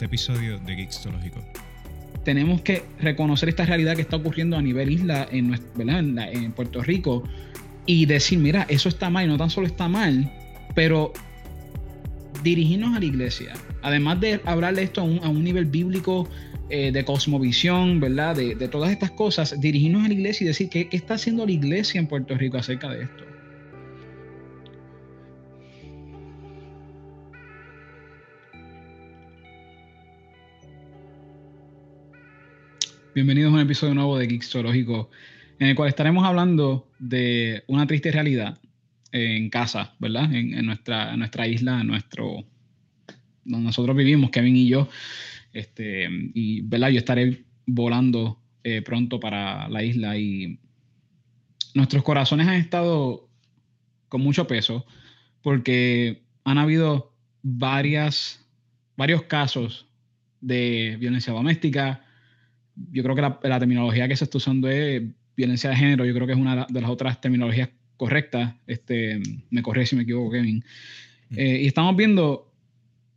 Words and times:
este 0.00 0.06
episodio 0.06 0.58
de 0.60 0.76
Geekstológico. 0.76 1.44
Tenemos 2.24 2.62
que 2.62 2.84
reconocer 3.00 3.50
esta 3.50 3.66
realidad 3.66 3.96
que 3.96 4.00
está 4.00 4.16
ocurriendo 4.16 4.56
a 4.56 4.62
nivel 4.62 4.90
isla 4.90 5.28
en, 5.30 5.54
en, 5.76 6.52
Puerto 6.52 6.82
Rico 6.82 7.22
y 7.84 8.06
decir, 8.06 8.38
mira, 8.38 8.64
eso 8.70 8.88
está 8.88 9.10
mal 9.10 9.26
y 9.26 9.28
no 9.28 9.36
tan 9.36 9.50
solo 9.50 9.66
está 9.66 9.88
mal, 9.88 10.32
pero 10.74 11.12
dirigirnos 12.42 12.96
a 12.96 12.98
la 12.98 13.04
iglesia, 13.04 13.52
además 13.82 14.18
de 14.22 14.40
hablarle 14.46 14.84
esto 14.84 15.02
a 15.02 15.04
un, 15.04 15.44
nivel 15.44 15.66
bíblico 15.66 16.26
eh, 16.70 16.92
de 16.92 17.04
cosmovisión, 17.04 18.00
¿verdad? 18.00 18.36
De, 18.36 18.54
todas 18.68 18.92
estas 18.92 19.10
cosas, 19.10 19.60
dirigirnos 19.60 20.06
a 20.06 20.08
la 20.08 20.14
iglesia 20.14 20.46
y 20.46 20.48
decir, 20.48 20.70
¿qué, 20.70 20.88
¿qué 20.88 20.96
está 20.96 21.14
haciendo 21.14 21.44
la 21.44 21.52
iglesia 21.52 21.98
en 21.98 22.06
Puerto 22.06 22.34
Rico 22.38 22.56
acerca 22.56 22.88
de 22.88 23.02
esto? 23.02 23.19
Bienvenidos 33.12 33.50
a 33.50 33.54
un 33.56 33.60
episodio 33.60 33.92
nuevo 33.92 34.16
de 34.16 34.28
Geekstológico, 34.28 35.10
en 35.58 35.66
el 35.66 35.74
cual 35.74 35.88
estaremos 35.88 36.24
hablando 36.24 36.88
de 37.00 37.64
una 37.66 37.84
triste 37.84 38.12
realidad 38.12 38.60
en 39.10 39.50
casa, 39.50 39.96
¿verdad? 39.98 40.32
En, 40.32 40.64
nuestra, 40.64 41.16
nuestra 41.16 41.48
isla, 41.48 41.82
nuestro, 41.82 42.44
donde 43.44 43.66
nosotros 43.66 43.96
vivimos, 43.96 44.30
Kevin 44.30 44.54
y 44.54 44.68
yo. 44.68 44.88
Este, 45.52 46.08
y, 46.34 46.60
¿verdad? 46.60 46.90
Yo 46.90 46.98
estaré 46.98 47.42
volando 47.66 48.40
eh, 48.62 48.80
pronto 48.80 49.18
para 49.18 49.68
la 49.68 49.82
isla 49.82 50.16
y 50.16 50.60
nuestros 51.74 52.04
corazones 52.04 52.46
han 52.46 52.54
estado 52.54 53.28
con 54.08 54.20
mucho 54.20 54.46
peso 54.46 54.86
porque 55.42 56.22
han 56.44 56.58
habido 56.58 57.12
varias, 57.42 58.46
varios 58.96 59.24
casos 59.24 59.88
de 60.40 60.96
violencia 61.00 61.32
doméstica, 61.32 62.04
yo 62.92 63.02
creo 63.02 63.14
que 63.14 63.48
la, 63.48 63.58
terminología 63.58 64.08
que 64.08 64.16
se 64.16 64.24
está 64.24 64.38
usando 64.38 64.68
es 64.68 65.02
violencia 65.36 65.70
de 65.70 65.76
género, 65.76 66.04
yo 66.04 66.14
creo 66.14 66.26
que 66.26 66.32
es 66.32 66.38
una 66.38 66.66
de 66.68 66.80
las 66.80 66.90
otras 66.90 67.20
terminologías 67.20 67.70
correctas. 67.96 68.54
Este, 68.66 69.20
me 69.50 69.62
corre 69.62 69.86
si 69.86 69.96
me 69.96 70.02
equivoco, 70.02 70.32
Kevin. 70.32 70.64
Eh, 71.36 71.60
y 71.62 71.66
estamos 71.66 71.96
viendo, 71.96 72.52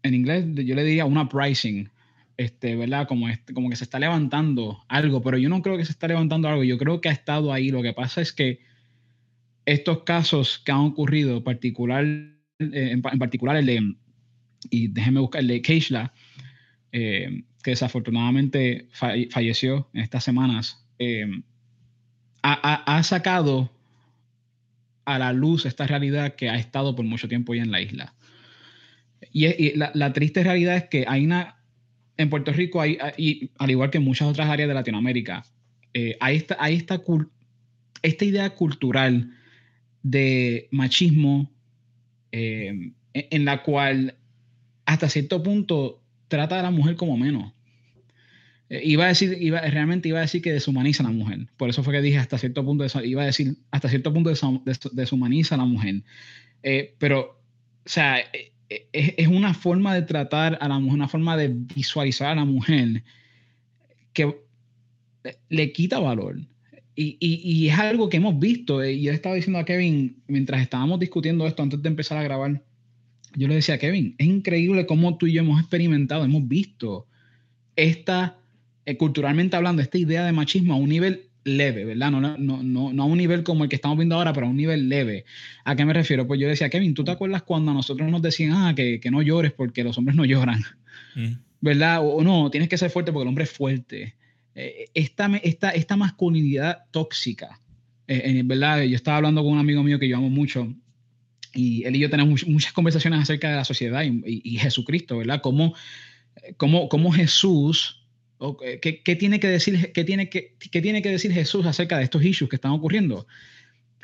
en 0.04 0.14
inglés 0.14 0.46
yo 0.54 0.76
le 0.76 0.84
diría 0.84 1.06
una 1.06 1.30
pricing, 1.30 1.90
este, 2.38 2.76
¿verdad? 2.76 3.08
Como, 3.08 3.30
este, 3.30 3.54
como 3.54 3.70
que 3.70 3.76
se 3.76 3.84
está 3.84 4.00
levantando 4.00 4.84
algo, 4.88 5.22
pero 5.22 5.38
yo 5.38 5.50
no 5.50 5.62
creo 5.62 5.78
que 5.78 5.86
se 5.86 5.92
está 5.92 6.08
levantando 6.08 6.48
algo, 6.48 6.64
yo 6.64 6.78
creo 6.78 7.02
que 7.02 7.10
ha 7.10 7.14
estado 7.14 7.54
ahí. 7.54 7.70
Lo 7.70 7.82
que 7.82 7.94
pasa 7.94 8.22
es 8.22 8.34
que 8.34 8.60
estos 9.66 10.04
casos 10.04 10.62
que 10.64 10.72
han 10.72 10.80
ocurrido, 10.80 11.44
particular, 11.44 12.06
eh, 12.06 12.36
en, 12.92 13.02
particular 13.02 13.56
el 13.56 13.66
de, 13.66 13.96
y 14.70 14.88
déjenme 14.88 15.20
buscar 15.20 15.42
el 15.42 15.48
de 15.48 15.62
Keishla, 15.62 16.14
eh, 16.92 17.44
que 17.64 17.72
desafortunadamente 17.72 18.88
falleció 18.92 19.90
en 19.94 20.02
estas 20.02 20.24
semanas, 20.24 20.86
eh, 21.00 21.26
ha, 22.44 23.02
sacado 23.04 23.72
a 25.06 25.18
la 25.18 25.32
luz 25.32 25.66
esta 25.66 25.88
realidad 25.88 26.36
que 26.36 26.50
ha 26.50 26.58
estado 26.58 26.94
por 26.94 27.06
mucho 27.06 27.30
tiempo 27.30 27.56
ya 27.56 27.64
en 27.64 27.72
la 27.72 27.82
isla. 27.82 28.14
Y, 29.32 29.78
la, 29.78 30.14
triste 30.14 30.44
realidad 30.44 30.76
es 30.76 30.84
que 30.90 31.06
hay 31.08 31.24
una, 31.24 31.56
en 32.18 32.30
Puerto 32.30 32.52
Rico, 32.52 32.82
hay, 32.82 32.98
y 33.18 33.50
al 33.58 33.72
igual 33.72 33.90
que 33.90 33.98
en 33.98 34.04
muchas 34.04 34.28
otras 34.28 34.50
áreas 34.50 34.68
de 34.68 34.76
Latinoamérica, 34.76 35.46
eh, 35.94 36.18
hay, 36.20 36.36
esta, 36.36 36.58
hay 36.60 36.76
esta, 36.76 37.02
esta 38.02 38.26
idea 38.26 38.50
cultural 38.50 39.32
de 40.04 40.68
machismo 40.72 41.50
en 42.34 43.46
la 43.46 43.62
cual 43.62 44.16
hasta 44.86 45.08
cierto 45.08 45.42
punto 45.44 46.03
trata 46.34 46.60
a 46.60 46.64
la 46.64 46.72
mujer 46.72 46.96
como 46.96 47.16
menos. 47.16 47.54
Eh, 48.68 48.82
iba 48.86 49.06
a 49.06 49.10
decir, 49.10 49.38
iba, 49.40 49.62
realmente 49.62 50.10
iba 50.10 50.18
a 50.18 50.24
decir 50.24 50.42
que 50.42 50.52
deshumaniza 50.52 51.04
a 51.04 51.06
la 51.06 51.14
mujer. 51.14 51.46
Por 51.58 51.70
eso 51.70 51.84
fue 51.84 51.94
que 51.94 52.02
dije 52.02 52.18
hasta 52.18 52.40
cierto 52.40 52.66
punto, 52.66 52.84
iba 53.04 53.22
a 53.22 53.28
decir 53.28 53.56
hasta 53.70 53.88
cierto 53.88 54.12
punto 54.12 54.32
deshumaniza 54.94 55.54
a 55.54 55.60
la 55.60 55.66
mujer. 55.66 56.02
Eh, 56.64 56.96
pero, 56.98 57.40
o 57.86 57.90
sea, 57.90 58.18
eh, 58.20 58.52
es, 58.92 59.28
una 59.28 59.54
forma 59.54 59.94
de 59.94 60.02
tratar 60.02 60.58
a 60.60 60.68
la 60.68 60.80
mujer, 60.80 60.96
una 60.96 61.08
forma 61.08 61.38
de 61.38 61.50
visualizar 61.50 62.32
a 62.32 62.36
la 62.36 62.46
mujer 62.46 63.04
que 64.12 64.36
le 65.50 65.72
quita 65.72 66.00
valor. 66.00 66.40
Y, 66.96 67.18
y, 67.20 67.42
y 67.44 67.70
es 67.70 67.78
algo 67.78 68.10
que 68.10 68.18
hemos 68.18 68.40
visto. 68.40 68.84
Yo 68.84 69.12
estaba 69.12 69.36
diciendo 69.36 69.60
a 69.60 69.66
Kevin, 69.66 70.24
mientras 70.26 70.64
estábamos 70.64 71.00
discutiendo 71.00 71.46
esto 71.46 71.62
antes 71.62 71.80
de 71.80 71.90
empezar 71.90 72.18
a 72.18 72.24
grabar, 72.24 72.64
yo 73.36 73.48
le 73.48 73.56
decía 73.56 73.76
a 73.76 73.78
Kevin, 73.78 74.16
es 74.18 74.28
increíble 74.28 74.86
cómo 74.86 75.18
tú 75.18 75.28
y 75.28 75.34
yo 75.34 75.42
hemos 75.42 75.60
experimentado, 75.60 76.24
hemos 76.24 76.48
visto 76.48 77.08
esta, 77.76 78.38
eh, 78.86 78.98
culturalmente 78.98 79.56
hablando, 79.56 79.82
esta 79.82 79.98
idea 79.98 80.26
de 80.26 80.32
machismo 80.32 80.74
a 80.74 80.78
un 80.78 80.90
nivel 80.90 81.30
leve, 81.44 81.86
¿verdad? 81.86 82.12
No, 82.12 82.22
no, 82.22 82.38
no, 82.38 82.94
no 82.94 83.04
a 83.04 83.06
un 83.06 83.18
nivel 83.18 83.44
como 83.44 83.64
el 83.64 83.70
que 83.70 83.76
estamos 83.76 83.98
viendo 83.98 84.16
ahora, 84.16 84.34
pero 84.34 84.48
a 84.48 84.50
un 84.50 84.58
nivel 84.58 84.90
leve. 84.90 85.26
¿A 85.66 85.76
qué 85.76 85.86
me 85.86 85.94
refiero? 85.94 86.28
Pues 86.28 86.40
yo 86.40 86.48
decía, 86.48 86.70
Kevin, 86.70 86.94
¿tú 86.94 87.04
te 87.04 87.12
acuerdas 87.12 87.44
cuando 87.44 87.72
a 87.72 87.74
nosotros 87.74 88.10
nos 88.10 88.22
decían, 88.22 88.54
ah, 88.54 88.74
que, 88.76 89.00
que 89.00 89.12
no 89.12 89.22
llores 89.22 89.52
porque 89.52 89.84
los 89.84 89.98
hombres 89.98 90.16
no 90.16 90.26
lloran? 90.26 90.62
Mm. 91.16 91.34
¿Verdad? 91.62 92.00
O, 92.02 92.24
no, 92.24 92.50
tienes 92.50 92.70
que 92.70 92.78
ser 92.78 92.90
fuerte 92.90 93.12
porque 93.12 93.24
el 93.24 93.30
hombre 93.30 93.46
es 93.46 93.52
fuerte. 93.52 94.16
Eh, 94.56 94.90
esta, 94.94 95.28
esta, 95.38 95.72
esta 95.72 95.98
masculinidad 95.98 96.86
tóxica, 96.92 97.60
eh, 98.08 98.42
¿verdad? 98.46 98.84
Yo 98.84 98.96
estaba 98.96 99.18
hablando 99.18 99.42
con 99.44 99.54
un 99.54 99.60
amigo 99.60 99.82
mío 99.84 99.98
que 99.98 100.08
yo 100.08 100.18
amo 100.18 100.30
mucho, 100.30 100.74
y 101.54 101.84
él 101.86 101.96
y 101.96 102.00
yo 102.00 102.10
tenemos 102.10 102.46
muchas 102.48 102.74
conversaciones 102.74 103.22
acerca 103.22 103.50
de 103.50 103.56
la 103.56 103.66
sociedad 103.66 104.04
y, 104.04 104.58
Jesucristo, 104.58 105.18
¿verdad? 105.18 105.42
Cómo, 105.42 105.76
cómo, 106.58 106.90
cómo 106.90 107.12
Jesús, 107.12 108.04
qué, 108.82 109.02
qué, 109.04 109.16
tiene 109.16 109.40
que 109.40 109.48
decir, 109.48 109.92
qué, 109.94 110.04
tiene 110.04 110.30
que, 110.30 110.56
qué 110.72 110.82
tiene 110.82 111.02
que 111.02 111.10
decir 111.10 111.32
Jesús 111.32 111.66
acerca 111.66 111.98
de 111.98 112.06
estos 112.06 112.24
issues 112.24 112.50
que 112.50 112.56
están 112.56 112.72
ocurriendo? 112.72 113.28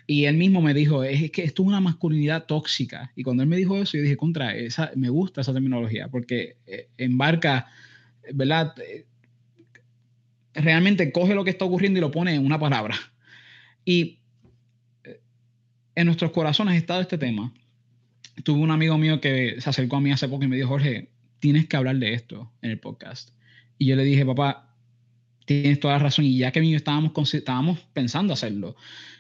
Y 0.06 0.26
él 0.26 0.38
mismo 0.38 0.62
me 0.62 0.74
dijo, 0.74 1.04
es 1.04 1.30
que 1.32 1.44
esto 1.44 1.62
es 1.62 1.68
una 1.68 1.82
masculinidad 1.82 2.46
tóxica. 2.46 3.12
Y 3.16 3.22
cuando 3.22 3.44
él 3.44 3.50
me 3.50 3.58
dijo 3.58 3.78
eso, 3.78 3.96
yo 3.96 4.02
dije, 4.02 4.18
contra, 4.18 4.56
esa, 4.56 4.92
me 4.96 5.10
gusta 5.10 5.42
esa 5.42 5.54
terminología, 5.54 6.08
porque 6.08 6.56
eh, 6.66 6.88
embarca, 6.98 7.68
¿verdad? 8.34 8.74
Eh, 8.80 9.06
realmente 10.56 11.12
coge 11.12 11.36
lo 11.36 11.44
que 11.44 11.52
está 11.52 11.66
ocurriendo 11.66 12.00
y 12.00 12.02
lo 12.02 12.10
pone 12.10 12.34
en 12.34 12.46
una 12.46 12.60
palabra. 12.60 12.96
Y 13.86 14.19
en 15.96 16.06
nuestros 16.06 16.32
corazones 16.32 16.74
ha 16.74 16.78
estado 16.78 17.02
este 17.02 17.18
tema. 17.18 17.54
Tuve 18.44 18.60
un 18.60 18.72
amigo 18.72 18.98
mío 18.98 19.20
que 19.20 19.60
se 19.60 19.70
acercó 19.70 19.98
a 19.98 20.02
mí 20.02 20.12
hace 20.12 20.28
poco 20.28 20.46
y 20.46 20.48
me 20.48 20.56
dijo, 20.56 20.70
Jorge, 20.70 21.10
tienes 21.40 21.68
que 21.68 21.78
hablar 21.78 21.98
de 21.98 22.14
esto 22.14 22.52
en 22.62 22.72
el 22.72 22.80
podcast. 22.80 23.30
Y 23.78 23.88
yo 23.88 23.96
le 23.96 24.04
dije, 24.04 24.26
papá, 24.26 24.76
tienes 25.46 25.80
toda 25.80 25.96
la 25.96 26.00
razón. 26.00 26.26
Y 26.26 26.38
ya 26.38 26.52
que 26.52 26.76
estábamos, 26.76 27.34
estábamos 27.34 27.80
pensando 27.94 28.34
hacerlo. 28.34 28.76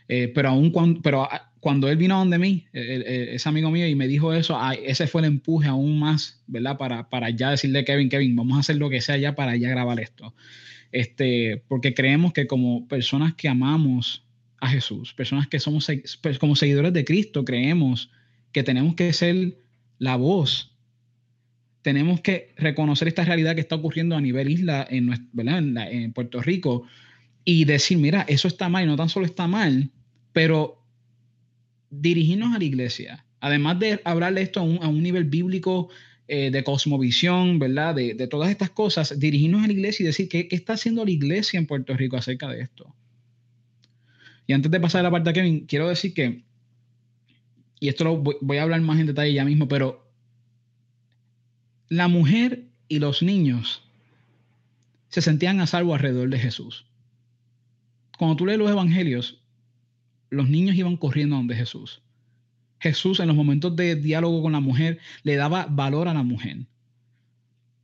Eh, 0.07 0.28
pero 0.34 0.50
aún 0.50 0.72
cuando, 0.72 1.02
pero 1.02 1.28
cuando 1.59 1.90
él 1.90 1.97
vino 1.97 2.16
a 2.16 2.19
donde 2.19 2.38
mí, 2.40 2.66
ese 2.74 3.50
amigo 3.50 3.69
mío, 3.72 3.88
y 3.88 3.96
me 3.96 4.07
dijo 4.07 4.34
eso, 4.34 4.57
ese 4.84 5.07
fue 5.07 5.22
el 5.22 5.28
empuje 5.28 5.68
aún 5.68 6.00
más, 6.00 6.41
¿verdad? 6.47 6.78
Para, 6.78 7.09
para 7.09 7.30
ya 7.30 7.51
decirle, 7.51 7.84
Kevin, 7.86 8.09
Kevin, 8.09 8.36
vamos 8.36 8.57
a 8.57 8.59
hacer 8.62 8.78
lo 8.78 8.90
que 8.90 9.01
sea 9.01 9.18
ya 9.18 9.36
para 9.36 9.56
ya 9.56 9.69
grabar 9.69 10.00
esto. 10.00 10.34
Este, 10.91 11.63
porque 11.68 11.94
creemos 11.94 12.34
que 12.34 12.47
como 12.47 12.88
personas 12.88 13.36
que 13.36 13.47
amamos 13.47 14.24
a 14.62 14.68
Jesús, 14.68 15.14
personas 15.14 15.47
que 15.47 15.59
somos 15.59 15.88
pues, 16.22 16.40
como 16.40 16.56
seguidores 16.56 16.94
de 16.94 17.06
Cristo, 17.06 17.46
creemos 17.46 18.12
que 18.52 18.64
tenemos 18.64 18.96
que 18.96 19.14
ser 19.14 19.58
la 19.97 20.16
voz. 20.16 20.75
Tenemos 21.81 22.22
que 22.22 22.53
reconocer 22.58 23.08
esta 23.08 23.24
realidad 23.24 23.56
que 23.56 23.62
está 23.62 23.75
ocurriendo 23.75 24.16
a 24.16 24.22
nivel 24.22 24.50
isla 24.50 24.86
en, 24.90 25.09
en, 25.34 26.14
Puerto 26.14 26.42
Rico 26.42 26.84
y 27.46 27.66
decir, 27.66 27.98
mira, 27.98 28.25
eso 28.28 28.48
está 28.48 28.68
mal 28.68 28.84
y 28.84 28.88
no 28.88 28.98
tan 28.98 29.09
solo 29.09 29.25
está 29.25 29.48
mal, 29.48 29.90
pero 30.34 30.84
dirigirnos 31.90 32.53
a 32.53 32.59
la 32.59 32.64
iglesia, 32.66 33.25
además 33.40 33.80
de 33.80 34.02
hablarle 34.03 34.42
esto 34.42 34.59
a 34.59 34.64
un, 34.64 35.02
nivel 35.02 35.24
bíblico 35.24 35.90
eh, 36.28 36.52
de 36.52 36.64
cosmovisión, 36.64 37.59
¿verdad? 37.59 37.96
De, 37.96 38.28
todas 38.28 38.52
estas 38.52 38.69
cosas, 38.69 39.18
dirigirnos 39.18 39.63
a 39.63 39.68
la 39.68 39.74
iglesia 39.74 40.04
y 40.04 40.07
decir, 40.07 40.28
¿qué, 40.28 40.48
¿qué 40.48 40.56
está 40.56 40.74
haciendo 40.74 41.06
la 41.06 41.12
iglesia 41.12 41.57
en 41.57 41.66
Puerto 41.66 41.95
Rico 41.95 42.18
acerca 42.18 42.50
de 42.50 42.62
esto? 42.62 42.94
Y 44.50 44.54
antes 44.54 44.72
de 44.72 44.80
pasar 44.80 45.01
a 45.01 45.04
la 45.04 45.12
parte 45.12 45.30
de 45.30 45.34
Kevin, 45.36 45.66
quiero 45.68 45.88
decir 45.88 46.12
que, 46.12 46.44
y 47.80 47.88
esto 47.88 48.04
lo 48.04 48.18
voy, 48.18 48.57
a 48.57 48.63
hablar 48.63 48.81
más 48.81 49.00
en 49.00 49.06
detalle 49.06 49.31
ya 49.31 49.46
mismo, 49.46 49.68
pero 49.68 50.12
la 51.88 52.07
mujer 52.07 52.63
y 52.88 52.98
los 52.98 53.22
niños 53.22 53.88
se 55.10 55.22
sentían 55.22 55.62
a 55.62 55.68
salvo 55.68 55.94
alrededor 55.94 56.30
de 56.30 56.40
Jesús. 56.40 56.88
Cuando 58.18 58.38
tú 58.38 58.48
lees 58.48 58.57
los 58.57 58.72
evangelios, 58.72 59.40
los 60.31 60.50
niños 60.50 60.75
iban 60.75 60.98
corriendo 60.98 61.36
a 61.36 61.38
donde 61.38 61.54
Jesús. 61.54 62.01
Jesús 62.80 63.19
en 63.19 63.28
los 63.28 63.36
momentos 63.36 63.75
de 63.75 63.98
diálogo 63.98 64.42
con 64.42 64.54
la 64.54 64.62
mujer 64.62 64.98
le 65.22 65.36
daba 65.36 65.68
valor 65.68 66.07
a 66.07 66.16
la 66.16 66.24
mujer. 66.24 66.66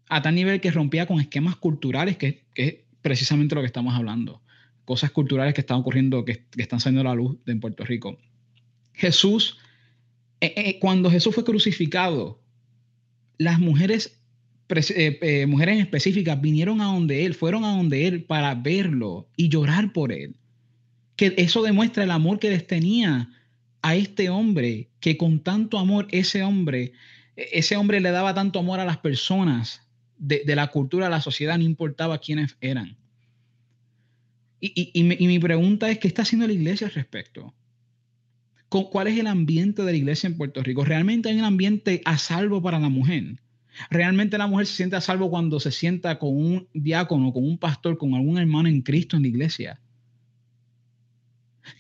A 0.10 0.24
tal 0.24 0.34
nivel 0.34 0.62
que 0.62 0.72
rompía 0.72 1.06
con 1.06 1.22
esquemas 1.22 1.58
culturales, 1.58 2.18
que, 2.18 2.44
que 2.56 2.68
es 2.68 2.76
precisamente 3.04 3.54
lo 3.54 3.62
que 3.62 3.68
estamos 3.68 3.94
hablando 3.94 4.42
cosas 4.86 5.12
culturales 5.12 5.54
que 5.54 5.62
están 5.62 5.78
ocurriendo, 5.78 6.24
que, 6.24 6.46
están 6.58 6.80
saliendo 6.80 7.10
a 7.10 7.14
la 7.14 7.16
luz 7.16 7.38
en 7.46 7.60
Puerto 7.60 7.84
Rico. 7.84 8.18
Jesús, 8.94 9.58
eh, 10.40 10.54
eh, 10.56 10.80
cuando 10.80 11.12
Jesús 11.12 11.36
fue 11.36 11.44
crucificado, 11.44 12.40
las 13.38 13.60
mujeres 13.60 14.20
eh, 14.68 15.20
eh, 15.22 15.46
mujeres 15.46 15.80
específicas 15.80 16.42
vinieron 16.42 16.82
a 16.82 16.86
donde 16.86 17.26
él, 17.26 17.36
fueron 17.36 17.66
a 17.66 17.76
donde 17.76 18.08
él 18.08 18.24
para 18.24 18.56
verlo 18.56 19.30
y 19.38 19.50
llorar 19.50 19.94
por 19.94 20.12
él. 20.12 20.36
Que 21.16 21.36
eso 21.38 21.62
demuestra 21.62 22.04
el 22.04 22.12
amor 22.12 22.40
que 22.40 22.50
les 22.50 22.66
tenía 22.66 23.30
a 23.84 23.96
este 23.96 24.30
hombre, 24.30 24.90
que 25.00 25.18
con 25.18 25.42
tanto 25.42 25.78
amor 25.78 26.08
ese 26.10 26.42
hombre, 26.42 26.94
ese 27.36 27.78
hombre 27.78 28.00
le 28.00 28.10
daba 28.10 28.34
tanto 28.34 28.58
amor 28.58 28.80
a 28.80 28.86
las 28.86 28.98
personas 28.98 29.82
de, 30.18 30.44
la 30.56 30.68
cultura, 30.68 31.06
de 31.06 31.12
la 31.12 31.22
sociedad, 31.22 31.58
no 31.58 31.64
importaba 31.64 32.18
quiénes 32.18 32.58
eran. 32.60 32.98
Y, 34.74 35.04
mi, 35.04 35.40
pregunta 35.40 35.90
es, 35.90 36.00
¿qué 36.00 36.08
está 36.08 36.24
haciendo 36.24 36.48
la 36.48 36.54
iglesia 36.54 36.88
al 36.88 36.94
respecto? 36.94 37.54
¿Cuál 38.70 39.08
es 39.08 39.18
el 39.18 39.28
ambiente 39.28 39.84
de 39.84 39.92
la 39.92 39.98
iglesia 39.98 40.28
en 40.28 40.38
Puerto 40.38 40.62
Rico? 40.64 40.84
¿Realmente 40.84 41.30
hay 41.30 41.38
un 41.38 41.46
ambiente 41.46 42.02
a 42.04 42.18
salvo 42.18 42.62
para 42.62 42.80
la 42.80 42.90
mujer? 42.90 43.40
¿Realmente 43.90 44.38
la 44.38 44.48
mujer 44.48 44.68
se 44.68 44.76
siente 44.76 44.96
a 44.96 45.02
salvo 45.02 45.30
cuando 45.30 45.60
se 45.60 45.72
sienta 45.72 46.18
con 46.20 46.36
un 46.36 46.68
diácono, 46.74 47.32
con 47.32 47.44
un 47.44 47.58
pastor, 47.58 47.98
con 47.98 48.16
algún 48.16 48.38
hermano 48.38 48.68
en 48.68 48.82
Cristo 48.82 49.16
en 49.16 49.24
la 49.24 49.28
iglesia? 49.30 49.80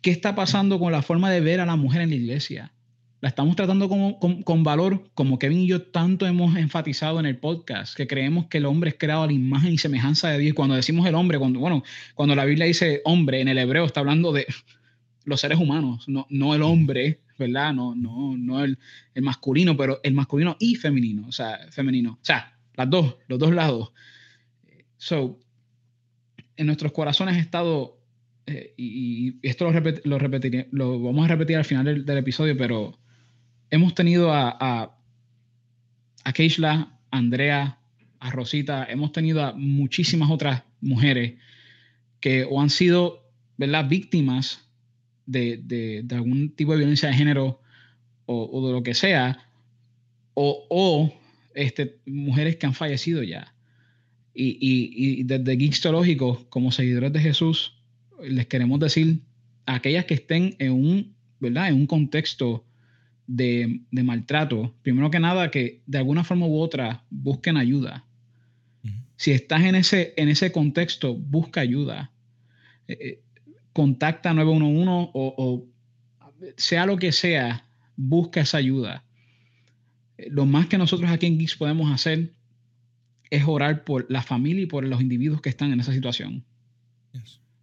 ¿Qué 0.01 0.11
está 0.11 0.35
pasando 0.35 0.79
con 0.79 0.91
la 0.91 1.01
forma 1.01 1.29
de 1.31 1.41
ver 1.41 1.59
a 1.59 1.65
la 1.65 1.75
mujer 1.75 2.01
en 2.01 2.09
la 2.09 2.15
iglesia? 2.15 2.71
La 3.21 3.29
estamos 3.29 3.55
tratando 3.55 3.89
con, 3.89 4.63
valor, 4.63 5.09
como 5.13 5.39
Kevin 5.39 5.59
y 5.59 5.67
yo 5.67 5.81
tanto 5.81 6.27
hemos 6.27 6.55
enfatizado 6.57 7.19
en 7.19 7.25
el 7.25 7.37
podcast, 7.37 7.95
que 7.95 8.07
creemos 8.07 8.47
que 8.47 8.59
el 8.59 8.65
hombre 8.65 8.91
es 8.91 8.97
creado 8.99 9.23
a 9.23 9.27
la 9.27 9.33
imagen 9.33 9.73
y 9.73 9.77
semejanza 9.77 10.29
de 10.29 10.37
Dios. 10.37 10.53
Cuando 10.53 10.75
decimos 10.75 11.07
el 11.07 11.15
hombre, 11.15 11.39
cuando, 11.39 11.59
bueno, 11.59 11.83
cuando 12.13 12.35
la 12.35 12.45
Biblia 12.45 12.65
dice 12.65 13.01
hombre 13.05 13.41
en 13.41 13.47
el 13.47 13.57
hebreo, 13.57 13.85
está 13.85 14.01
hablando 14.01 14.31
de 14.31 14.45
los 15.23 15.41
seres 15.41 15.57
humanos, 15.57 16.07
no, 16.07 16.27
no 16.29 16.53
el 16.53 16.61
hombre, 16.61 17.21
¿verdad? 17.39 17.73
No, 17.73 17.95
no, 17.95 18.37
no 18.37 18.63
el, 18.63 18.77
el, 19.15 19.23
masculino, 19.23 19.75
pero 19.75 19.99
el 20.03 20.13
masculino 20.13 20.55
y 20.59 20.75
femenino, 20.75 21.27
o 21.27 21.31
sea, 21.31 21.59
femenino. 21.71 22.19
O 22.21 22.25
sea, 22.25 22.55
las 22.75 22.89
dos, 22.89 23.15
los 23.27 23.39
dos 23.39 23.53
lados. 23.53 23.91
So, 24.97 25.39
en 26.57 26.65
nuestros 26.67 26.91
corazones 26.91 27.35
ha 27.35 27.39
estado, 27.39 27.97
eh, 28.45 28.73
y, 28.77 29.35
esto 29.47 29.65
lo, 29.65 30.19
repetiré, 30.19 30.67
lo 30.71 30.99
vamos 31.01 31.25
a 31.25 31.29
repetir 31.29 31.57
al 31.57 31.65
final 31.65 32.05
del, 32.05 32.17
episodio, 32.17 32.57
pero 32.57 32.97
hemos 33.69 33.93
tenido 33.93 34.31
a, 34.31 34.55
a, 34.59 34.95
a 36.23 36.33
Keishla, 36.33 36.99
a 37.11 37.17
Andrea, 37.17 37.79
a 38.19 38.31
Rosita, 38.31 38.85
hemos 38.89 39.11
tenido 39.11 39.43
a 39.43 39.53
muchísimas 39.53 40.29
otras 40.31 40.63
mujeres 40.81 41.35
que 42.19 42.43
o 42.43 42.61
han 42.61 42.69
sido, 42.69 43.23
¿verdad?, 43.57 43.87
víctimas 43.87 44.67
de, 45.25 46.05
algún 46.11 46.49
tipo 46.55 46.71
de 46.71 46.79
violencia 46.79 47.09
de 47.09 47.15
género 47.15 47.61
o, 48.25 48.67
de 48.67 48.73
lo 48.73 48.83
que 48.83 48.95
sea, 48.95 49.47
o, 50.33 51.13
este, 51.53 51.99
mujeres 52.05 52.55
que 52.55 52.65
han 52.65 52.73
fallecido 52.73 53.21
ya. 53.23 53.53
Y, 54.33 54.57
y, 54.59 55.23
desde 55.23 55.55
Geeks 55.55 55.87
como 56.49 56.71
seguidores 56.71 57.13
de 57.13 57.19
Jesús, 57.19 57.77
les 58.21 58.47
queremos 58.47 58.79
decir 58.79 59.21
a 59.65 59.75
aquellas 59.75 60.05
que 60.05 60.15
estén 60.15 60.55
en 60.59 60.71
un, 60.71 61.15
¿verdad? 61.39 61.69
En 61.69 61.75
un 61.75 61.87
contexto 61.87 62.65
de, 63.27 63.81
maltrato, 63.91 64.75
primero 64.81 65.09
que 65.09 65.19
nada, 65.19 65.51
que 65.51 65.81
de 65.85 65.97
alguna 65.97 66.23
forma 66.23 66.45
u 66.45 66.59
otra 66.59 67.03
busquen 67.09 67.57
ayuda. 67.57 68.05
Si 69.17 69.31
estás 69.31 69.63
en 69.63 69.75
ese, 69.75 70.13
en 70.17 70.27
ese 70.27 70.51
contexto, 70.51 71.15
busca 71.15 71.61
ayuda. 71.61 72.11
Eh, 72.87 72.97
eh, 72.99 73.21
contacta 73.71 74.33
911 74.33 75.11
o, 75.13 75.65
sea 76.57 76.85
lo 76.85 76.97
que 76.97 77.11
sea, 77.11 77.65
busca 77.95 78.41
esa 78.41 78.57
ayuda. 78.57 79.03
Lo 80.29 80.45
más 80.45 80.67
que 80.67 80.77
nosotros 80.77 81.09
aquí 81.11 81.25
en 81.25 81.37
Geeks 81.37 81.55
podemos 81.55 81.91
hacer 81.91 82.33
es 83.29 83.43
orar 83.47 83.83
por 83.83 84.05
la 84.09 84.21
familia 84.21 84.63
y 84.63 84.67
por 84.67 84.85
los 84.85 85.01
individuos 85.01 85.41
que 85.41 85.49
están 85.49 85.71
en 85.71 85.79
esa 85.79 85.93
situación. 85.93 86.43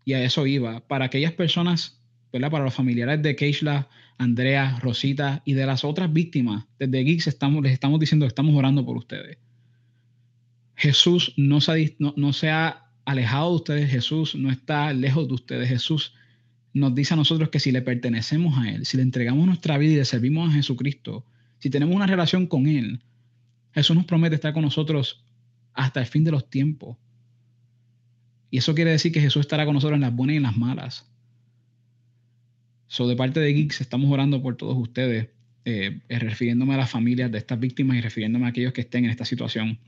Y 0.04 0.14
a 0.14 0.24
eso 0.24 0.46
iba. 0.46 0.80
Para 0.80 1.04
aquellas 1.06 1.32
personas, 1.32 2.00
¿verdad? 2.32 2.50
Para 2.50 2.64
los 2.64 2.74
familiares 2.74 3.22
de 3.22 3.36
Keishla, 3.36 3.88
Andrea, 4.18 4.78
Rosita 4.80 5.42
y 5.44 5.54
de 5.54 5.66
las 5.66 5.84
otras 5.84 6.12
víctimas, 6.12 6.66
desde 6.78 7.04
Geeks 7.04 7.26
estamos, 7.26 7.62
les 7.62 7.72
estamos 7.72 8.00
diciendo 8.00 8.24
que 8.24 8.28
estamos 8.28 8.54
orando 8.56 8.84
por 8.84 8.96
ustedes. 8.96 9.38
Jesús 10.74 11.34
no 11.36 11.60
se, 11.60 11.96
no, 11.98 12.14
no 12.16 12.32
se 12.32 12.50
ha 12.50 12.86
alejado 13.04 13.50
de 13.50 13.56
ustedes, 13.56 13.90
Jesús 13.90 14.34
no 14.34 14.50
está 14.50 14.92
lejos 14.92 15.28
de 15.28 15.34
ustedes. 15.34 15.68
Jesús 15.68 16.14
nos 16.72 16.94
dice 16.94 17.14
a 17.14 17.16
nosotros 17.16 17.50
que 17.50 17.60
si 17.60 17.72
le 17.72 17.82
pertenecemos 17.82 18.58
a 18.58 18.70
Él, 18.70 18.86
si 18.86 18.96
le 18.96 19.02
entregamos 19.02 19.46
nuestra 19.46 19.78
vida 19.78 19.92
y 19.92 19.96
le 19.96 20.04
servimos 20.04 20.50
a 20.50 20.54
Jesucristo, 20.54 21.26
si 21.58 21.70
tenemos 21.70 21.94
una 21.94 22.06
relación 22.06 22.46
con 22.46 22.66
Él, 22.66 23.02
Jesús 23.72 23.96
nos 23.96 24.04
promete 24.04 24.34
estar 24.34 24.52
con 24.52 24.62
nosotros 24.62 25.24
hasta 25.74 26.00
el 26.00 26.06
fin 26.06 26.24
de 26.24 26.32
los 26.32 26.48
tiempos. 26.50 26.96
Y 28.50 28.58
eso 28.58 28.74
quiere 28.74 28.90
decir 28.90 29.12
que 29.12 29.20
Jesús 29.20 29.40
estará 29.40 29.64
con 29.64 29.74
nosotros 29.74 29.96
en 29.96 30.02
las 30.02 30.14
buenas 30.14 30.34
y 30.34 30.36
en 30.36 30.42
las 30.42 30.56
malas. 30.56 31.11
So, 32.92 33.08
de 33.08 33.16
parte 33.16 33.40
de 33.40 33.54
Geeks, 33.54 33.80
estamos 33.80 34.12
orando 34.12 34.42
por 34.42 34.56
todos 34.56 34.76
ustedes, 34.76 35.28
eh, 35.64 36.00
refiriéndome 36.08 36.74
a 36.74 36.76
las 36.76 36.90
familias 36.90 37.32
de 37.32 37.38
estas 37.38 37.58
víctimas 37.58 37.96
y 37.96 38.02
refiriéndome 38.02 38.44
a 38.44 38.48
aquellos 38.48 38.74
que 38.74 38.82
estén 38.82 39.06
en 39.06 39.10
esta 39.10 39.24
situación. 39.24 39.78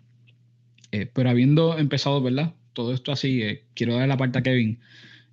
Eh, 0.90 1.10
pero 1.12 1.28
habiendo 1.28 1.76
empezado, 1.76 2.22
¿verdad? 2.22 2.54
todo 2.74 2.92
esto 2.92 3.12
así, 3.12 3.40
eh, 3.40 3.64
quiero 3.74 3.94
dar 3.94 4.06
la 4.06 4.18
parte 4.18 4.38
a 4.38 4.42
Kevin 4.42 4.78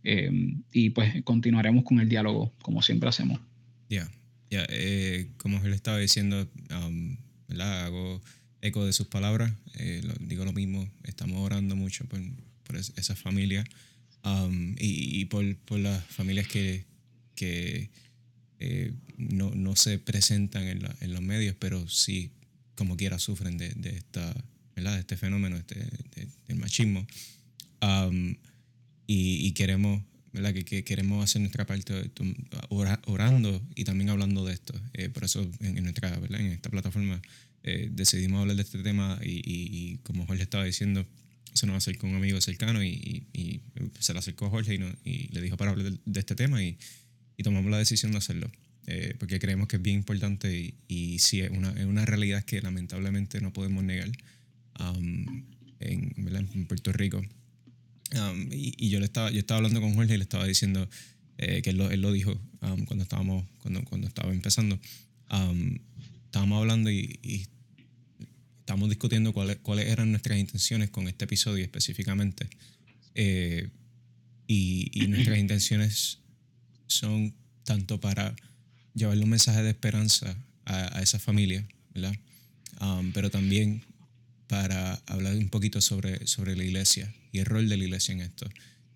eh, 0.04 0.32
y 0.72 0.92
pues 0.92 1.22
continuaremos 1.24 1.84
con 1.84 2.00
el 2.00 2.08
diálogo 2.08 2.54
como 2.62 2.82
siempre 2.82 3.10
hacemos. 3.10 3.42
Ya, 3.90 4.10
ya, 4.50 4.66
eh, 4.70 5.28
como 5.38 5.58
él 5.66 5.74
estaba 5.74 5.98
diciendo, 5.98 6.48
um, 6.70 7.18
hago 7.60 8.22
eco 8.62 8.86
de 8.86 8.94
sus 8.94 9.08
palabras, 9.08 9.52
digo 10.22 10.46
lo 10.46 10.54
mismo, 10.54 10.88
estamos 11.04 11.40
orando 11.40 11.76
mucho 11.76 12.06
por, 12.06 12.20
por 12.64 12.78
esa 12.78 13.16
familia 13.16 13.64
um, 14.24 14.76
y, 14.78 15.26
por, 15.26 15.58
por, 15.58 15.80
las 15.80 16.04
familias 16.06 16.48
que, 16.48 16.86
que 17.42 17.90
no, 19.18 19.54
no, 19.56 19.76
se 19.76 19.98
presentan 19.98 20.64
en, 20.68 20.88
en, 21.02 21.14
los 21.14 21.22
medios, 21.22 21.56
pero 21.58 21.88
sí, 21.90 22.32
como 22.76 22.96
quiera, 22.96 23.18
sufren 23.18 23.58
de, 23.58 23.70
de 23.70 23.90
esta 23.90 24.34
de 24.90 25.00
este 25.00 25.18
fenómeno 25.18 25.58
este, 25.58 25.86
del 26.48 26.58
machismo. 26.58 27.06
y, 29.08 29.52
queremos, 29.52 30.02
¿verdad? 30.34 30.54
Que, 30.54 30.84
queremos 30.84 31.24
hacer 31.24 31.42
nuestra 31.42 31.66
parte 31.66 32.12
orando 32.70 33.62
y 33.76 33.84
también 33.84 34.10
hablando 34.10 34.46
de 34.46 34.54
esto. 34.54 34.74
Eh, 34.94 35.10
por 35.10 35.24
eso 35.24 35.48
en, 35.60 35.84
nuestra, 35.84 36.18
¿verdad? 36.18 36.40
en 36.40 36.48
esta 36.48 36.70
plataforma 36.70 37.22
eh, 37.64 37.90
decidimos 37.92 38.42
hablar 38.42 38.56
de 38.56 38.64
este 38.64 38.82
tema 38.82 39.20
y, 39.24 39.98
como 40.04 40.26
Jorge 40.26 40.44
estaba 40.44 40.64
diciendo, 40.64 41.06
se 41.54 41.68
nos 41.68 41.76
acercó 41.76 42.08
un 42.08 42.16
amigo 42.16 42.40
cercano 42.42 42.84
y, 42.84 43.62
se 44.00 44.14
le 44.14 44.20
acercó 44.20 44.48
a 44.48 44.50
Jorge 44.50 44.76
y, 45.04 45.28
le 45.28 45.42
dijo 45.42 45.58
para 45.58 45.72
hablar 45.72 45.92
de, 45.92 46.20
este 46.20 46.36
tema 46.36 46.64
y, 46.64 46.78
tomamos 47.44 47.72
la 47.72 47.78
decisión 47.78 48.12
de 48.12 48.18
hacerlo. 48.20 48.52
Eh, 48.88 49.14
porque 49.20 49.40
creemos 49.40 49.68
que 49.68 49.76
es 49.76 49.82
bien 49.82 49.98
importante 49.98 50.58
y, 50.58 50.74
y 50.88 51.20
sí, 51.20 51.42
es 51.42 51.52
una, 51.52 51.70
es 51.72 51.86
una 51.86 52.04
realidad 52.04 52.44
que 52.44 52.62
lamentablemente 52.62 53.40
no 53.40 53.54
podemos 53.54 53.84
negar. 53.84 54.10
Um, 54.80 55.44
en, 55.80 56.14
en, 56.54 56.66
Puerto 56.66 56.92
Rico. 56.92 57.22
Um, 58.16 58.50
y, 58.52 58.90
yo 58.90 59.00
le 59.00 59.06
estaba, 59.06 59.32
yo 59.32 59.40
estaba 59.40 59.58
hablando 59.58 59.82
con 59.82 59.96
Jorge 59.96 60.16
y 60.16 60.18
le 60.18 60.24
estaba 60.24 60.46
diciendo 60.46 60.88
eh, 61.38 61.62
que 61.62 61.72
él 61.72 61.78
lo, 61.78 61.90
él 61.90 62.02
lo 62.02 62.12
dijo 62.12 62.40
um, 62.62 62.86
cuando, 62.86 63.04
estábamos, 63.04 63.46
cuando, 63.60 63.84
cuando 63.84 64.08
estaba 64.08 64.32
empezando. 64.32 64.80
estábamos 66.26 66.60
hablando 66.60 66.90
y, 66.90 67.20
y 67.24 67.48
estábamos 68.60 68.90
discutiendo 68.90 69.34
cuáles, 69.34 69.58
cuáles 69.58 69.88
eran 69.88 70.12
nuestras 70.12 70.38
intenciones 70.40 70.90
con 70.90 71.08
este 71.08 71.26
episodio 71.26 71.64
específicamente. 71.64 72.50
Eh, 73.16 73.70
y, 74.48 74.90
y, 74.94 75.08
nuestras 75.08 75.38
intenciones 75.46 76.20
son 76.92 77.34
tanto 77.64 78.00
para 78.00 78.36
llevarle 78.94 79.24
un 79.24 79.30
mensaje 79.30 79.64
de 79.64 79.70
esperanza 79.70 80.36
a, 80.66 80.98
a 80.98 81.02
esa 81.02 81.20
familia, 81.20 81.68
¿verdad? 81.94 82.16
pero 83.14 83.30
también 83.30 83.84
para 84.48 84.96
hablar 85.06 85.36
un 85.36 85.50
poquito 85.50 85.82
sobre, 85.82 86.28
sobre 86.28 86.56
la 86.56 86.64
iglesia 86.64 87.14
y 87.32 87.40
el 87.40 87.46
rol 87.46 87.70
de 87.70 87.78
la 87.78 87.84
iglesia 87.84 88.14
en 88.14 88.22
esto. 88.22 88.50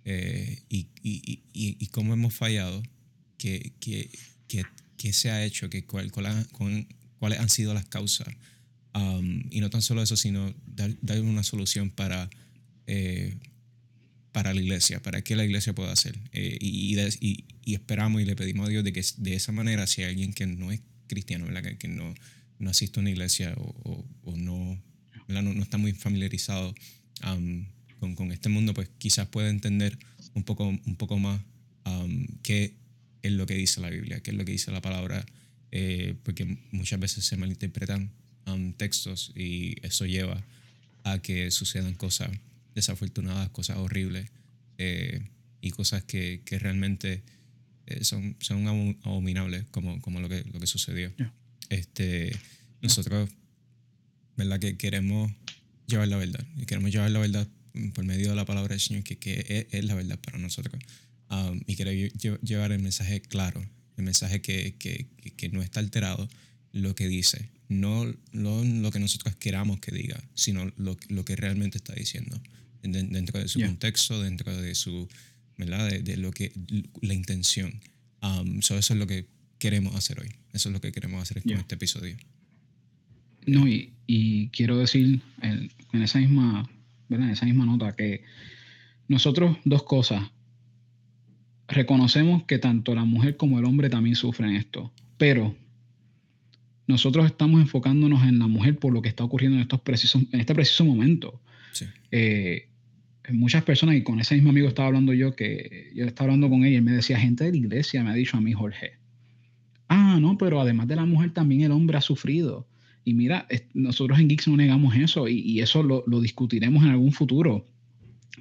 Eh, 0.04 0.62
y, 0.70 0.88
y, 1.02 1.44
y, 1.54 1.78
y, 1.80 1.88
cómo 1.88 2.14
hemos 2.14 2.34
fallado, 2.34 2.84
qué 3.38 3.74
que, 3.80 4.10
que, 4.48 4.64
que, 4.98 5.14
se 5.14 5.32
ha 5.32 5.44
hecho, 5.46 5.70
que 5.70 5.86
cuál, 5.86 6.12
cuáles 6.12 7.40
han 7.40 7.50
sido 7.50 7.74
las 7.74 7.86
causas. 7.86 8.28
Um, 8.94 9.44
y 9.50 9.62
no 9.62 9.70
tan 9.70 9.82
solo 9.82 10.02
eso, 10.02 10.16
sino 10.16 10.54
dar, 10.68 10.96
dar 11.02 11.22
una 11.22 11.44
solución 11.44 11.90
para, 11.90 12.30
eh, 12.88 13.36
para 14.36 14.54
la 14.54 14.60
iglesia, 14.60 15.02
para 15.02 15.22
que 15.22 15.38
la 15.38 15.46
iglesia 15.46 15.74
pueda 15.74 15.94
hacer. 15.94 16.20
Eh, 16.34 16.58
y, 16.60 17.00
y, 17.64 17.74
esperamos 17.74 18.22
y 18.22 18.26
le 18.26 18.36
pedimos 18.36 18.68
a 18.68 18.70
Dios 18.70 18.84
de 18.84 18.92
que 18.92 19.02
de 19.16 19.34
esa 19.34 19.54
manera, 19.54 19.88
si 19.88 20.04
hay 20.04 20.10
alguien 20.10 20.34
que 20.34 20.46
no 20.46 20.74
es 20.74 20.82
cristiano, 21.08 21.48
Que, 21.64 21.78
que 21.78 21.88
no, 21.88 22.14
no 22.60 22.70
asiste 22.70 23.00
a 23.00 23.02
una 23.02 23.12
iglesia 23.12 23.54
o, 23.58 24.06
o 24.24 24.36
no 24.36 24.78
no, 25.30 25.42
no, 25.42 25.64
está 25.64 25.78
muy 25.78 25.94
familiarizado 25.94 26.76
con, 28.02 28.16
con, 28.16 28.34
este 28.34 28.50
mundo, 28.50 28.74
pues 28.74 28.90
quizás 28.98 29.26
pueda 29.30 29.50
entender 29.50 29.98
un 30.34 30.44
poco, 30.44 30.68
un 30.68 30.96
poco 30.98 31.18
más 31.18 31.40
qué 32.44 32.74
es 33.22 33.32
lo 33.32 33.46
que 33.46 33.56
dice 33.56 33.80
la 33.80 33.90
Biblia, 33.90 34.20
qué 34.20 34.32
es 34.32 34.38
lo 34.38 34.44
que 34.44 34.52
dice 34.52 34.70
la 34.70 34.82
palabra, 34.82 35.26
eh, 35.72 36.16
porque 36.24 36.58
muchas 36.74 37.00
veces 37.00 37.24
se 37.24 37.38
malinterpretan 37.38 38.12
textos 38.76 39.32
y 39.34 39.76
eso 39.82 40.06
lleva 40.06 40.44
a 41.06 41.20
que 41.20 41.52
sucedan 41.52 41.96
cosas 41.96 42.30
desafortunadas, 42.76 43.50
cosas 43.50 43.78
horribles 43.78 44.30
eh, 44.78 45.22
y 45.62 45.72
cosas 45.72 46.04
que, 46.04 46.42
que 46.46 46.60
realmente 46.60 47.24
eh, 47.88 48.04
son, 48.04 48.36
son 48.40 48.68
abominables 49.04 49.66
como, 49.72 50.02
como 50.02 50.20
lo, 50.20 50.30
que, 50.30 50.44
lo 50.44 50.60
que 50.60 50.68
sucedió. 50.68 51.12
Este, 51.70 52.36
nosotros, 52.82 53.30
¿verdad? 54.36 54.60
Que 54.60 54.78
queremos 54.78 55.32
llevar 55.88 56.08
la 56.08 56.18
verdad 56.18 56.46
y 56.58 56.66
queremos 56.66 56.92
llevar 56.92 57.10
la 57.12 57.20
verdad 57.20 57.48
por 57.94 58.06
medio 58.06 58.30
de 58.30 58.36
la 58.36 58.46
palabra 58.46 58.74
del 58.74 58.80
Señor, 58.80 59.04
que, 59.04 59.18
que 59.18 59.68
es, 59.72 59.84
la 59.86 59.96
verdad 59.96 60.20
para 60.20 60.38
nosotros. 60.38 60.82
Um, 61.30 61.62
y 61.66 61.76
queremos 61.76 62.14
llevar 62.42 62.72
el 62.72 62.80
mensaje 62.80 63.22
claro, 63.22 63.66
el 63.98 64.04
mensaje 64.04 64.42
que, 64.42 64.76
que, 64.78 65.08
que 65.36 65.50
no 65.50 65.62
está 65.62 65.80
alterado, 65.80 66.30
lo 66.72 66.94
que 66.96 67.08
dice, 67.08 67.50
no 67.70 68.06
lo, 68.32 68.64
lo, 68.64 68.92
que 68.92 69.00
nosotros 69.00 69.36
queramos 69.36 69.80
que 69.80 69.92
diga, 69.92 70.22
sino 70.34 70.72
lo, 70.78 70.98
lo 71.08 71.26
que 71.26 71.36
realmente 71.36 71.78
está 71.78 71.94
diciendo, 71.94 72.40
dentro 72.92 73.40
de 73.40 73.48
su 73.48 73.60
contexto, 73.60 74.22
dentro 74.22 74.56
de 74.56 74.76
su, 74.76 75.08
¿verdad? 75.58 75.90
De, 75.90 76.18
lo 76.18 76.32
que, 76.32 76.52
la 77.02 77.14
intención. 77.14 77.80
Um, 78.22 78.60
eso 78.60 78.78
es 78.78 78.90
lo 78.92 79.08
que 79.08 79.28
queremos 79.60 79.96
hacer 79.96 80.20
hoy, 80.20 80.30
eso 80.54 80.70
es 80.70 80.74
lo 80.74 80.82
que 80.82 80.92
queremos 80.92 81.22
hacer 81.22 81.42
con 81.44 81.54
este 81.54 81.76
episodio. 81.76 82.16
No, 83.46 83.68
y, 83.68 83.94
y 84.08 84.50
quiero 84.50 84.78
decir 84.78 85.22
en, 85.42 85.72
en, 85.94 86.02
esa 86.02 86.20
misma, 86.20 86.70
¿verdad? 87.10 87.28
En 87.28 87.34
esa 87.34 87.46
misma 87.46 87.66
nota 87.66 87.96
que 87.96 88.24
nosotros 89.08 89.58
dos 89.66 89.84
cosas. 89.84 90.32
Reconocemos 91.68 92.44
que 92.44 92.60
tanto 92.60 92.94
la 92.94 93.06
mujer 93.06 93.38
como 93.38 93.58
el 93.58 93.66
hombre 93.66 93.90
también 93.90 94.16
sufren 94.16 94.56
esto, 94.56 94.94
pero 95.18 95.56
nosotros 96.88 97.26
estamos 97.26 97.62
enfocándonos 97.62 98.24
en 98.24 98.40
la 98.40 98.48
mujer 98.48 98.78
por 98.78 98.94
lo 98.94 99.02
que 99.02 99.10
está 99.10 99.24
ocurriendo 99.24 99.58
en, 99.58 99.64
estos 99.64 99.82
precisos, 99.82 100.22
en 100.32 100.40
este 100.40 100.54
preciso 100.54 100.86
momento. 100.86 101.42
Eh, 102.12 102.70
muchas 103.32 103.64
personas, 103.64 103.96
y 103.96 104.04
con 104.04 104.20
ese 104.20 104.36
mismo 104.36 104.52
amigo 104.52 104.68
estaba 104.68 104.88
hablando 104.88 105.14
yo, 105.14 105.36
que 105.36 105.92
yo 105.96 106.06
estaba 106.06 106.28
hablando 106.28 106.50
con 106.50 106.64
él 106.64 106.74
y 106.74 106.76
él 106.76 106.82
me 106.82 106.92
decía, 106.92 107.20
gente 107.20 107.44
de 107.44 107.52
la 107.52 107.58
iglesia 107.58 108.04
me 108.04 108.12
ha 108.12 108.14
dicho 108.14 108.38
a 108.38 108.42
mí, 108.42 108.54
Jorge, 108.54 108.94
ah, 109.88 110.20
no, 110.20 110.38
pero 110.38 110.60
además 110.62 110.88
de 110.88 110.96
la 110.96 111.06
mujer 111.06 111.32
también 111.32 111.62
el 111.62 111.72
hombre 111.72 111.98
ha 111.98 112.02
sufrido. 112.02 112.68
Y 113.04 113.14
mira, 113.14 113.48
nosotros 113.74 114.20
en 114.20 114.28
Geeks 114.28 114.48
no 114.48 114.58
negamos 114.58 114.96
eso 114.96 115.28
y, 115.28 115.40
y 115.40 115.60
eso 115.60 115.84
lo, 115.84 116.04
lo, 116.08 116.22
discutiremos 116.22 116.84
en 116.84 116.90
algún 116.90 117.12
futuro. 117.12 117.66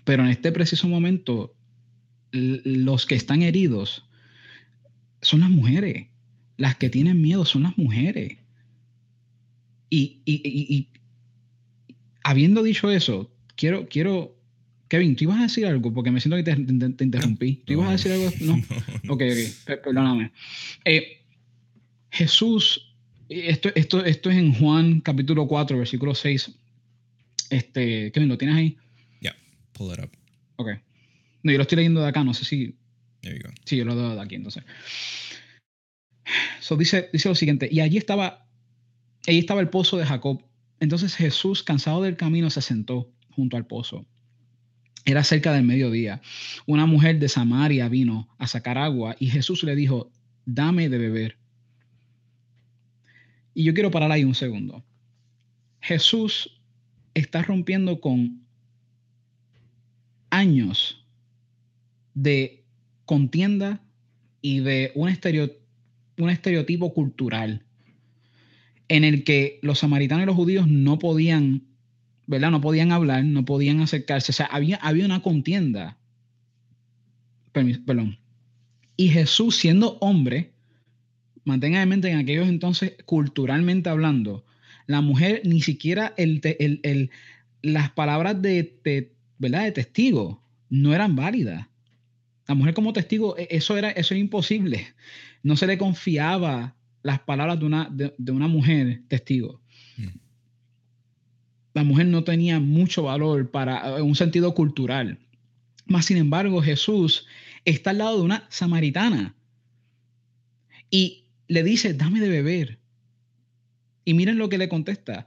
Pero 0.05 0.25
en 0.25 0.31
este 0.31 0.53
preciso 0.53 0.89
momento, 0.89 1.55
los 2.33 3.05
que 3.05 3.15
están 3.15 3.43
heridos 3.43 4.07
son 5.21 5.41
las 5.41 5.51
mujeres 5.51 6.07
las 6.57 6.77
que 6.77 6.91
tienen 6.91 7.21
miedo 7.21 7.45
son 7.45 7.65
las 7.65 7.77
mujeres. 7.77 8.39
Y, 9.91 10.21
y, 10.25 10.41
y, 10.45 10.89
habiendo 12.23 12.63
dicho 12.63 12.91
eso, 12.91 13.31
quiero, 13.57 13.89
quiero, 13.89 14.37
Kevin, 14.89 15.17
tú 15.17 15.25
ibas 15.25 15.39
a 15.39 15.43
decir 15.45 15.67
algo 15.67 15.93
porque 15.93 16.11
me 16.11 16.21
siento 16.21 16.37
que 16.37 16.43
te, 16.43 16.55
te, 16.55 17.05
interrumpí. 17.05 17.63
¿Tú 17.65 17.73
ibas 17.73 17.89
a 17.89 17.93
decir 17.93 18.13
algo? 18.13 18.31
No. 18.41 18.55
Ok, 19.09 19.23
ok, 19.23 19.83
perdóname. 19.83 20.33
Eh, 20.85 21.23
Jesús, 22.11 22.95
esto, 23.29 23.71
esto, 23.75 24.05
esto 24.05 24.31
es 24.31 24.37
en 24.37 24.55
Juan 24.55 25.01
capítulo 25.01 25.47
4, 25.47 25.79
versículo 25.79 26.15
6. 26.15 26.51
Este, 27.51 28.13
Kevin, 28.13 28.29
¿lo 28.29 28.39
tienes 28.39 28.57
ahí? 28.57 28.77
Yeah, 29.21 29.37
pull 29.73 29.93
it 29.93 30.01
up. 30.01 30.11
Ok. 30.57 30.69
No, 31.43 31.53
yo 31.53 31.59
lo 31.59 31.63
estoy 31.63 31.77
leyendo 31.77 32.01
de 32.01 32.09
acá, 32.09 32.25
no 32.25 32.35
sé 32.35 32.45
si. 32.45 32.77
There 33.21 33.37
you 33.37 33.43
go. 33.43 33.53
Sí, 33.65 33.77
yo 33.77 33.85
lo 33.85 33.95
doy 33.95 34.17
de 34.17 34.23
aquí, 34.23 34.35
entonces. 34.35 34.65
So 36.61 36.77
dice, 36.77 37.11
dice 37.13 37.29
lo 37.29 37.35
siguiente, 37.35 37.69
y 37.71 37.81
allí 37.81 37.99
estaba, 37.99 38.47
allí 39.27 39.39
estaba 39.39 39.61
el 39.61 39.69
pozo 39.69 39.97
de 39.99 40.07
Jacob. 40.07 40.43
Entonces 40.81 41.15
Jesús, 41.15 41.63
cansado 41.63 42.03
del 42.03 42.17
camino, 42.17 42.51
se 42.51 42.63
sentó 42.63 43.13
junto 43.31 43.57
al 43.57 43.67
pozo. 43.67 44.07
Era 45.05 45.23
cerca 45.23 45.53
del 45.53 45.65
mediodía. 45.65 46.23
Una 46.67 46.87
mujer 46.87 47.19
de 47.19 47.29
Samaria 47.29 47.89
vino 47.89 48.29
a 48.39 48.47
sacar 48.47 48.79
agua 48.79 49.17
y 49.19 49.27
Jesús 49.29 49.63
le 49.63 49.77
dijo, 49.77 50.11
dame 50.47 50.89
de 50.89 50.99
beber. 50.99 51.37
Y 53.53 53.65
yo 53.65 53.75
quiero 53.75 53.91
parar 53.91 54.11
ahí 54.11 54.25
un 54.25 54.35
segundo. 54.35 54.85
Jesús 55.81 56.61
está 57.13 57.43
rompiendo 57.43 58.01
con 58.01 58.43
años 60.31 61.05
de 62.15 62.65
contienda 63.05 63.81
y 64.41 64.61
de 64.61 64.93
un 64.95 65.09
estereotipo 65.09 65.65
un 66.19 66.31
estereotipo 66.31 66.93
cultural 66.95 67.65
en 68.89 69.05
el 69.05 69.25
que 69.25 69.59
los 69.63 69.81
samaritanos 69.81 70.25
y 70.25 70.27
los 70.27 70.37
judíos 70.37 70.69
no 70.69 70.99
podían, 70.99 71.63
¿verdad? 72.27 72.51
No 72.51 72.61
podían 72.61 72.93
hablar, 72.93 73.25
no 73.25 73.45
podían 73.45 73.81
acercarse. 73.81 74.33
O 74.33 74.35
sea, 74.35 74.47
había, 74.47 74.77
había 74.77 75.05
una 75.05 75.23
contienda. 75.23 75.97
Perdón. 77.53 78.19
Y 78.97 79.09
Jesús, 79.09 79.57
siendo 79.57 79.99
hombre, 80.01 80.53
mantenga 81.45 81.83
en 81.83 81.89
mente 81.89 82.11
en 82.11 82.19
aquellos 82.19 82.49
entonces, 82.49 82.95
culturalmente 83.05 83.89
hablando, 83.89 84.45
la 84.87 85.01
mujer 85.01 85.43
ni 85.45 85.61
siquiera 85.63 86.15
el, 86.17 86.41
el, 86.43 87.11
las 87.63 87.91
palabras 87.91 88.41
de, 88.41 89.11
¿verdad? 89.39 89.65
de 89.65 89.73
testigo 89.73 90.43
no 90.69 90.95
eran 90.95 91.17
válidas. 91.17 91.69
La 92.47 92.55
mujer 92.55 92.75
como 92.75 92.93
testigo, 92.93 93.37
e, 93.39 93.49
eso 93.51 93.77
era, 93.77 93.91
eso 93.91 94.15
era 94.15 94.21
imposible 94.21 94.95
no 95.45 95.57
se 95.57 95.69
le 95.69 95.79
confiaba 95.79 96.75
las 97.03 97.21
palabras 97.21 97.61
de 97.61 97.67
una, 97.67 97.89
de, 97.93 98.33
una 98.33 98.49
mujer 98.49 99.03
testigo. 99.07 99.61
La 101.75 101.85
mujer 101.85 102.07
no 102.07 102.25
tenía 102.25 102.61
mucho 102.61 103.03
valor 103.03 103.51
para 103.51 104.03
un 104.03 104.15
sentido 104.15 104.55
cultural. 104.55 105.19
Más 105.87 106.07
sin 106.07 106.17
embargo, 106.17 106.63
Jesús 106.63 107.27
está 107.65 107.91
al 107.91 107.99
lado 107.99 108.19
de 108.19 108.23
una 108.23 108.47
samaritana 108.49 109.35
y 110.91 111.25
le 111.49 111.63
dice, 111.63 111.93
dame 111.95 112.21
de 112.21 112.29
beber. 112.29 112.79
Y 114.05 114.15
miren 114.15 114.39
lo 114.39 114.49
que 114.49 114.59
le 114.59 114.69
contesta. 114.69 115.27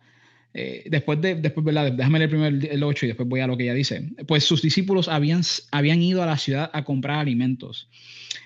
Eh, 0.54 0.86
después 0.90 1.22
de, 1.22 1.36
después, 1.36 1.64
¿verdad? 1.66 1.92
Déjame 1.92 2.20
leer 2.20 2.30
primero 2.30 2.58
el 2.72 2.84
8 2.84 3.06
y 3.06 3.10
después 3.10 3.28
voy 3.28 3.42
a 3.42 3.48
lo 3.48 3.58
que 3.58 3.64
ella 3.66 3.74
dice. 3.74 4.10
Pues 4.28 4.44
sus 4.44 4.62
discípulos 4.62 5.08
habían, 5.08 5.42
habían 5.72 6.02
ido 6.02 6.24
a 6.24 6.26
la 6.26 6.38
ciudad 6.38 6.72
a 6.74 6.84
comprar 6.84 7.20
alimentos. 7.20 7.90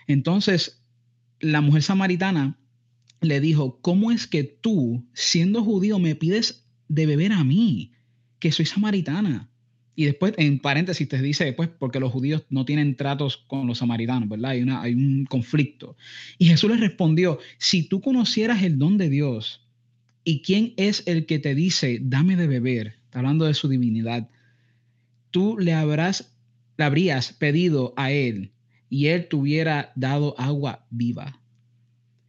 Entonces 0.07 0.81
la 1.39 1.61
mujer 1.61 1.83
samaritana 1.83 2.57
le 3.21 3.39
dijo, 3.39 3.79
¿cómo 3.81 4.11
es 4.11 4.27
que 4.27 4.43
tú, 4.43 5.05
siendo 5.13 5.63
judío, 5.63 5.99
me 5.99 6.15
pides 6.15 6.65
de 6.91 7.05
beber 7.05 7.31
a 7.31 7.43
mí, 7.43 7.93
que 8.39 8.51
soy 8.51 8.65
samaritana? 8.65 9.49
Y 9.95 10.05
después, 10.05 10.33
en 10.37 10.59
paréntesis, 10.59 11.07
te 11.07 11.21
dice 11.21 11.45
después, 11.45 11.69
porque 11.69 11.99
los 11.99 12.11
judíos 12.11 12.43
no 12.49 12.65
tienen 12.65 12.95
tratos 12.95 13.37
con 13.47 13.65
los 13.65 13.77
samaritanos, 13.77 14.27
¿verdad? 14.27 14.51
Hay, 14.51 14.61
una, 14.61 14.81
hay 14.81 14.93
un 14.93 15.25
conflicto. 15.25 15.95
Y 16.37 16.47
Jesús 16.47 16.69
le 16.69 16.77
respondió, 16.77 17.39
si 17.57 17.83
tú 17.83 18.01
conocieras 18.01 18.63
el 18.63 18.77
don 18.77 18.97
de 18.97 19.09
Dios 19.09 19.65
y 20.23 20.41
quién 20.41 20.73
es 20.75 21.03
el 21.05 21.25
que 21.25 21.39
te 21.39 21.55
dice, 21.55 21.99
dame 22.01 22.35
de 22.35 22.47
beber, 22.47 22.95
hablando 23.13 23.45
de 23.45 23.53
su 23.53 23.69
divinidad, 23.69 24.29
tú 25.29 25.57
le 25.57 25.73
habrás, 25.73 26.33
le 26.77 26.83
habrías 26.83 27.31
pedido 27.33 27.93
a 27.95 28.11
él 28.11 28.51
y 28.89 29.07
él 29.07 29.27
te 29.29 29.37
hubiera 29.37 29.93
dado 29.95 30.35
agua 30.37 30.85
viva. 30.89 31.39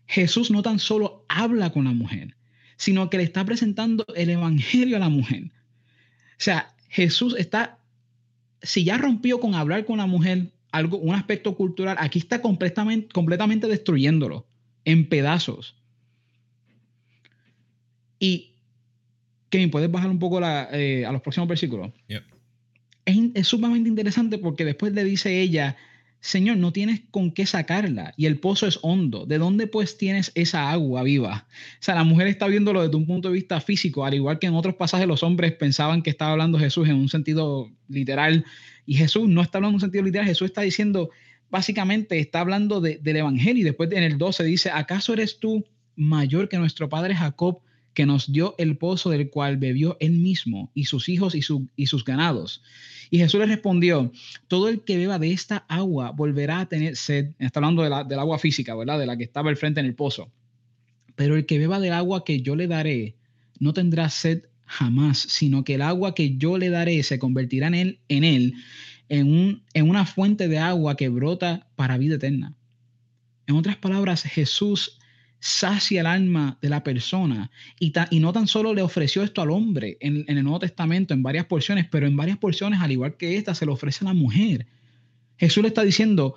Jesús 0.06 0.50
no 0.50 0.62
tan 0.62 0.78
solo 0.78 1.24
habla 1.28 1.70
con 1.70 1.84
la 1.84 1.92
mujer, 1.92 2.36
sino 2.76 3.10
que 3.10 3.18
le 3.18 3.24
está 3.24 3.44
presentando 3.44 4.04
el 4.14 4.30
evangelio 4.30 4.96
a 4.96 5.00
la 5.00 5.08
mujer. 5.08 5.44
O 5.44 6.44
sea, 6.44 6.74
Jesús 6.88 7.34
está, 7.38 7.78
si 8.62 8.84
ya 8.84 8.98
rompió 8.98 9.40
con 9.40 9.54
hablar 9.54 9.84
con 9.84 9.98
la 9.98 10.06
mujer, 10.06 10.52
algo, 10.72 10.98
un 10.98 11.14
aspecto 11.14 11.54
cultural, 11.56 11.96
aquí 12.00 12.18
está 12.18 12.42
completamente, 12.42 13.08
completamente 13.12 13.66
destruyéndolo 13.66 14.46
en 14.84 15.08
pedazos. 15.08 15.76
Y, 18.18 18.52
Kevin, 19.50 19.70
¿puedes 19.70 19.90
bajar 19.90 20.10
un 20.10 20.18
poco 20.18 20.40
eh, 20.42 21.04
a 21.06 21.12
los 21.12 21.22
próximos 21.22 21.48
versículos? 21.48 21.92
Es, 23.04 23.18
es 23.34 23.48
sumamente 23.48 23.88
interesante 23.88 24.38
porque 24.38 24.64
después 24.64 24.92
le 24.92 25.04
dice 25.04 25.40
ella, 25.40 25.76
Señor, 26.22 26.56
no 26.56 26.72
tienes 26.72 27.02
con 27.10 27.32
qué 27.32 27.46
sacarla 27.46 28.14
y 28.16 28.26
el 28.26 28.38
pozo 28.38 28.68
es 28.68 28.78
hondo. 28.82 29.26
¿De 29.26 29.38
dónde 29.38 29.66
pues 29.66 29.98
tienes 29.98 30.30
esa 30.36 30.70
agua 30.70 31.02
viva? 31.02 31.48
O 31.50 31.82
sea, 31.82 31.96
la 31.96 32.04
mujer 32.04 32.28
está 32.28 32.46
viéndolo 32.46 32.80
desde 32.80 32.94
un 32.94 33.06
punto 33.06 33.28
de 33.28 33.34
vista 33.34 33.60
físico, 33.60 34.04
al 34.04 34.14
igual 34.14 34.38
que 34.38 34.46
en 34.46 34.54
otros 34.54 34.76
pasajes 34.76 35.08
los 35.08 35.24
hombres 35.24 35.52
pensaban 35.54 36.00
que 36.00 36.10
estaba 36.10 36.30
hablando 36.30 36.60
Jesús 36.60 36.88
en 36.88 36.94
un 36.94 37.08
sentido 37.08 37.68
literal 37.88 38.44
y 38.86 38.94
Jesús 38.94 39.28
no 39.28 39.42
está 39.42 39.58
hablando 39.58 39.72
en 39.72 39.74
un 39.74 39.80
sentido 39.80 40.04
literal, 40.04 40.28
Jesús 40.28 40.46
está 40.46 40.60
diciendo, 40.62 41.10
básicamente 41.50 42.20
está 42.20 42.38
hablando 42.38 42.80
del 42.80 43.16
Evangelio 43.16 43.62
y 43.62 43.64
después 43.64 43.90
en 43.90 44.04
el 44.04 44.16
12 44.16 44.44
dice, 44.44 44.70
¿acaso 44.70 45.14
eres 45.14 45.40
tú 45.40 45.66
mayor 45.96 46.48
que 46.48 46.56
nuestro 46.56 46.88
padre 46.88 47.16
Jacob? 47.16 47.62
Que 47.94 48.06
nos 48.06 48.32
dio 48.32 48.54
el 48.58 48.76
pozo 48.76 49.10
del 49.10 49.30
cual 49.30 49.56
bebió 49.56 49.96
él 50.00 50.12
mismo 50.12 50.70
y 50.74 50.86
sus 50.86 51.08
hijos 51.08 51.34
y, 51.34 51.40
y 51.76 51.86
sus 51.86 52.04
ganados. 52.04 52.62
Y 53.10 53.18
Jesús 53.18 53.40
le 53.40 53.46
respondió, 53.46 54.10
todo 54.48 54.68
el 54.68 54.84
que 54.84 54.96
beba 54.96 55.18
de 55.18 55.32
esta 55.32 55.66
agua 55.68 56.12
volverá 56.12 56.60
a 56.60 56.66
tener 56.66 56.96
sed. 56.96 57.32
Está 57.38 57.60
hablando 57.60 57.82
de 57.82 57.90
la, 57.90 58.04
del 58.04 58.18
agua 58.18 58.38
física, 58.38 58.74
¿verdad? 58.74 58.98
De 58.98 59.06
la 59.06 59.16
que 59.16 59.24
estaba 59.24 59.50
al 59.50 59.56
frente 59.56 59.80
en 59.80 59.86
el 59.86 59.94
pozo. 59.94 60.32
Pero 61.14 61.36
el 61.36 61.44
que 61.44 61.58
beba 61.58 61.78
del 61.78 61.92
agua 61.92 62.24
que 62.24 62.40
yo 62.40 62.56
le 62.56 62.66
daré 62.66 63.16
no 63.58 63.74
tendrá 63.74 64.08
sed 64.08 64.44
jamás, 64.64 65.18
sino 65.18 65.62
que 65.62 65.74
el 65.74 65.82
agua 65.82 66.14
que 66.14 66.36
yo 66.38 66.56
le 66.56 66.70
daré 66.70 67.02
se 67.02 67.18
convertirá 67.18 67.66
en 67.66 67.74
él, 67.74 68.00
en, 68.08 68.24
él 68.24 68.54
en, 69.10 69.30
un, 69.30 69.62
en 69.74 69.90
una 69.90 70.06
fuente 70.06 70.48
de 70.48 70.58
agua 70.58 70.96
que 70.96 71.10
brota 71.10 71.68
para 71.76 71.98
vida 71.98 72.14
eterna. 72.14 72.54
En 73.46 73.56
otras 73.56 73.76
palabras, 73.76 74.22
Jesús 74.22 74.98
sacia 75.44 76.02
el 76.02 76.06
alma 76.06 76.56
de 76.62 76.68
la 76.68 76.84
persona 76.84 77.50
y, 77.80 77.92
y 78.10 78.20
no 78.20 78.32
tan 78.32 78.46
solo 78.46 78.72
le 78.74 78.80
ofreció 78.80 79.24
esto 79.24 79.42
al 79.42 79.50
hombre 79.50 79.98
en, 80.00 80.24
en, 80.28 80.38
el 80.38 80.44
Nuevo 80.44 80.60
Testamento 80.60 81.14
en 81.14 81.22
varias 81.24 81.46
porciones, 81.46 81.88
pero 81.90 82.06
en 82.06 82.16
varias 82.16 82.38
porciones, 82.38 82.80
al 82.80 82.92
igual 82.92 83.16
que 83.16 83.36
esta, 83.36 83.52
se 83.52 83.66
le 83.66 83.72
ofrece 83.72 84.04
a 84.04 84.08
la 84.08 84.14
mujer. 84.14 84.68
Jesús 85.36 85.62
le 85.62 85.68
está 85.68 85.82
diciendo, 85.82 86.36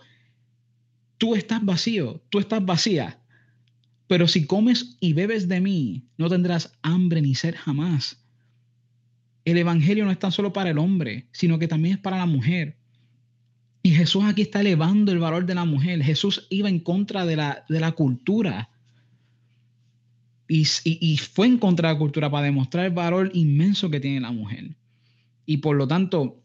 tú 1.19 1.35
estás 1.35 1.63
vacío, 1.63 2.24
tú 2.29 2.39
estás 2.39 2.65
vacía, 2.65 3.19
pero 4.07 4.27
si 4.27 4.47
comes 4.47 4.97
y 5.00 5.13
bebes 5.13 5.47
de 5.47 5.62
mí, 5.62 6.07
no 6.17 6.27
tendrás 6.27 6.74
hambre 6.81 7.21
ni 7.21 7.35
sed 7.35 7.53
jamás. 7.55 8.25
El 9.45 9.59
Evangelio 9.59 10.03
no 10.03 10.12
es 10.12 10.17
tan 10.17 10.31
solo 10.31 10.51
para 10.51 10.71
el 10.71 10.79
hombre, 10.79 11.27
sino 11.31 11.59
que 11.59 11.67
también 11.67 11.95
es 11.95 12.01
para 12.01 12.17
la 12.17 12.25
mujer. 12.25 12.75
Y 13.83 13.91
Jesús 13.91 14.24
aquí 14.24 14.41
está 14.41 14.62
elevando 14.62 15.12
el 15.12 15.19
valor 15.19 15.45
de 15.45 15.53
la 15.53 15.65
mujer. 15.65 16.01
Jesús 16.01 16.47
iba 16.50 16.69
en 16.69 16.79
contra 16.79 17.24
de 17.24 17.35
la, 17.35 17.65
de 17.69 17.79
la 17.79 17.91
cultura. 17.91 18.71
Y, 20.48 21.18
fue 21.18 21.48
en 21.48 21.58
contra 21.58 21.90
de 21.90 21.96
la 21.96 22.00
cultura 22.00 22.30
para 22.30 22.46
demostrar 22.46 22.86
el 22.86 22.92
valor 22.92 23.32
inmenso 23.34 23.90
que 23.90 24.00
tiene 24.00 24.20
la 24.20 24.32
mujer. 24.32 24.75
Y 25.46 25.58
por 25.58 25.75
lo 25.75 25.88
tanto, 25.88 26.40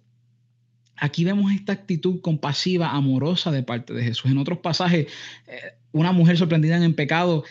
aquí 0.97 1.25
vemos 1.25 1.53
esta 1.53 1.73
actitud 1.73 2.21
compasiva, 2.21 2.91
amorosa 2.93 3.51
de 3.51 3.63
parte 3.63 3.93
de 3.93 4.03
Jesús. 4.03 4.31
En 4.31 4.39
otros 4.39 4.59
pasajes, 4.59 5.07
eh, 5.47 5.61
una 5.93 6.13
mujer 6.13 6.39
sorprendida 6.39 6.83
en 6.83 6.95
pecado, 6.95 7.45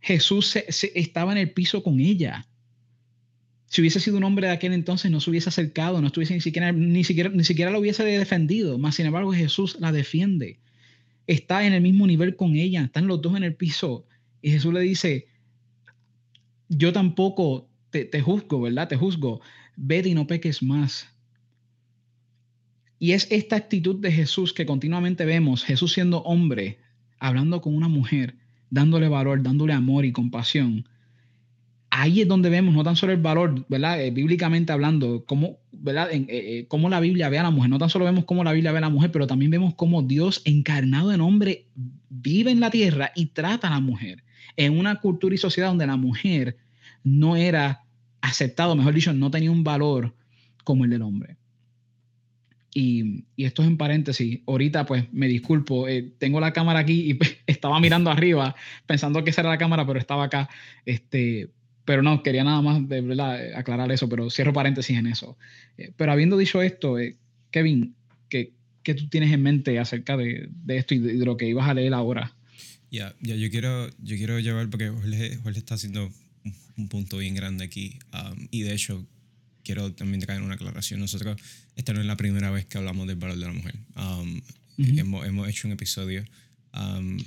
Jesús 0.00 0.56
estaba 0.56 1.32
en 1.32 1.38
el 1.38 1.50
piso 1.50 1.82
con 1.82 2.00
ella. 2.00 2.46
Si 3.66 3.80
hubiese 3.80 3.98
sido 4.00 4.16
un 4.16 4.24
hombre 4.24 4.46
de 4.46 4.52
aquel 4.52 4.72
entonces, 4.72 5.10
no 5.10 5.20
se 5.20 5.30
hubiese 5.30 5.48
acercado, 5.48 6.00
no 6.00 6.06
estuviese 6.06 6.34
ni 6.34 6.40
siquiera, 6.40 6.72
ni 6.72 7.02
siquiera, 7.04 7.30
ni 7.30 7.44
siquiera 7.44 7.70
lo 7.70 7.80
hubiese 7.80 8.04
defendido. 8.04 8.78
Más 8.78 8.94
sin 8.94 9.06
embargo, 9.06 9.32
Jesús 9.32 9.76
la 9.80 9.92
defiende. 9.92 10.60
Está 11.26 11.66
en 11.66 11.72
el 11.72 11.80
mismo 11.80 12.06
nivel 12.06 12.36
con 12.36 12.54
ella, 12.54 12.82
están 12.82 13.08
los 13.08 13.20
dos 13.20 13.36
en 13.36 13.42
el 13.42 13.54
piso. 13.54 14.06
Y 14.40 14.52
Jesús 14.52 14.72
le 14.72 14.80
dice, 14.80 15.26
yo 16.68 16.92
tampoco 16.92 17.68
te, 17.90 18.04
te 18.04 18.20
juzgo, 18.20 18.60
¿verdad? 18.60 18.88
Te 18.88 18.96
juzgo. 18.96 19.40
Vete 19.76 20.08
y 20.08 20.14
no 20.14 20.26
peques 20.26 20.62
más. 20.62 21.08
Y 22.98 23.12
es 23.12 23.26
esta 23.30 23.56
actitud 23.56 23.96
de 23.96 24.10
Jesús 24.10 24.52
que 24.52 24.64
continuamente 24.64 25.24
vemos, 25.24 25.64
Jesús 25.64 25.92
siendo 25.92 26.22
hombre, 26.22 26.78
hablando 27.18 27.60
con 27.60 27.74
una 27.74 27.88
mujer, 27.88 28.36
dándole 28.70 29.08
valor, 29.08 29.42
dándole 29.42 29.74
amor 29.74 30.06
y 30.06 30.12
compasión 30.12 30.86
ahí 31.96 32.20
es 32.20 32.28
donde 32.28 32.50
vemos 32.50 32.74
no 32.74 32.84
tan 32.84 32.96
solo 32.96 33.12
el 33.12 33.20
valor, 33.20 33.64
¿verdad? 33.68 34.02
Eh, 34.02 34.10
bíblicamente 34.10 34.72
hablando, 34.72 35.24
cómo, 35.24 35.58
¿verdad? 35.72 36.12
En, 36.12 36.22
eh, 36.24 36.26
eh, 36.28 36.66
cómo 36.68 36.90
la 36.90 37.00
Biblia 37.00 37.28
ve 37.28 37.38
a 37.38 37.42
la 37.42 37.50
mujer. 37.50 37.70
No 37.70 37.78
tan 37.78 37.88
solo 37.88 38.04
vemos 38.04 38.24
cómo 38.24 38.44
la 38.44 38.52
Biblia 38.52 38.72
ve 38.72 38.78
a 38.78 38.82
la 38.82 38.90
mujer, 38.90 39.10
pero 39.10 39.26
también 39.26 39.50
vemos 39.50 39.74
cómo 39.74 40.02
Dios 40.02 40.42
encarnado 40.44 41.12
en 41.12 41.20
hombre 41.20 41.66
vive 42.10 42.50
en 42.50 42.60
la 42.60 42.70
tierra 42.70 43.12
y 43.14 43.26
trata 43.26 43.68
a 43.68 43.70
la 43.70 43.80
mujer 43.80 44.24
en 44.56 44.78
una 44.78 45.00
cultura 45.00 45.34
y 45.34 45.38
sociedad 45.38 45.68
donde 45.68 45.86
la 45.86 45.96
mujer 45.96 46.56
no 47.04 47.36
era 47.36 47.84
aceptado, 48.20 48.74
mejor 48.76 48.94
dicho, 48.94 49.12
no 49.12 49.30
tenía 49.30 49.50
un 49.50 49.64
valor 49.64 50.14
como 50.64 50.84
el 50.84 50.90
del 50.90 51.02
hombre. 51.02 51.36
Y, 52.74 53.24
y, 53.36 53.44
esto 53.44 53.62
es 53.62 53.68
en 53.68 53.78
paréntesis. 53.78 54.40
Ahorita, 54.46 54.84
pues, 54.84 55.10
me 55.12 55.28
disculpo. 55.28 55.86
tengo 56.18 56.40
la 56.40 56.52
cámara 56.52 56.80
aquí 56.80 57.12
y 57.12 57.18
estaba 57.46 57.80
mirando 57.80 58.10
arriba 58.10 58.54
pensando 58.84 59.24
que 59.24 59.30
esa 59.30 59.40
era 59.40 59.50
la 59.50 59.58
cámara, 59.58 59.86
pero 59.86 59.98
estaba 59.98 60.24
acá. 60.24 60.50
Este, 60.84 61.48
pero 61.86 62.02
no, 62.02 62.22
quería 62.22 62.44
nada 62.44 62.60
más 62.60 62.86
verdad 62.86 63.54
aclarar 63.54 63.90
eso, 63.92 64.08
pero 64.08 64.28
cierro 64.28 64.52
paréntesis 64.52 64.98
en 64.98 65.06
eso. 65.06 65.38
Eh, 65.78 65.92
pero 65.96 66.12
habiendo 66.12 66.36
dicho 66.36 66.60
esto, 66.60 66.98
eh, 66.98 67.16
Kevin, 67.50 67.94
¿qué, 68.28 68.52
¿qué, 68.82 68.94
tú 68.94 69.08
tienes 69.08 69.32
en 69.32 69.42
mente 69.42 69.78
acerca 69.78 70.16
de, 70.16 70.48
de 70.50 70.76
esto 70.76 70.94
y 70.94 70.98
de, 70.98 71.24
lo 71.24 71.36
que 71.36 71.46
ibas 71.46 71.68
a 71.68 71.74
leer 71.74 71.94
ahora? 71.94 72.35
Ya, 72.96 73.14
ya 73.20 73.36
yo, 73.36 73.50
quiero, 73.50 73.90
yo 73.98 74.16
quiero 74.16 74.40
llevar, 74.40 74.70
porque 74.70 74.88
Jorge, 74.88 75.58
está 75.58 75.74
haciendo 75.74 76.10
un 76.78 76.88
punto 76.88 77.18
bien 77.18 77.34
grande 77.34 77.62
aquí, 77.62 77.98
um, 78.14 78.48
y 78.50 78.62
de 78.62 78.72
hecho 78.72 79.06
quiero 79.62 79.92
también 79.92 80.22
traer 80.22 80.40
una 80.40 80.54
aclaración. 80.54 81.00
Nosotros, 81.00 81.38
esta 81.74 81.92
no 81.92 82.00
es 82.00 82.06
la 82.06 82.16
primera 82.16 82.50
vez 82.50 82.64
que 82.64 82.78
hablamos 82.78 83.06
del 83.06 83.16
valor 83.16 83.36
de 83.38 83.46
la 83.46 83.52
mujer. 83.52 83.74
Um, 83.96 84.40
hemos, 84.78 85.26
hemos, 85.26 85.46
hecho 85.46 85.68
un 85.68 85.72
episodio 85.72 86.24
um, 86.72 87.18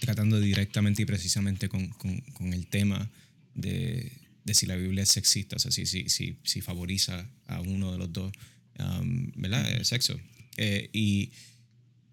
tratando 0.00 0.38
directamente 0.40 1.00
y 1.00 1.06
precisamente 1.06 1.70
con, 1.70 1.88
con, 1.88 2.20
con 2.34 2.52
el 2.52 2.66
tema 2.66 3.08
de, 3.54 4.12
de, 4.44 4.52
si 4.52 4.66
la 4.66 4.76
Biblia 4.76 5.04
es 5.04 5.08
sexista, 5.08 5.56
o 5.56 5.58
sea, 5.58 5.70
si, 5.70 5.86
si, 5.86 6.10
si, 6.10 6.36
si 6.42 6.60
favoriza 6.60 7.26
a 7.46 7.62
uno 7.62 7.92
de 7.92 7.98
los 7.98 8.12
dos, 8.12 8.30
um, 8.78 9.32
¿verdad? 9.36 9.72
El 9.72 9.86
sexo. 9.86 10.20
Eh, 10.58 10.90
y, 10.92 11.30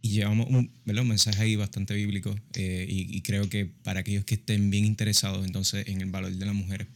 y, 0.05 0.09
llevamos 0.09 0.47
un, 0.49 0.71
un 0.85 1.07
mensaje 1.07 1.41
ahí 1.41 1.55
bastante 1.55 1.93
bíblico 1.95 2.35
eh, 2.53 2.85
y, 2.89 3.17
y, 3.17 3.21
creo 3.21 3.49
que 3.49 3.65
para 3.65 4.01
aquellos 4.01 4.23
que 4.25 4.35
estén 4.35 4.69
bien 4.69 4.85
interesados 4.85 5.45
entonces 5.45 5.87
en 5.87 6.01
el 6.01 6.09
valor 6.11 6.31
de 6.31 6.45
la 6.45 6.53
mujer, 6.53 6.87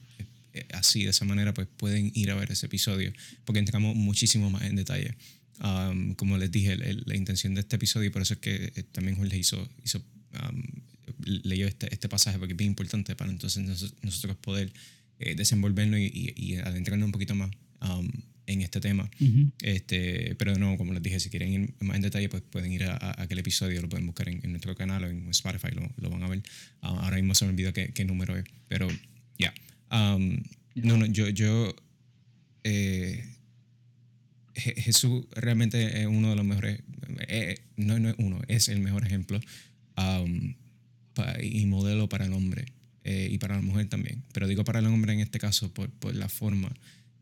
eh, 0.54 0.65
así, 0.74 1.04
de 1.04 1.12
esa 1.12 1.26
manera, 1.26 1.54
pues 1.54 1.67
pueden 1.78 2.12
ir 2.15 2.32
a 2.32 2.36
ver 2.36 2.52
ese 2.52 2.65
episodio, 2.65 3.13
porque 3.45 3.60
entramos 3.60 3.95
muchísimo 3.95 4.50
más 4.50 4.63
en 4.63 4.76
detalle. 4.76 5.15
Um, 5.62 6.15
como 6.15 6.38
les 6.38 6.52
dije, 6.52 6.78
la 6.78 7.15
intención 7.15 7.54
de 7.54 7.62
este 7.62 7.76
episodio, 7.76 8.08
y 8.08 8.10
por 8.12 8.22
eso 8.22 8.36
es 8.36 8.39
que 8.39 8.86
también 8.91 9.17
Jorge 9.17 9.38
hizo, 9.38 9.69
hizo 9.84 10.02
um, 10.41 10.63
leyó 11.26 11.67
este, 11.67 11.93
este 11.93 12.08
pasaje 12.08 12.38
porque 12.38 12.54
es 12.54 12.58
bien 12.58 12.69
importante 12.69 13.15
para 13.15 13.30
entonces 13.30 13.93
nosotros 14.02 14.38
poder 14.38 14.72
eh, 15.19 15.36
desenvolvernos 15.36 16.00
y, 16.00 16.34
y, 16.36 16.56
adentrarnos 16.56 17.08
un 17.08 17.12
poquito 17.12 17.36
más 17.36 17.52
um, 17.82 18.08
en 18.49 18.62
este 18.62 18.81
tema. 18.81 19.09
este, 19.62 20.35
pero 20.38 20.53
de 20.53 20.59
nuevo, 20.59 20.77
como 20.77 20.93
les 20.93 21.01
dije, 21.03 21.19
si 21.19 21.29
quieren 21.29 21.53
ir 21.53 21.73
más 21.79 21.95
en 21.95 22.01
detalle, 22.01 22.29
pues 22.29 22.41
pueden 22.41 22.71
ir 22.71 22.83
a, 22.83 23.21
aquel 23.21 23.39
episodio, 23.39 23.81
lo 23.81 23.89
pueden 23.89 24.05
buscar 24.05 24.27
en, 24.29 24.41
nuestro 24.49 24.75
canal 24.75 25.03
o 25.03 25.07
en 25.07 25.29
Spotify, 25.29 25.69
lo, 25.73 25.89
lo 25.97 26.09
van 26.09 26.23
a 26.23 26.27
ver. 26.27 26.39
Uh, 26.81 26.88
ahora 26.88 27.17
mismo 27.17 27.35
se 27.35 27.45
me 27.45 27.51
olvidó 27.51 27.73
qué, 27.73 27.93
qué 27.93 28.05
número 28.05 28.35
es, 28.38 28.45
pero 28.67 28.88
ya. 29.38 29.53
Um, 29.91 30.41
no, 30.75 30.97
no, 30.97 31.05
yo, 31.05 31.29
yo 31.29 31.75
eh, 32.63 33.23
Jesús 34.53 35.25
realmente 35.31 36.01
es 36.01 36.07
uno 36.07 36.31
de 36.31 36.35
los 36.35 36.45
mejores, 36.45 36.81
eh, 37.27 37.59
no, 37.77 37.99
no 37.99 38.09
es 38.09 38.15
uno, 38.17 38.41
es 38.47 38.67
el 38.67 38.79
mejor 38.79 39.05
ejemplo 39.05 39.39
um, 39.97 40.55
y 41.41 41.65
modelo 41.65 42.07
para 42.07 42.25
el 42.25 42.33
hombre 42.33 42.65
eh, 43.03 43.29
y 43.31 43.38
para 43.38 43.55
la 43.55 43.62
mujer 43.62 43.88
también. 43.89 44.23
Pero 44.33 44.47
digo 44.47 44.63
para 44.63 44.79
el 44.79 44.85
hombre 44.85 45.13
en 45.13 45.19
este 45.19 45.39
caso 45.39 45.73
por, 45.73 45.89
por 45.89 46.15
la 46.15 46.29
forma 46.29 46.71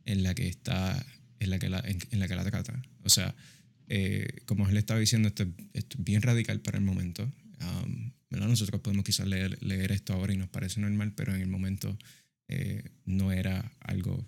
en 0.06 0.24
la 0.24 0.34
que 0.34 0.48
está, 0.48 1.06
en 1.40 1.50
la 1.50 1.60
que 1.60 1.70
la, 1.70 1.84
en, 1.86 2.20
la, 2.20 2.28
que 2.28 2.36
la 2.36 2.44
trata. 2.44 2.82
O 3.04 3.10
sea, 3.10 3.36
eh, 3.88 4.42
como 4.46 4.68
él 4.68 4.78
estaba 4.78 5.00
diciendo, 5.00 5.28
esto, 5.28 5.46
esto, 5.74 5.98
es 5.98 6.04
bien 6.04 6.22
radical 6.22 6.62
para 6.62 6.78
el 6.78 6.84
momento. 6.84 7.32
Um, 7.62 8.12
Nosotros 8.30 8.82
podemos 8.82 9.06
quizás 9.06 9.28
leer, 9.28 9.62
leer, 9.64 9.92
esto 9.92 10.14
ahora 10.14 10.34
y 10.34 10.38
nos 10.38 10.50
parece 10.50 10.80
normal, 10.80 11.14
pero 11.16 11.34
en 11.36 11.42
el 11.42 11.48
momento 11.48 11.98
eh, 12.48 12.84
no 13.06 13.32
era 13.32 13.72
algo 13.80 14.28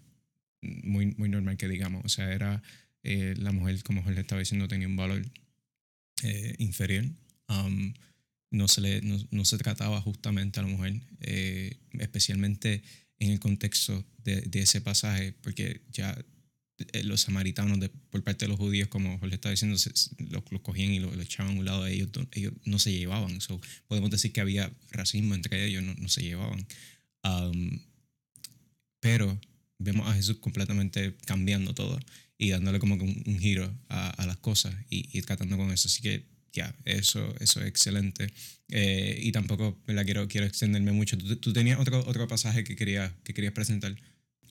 muy, 0.61 1.13
muy 1.17 1.29
normal 1.29 1.57
que 1.57 1.67
digamos. 1.67 2.03
O 2.05 2.09
sea, 2.09 2.31
era 2.33 2.61
la 3.01 3.51
mujer, 3.53 3.81
como 3.83 4.07
él 4.09 4.17
estaba 4.17 4.39
diciendo, 4.39 4.67
tenía 4.67 4.87
un 4.87 4.97
valor 4.97 5.21
inferior. 6.57 7.05
Um, 7.47 7.93
no 8.51 8.67
se, 8.67 8.81
le, 8.81 9.01
no, 9.01 9.45
se 9.45 9.57
trataba 9.57 10.01
justamente 10.01 10.59
a 10.59 10.63
la 10.63 10.69
mujer, 10.69 11.01
eh, 11.21 11.77
especialmente 11.99 12.83
en 13.19 13.31
el 13.31 13.39
contexto 13.39 14.05
de, 14.17 14.41
de, 14.41 14.61
ese 14.61 14.81
pasaje, 14.81 15.33
porque 15.33 15.81
ya 15.91 16.11
eh, 16.11 16.23
los 17.03 17.21
samaritanos, 17.21 17.79
de, 17.79 17.89
por 17.89 18.23
parte 18.23 18.45
de 18.45 18.49
los 18.49 18.57
judíos, 18.57 18.87
como 18.87 19.17
Jorge 19.19 19.35
está 19.35 19.49
diciendo, 19.49 19.77
los, 20.29 20.61
cogían 20.61 20.91
y 20.91 20.99
los, 20.99 21.17
echaban 21.17 21.55
a 21.55 21.59
un 21.59 21.65
lado 21.65 21.83
de 21.83 21.93
ellos, 21.93 22.09
ellos 22.31 22.53
no 22.65 22.79
se 22.79 22.91
llevaban. 22.91 23.41
So, 23.41 23.59
podemos 23.87 24.09
decir 24.09 24.31
que 24.31 24.41
había 24.41 24.71
racismo 24.91 25.35
entre 25.35 25.65
ellos, 25.65 25.83
no, 25.83 25.93
no 25.95 26.09
se 26.09 26.21
llevaban. 26.21 26.65
Um, 27.23 27.79
pero 28.99 29.39
vemos 29.77 30.07
a 30.07 30.13
Jesús 30.13 30.37
completamente 30.37 31.15
cambiando 31.25 31.73
todo 31.73 31.99
y 32.37 32.49
dándole 32.49 32.79
como 32.79 32.95
un, 32.95 33.23
un 33.25 33.39
giro 33.39 33.73
a, 33.89 34.09
a, 34.09 34.25
las 34.25 34.37
cosas 34.37 34.73
y, 34.89 35.09
y 35.17 35.21
tratando 35.21 35.57
con 35.57 35.71
eso. 35.71 35.87
Así 35.87 36.01
que 36.01 36.25
ya, 36.53 36.75
eso, 36.85 37.35
eso 37.39 37.61
es 37.61 37.67
excelente. 37.67 38.31
Eh, 38.69 39.19
y 39.21 39.31
tampoco 39.31 39.81
la 39.87 40.03
quiero, 40.03 40.27
quiero 40.27 40.45
extenderme 40.47 40.91
mucho. 40.91 41.17
¿Tú, 41.17 41.53
tenías 41.53 41.79
otro, 41.79 42.03
otro 42.07 42.27
pasaje 42.27 42.63
que, 42.63 42.75
quería, 42.75 43.15
que 43.23 43.33
querías 43.33 43.53
presentar? 43.53 43.95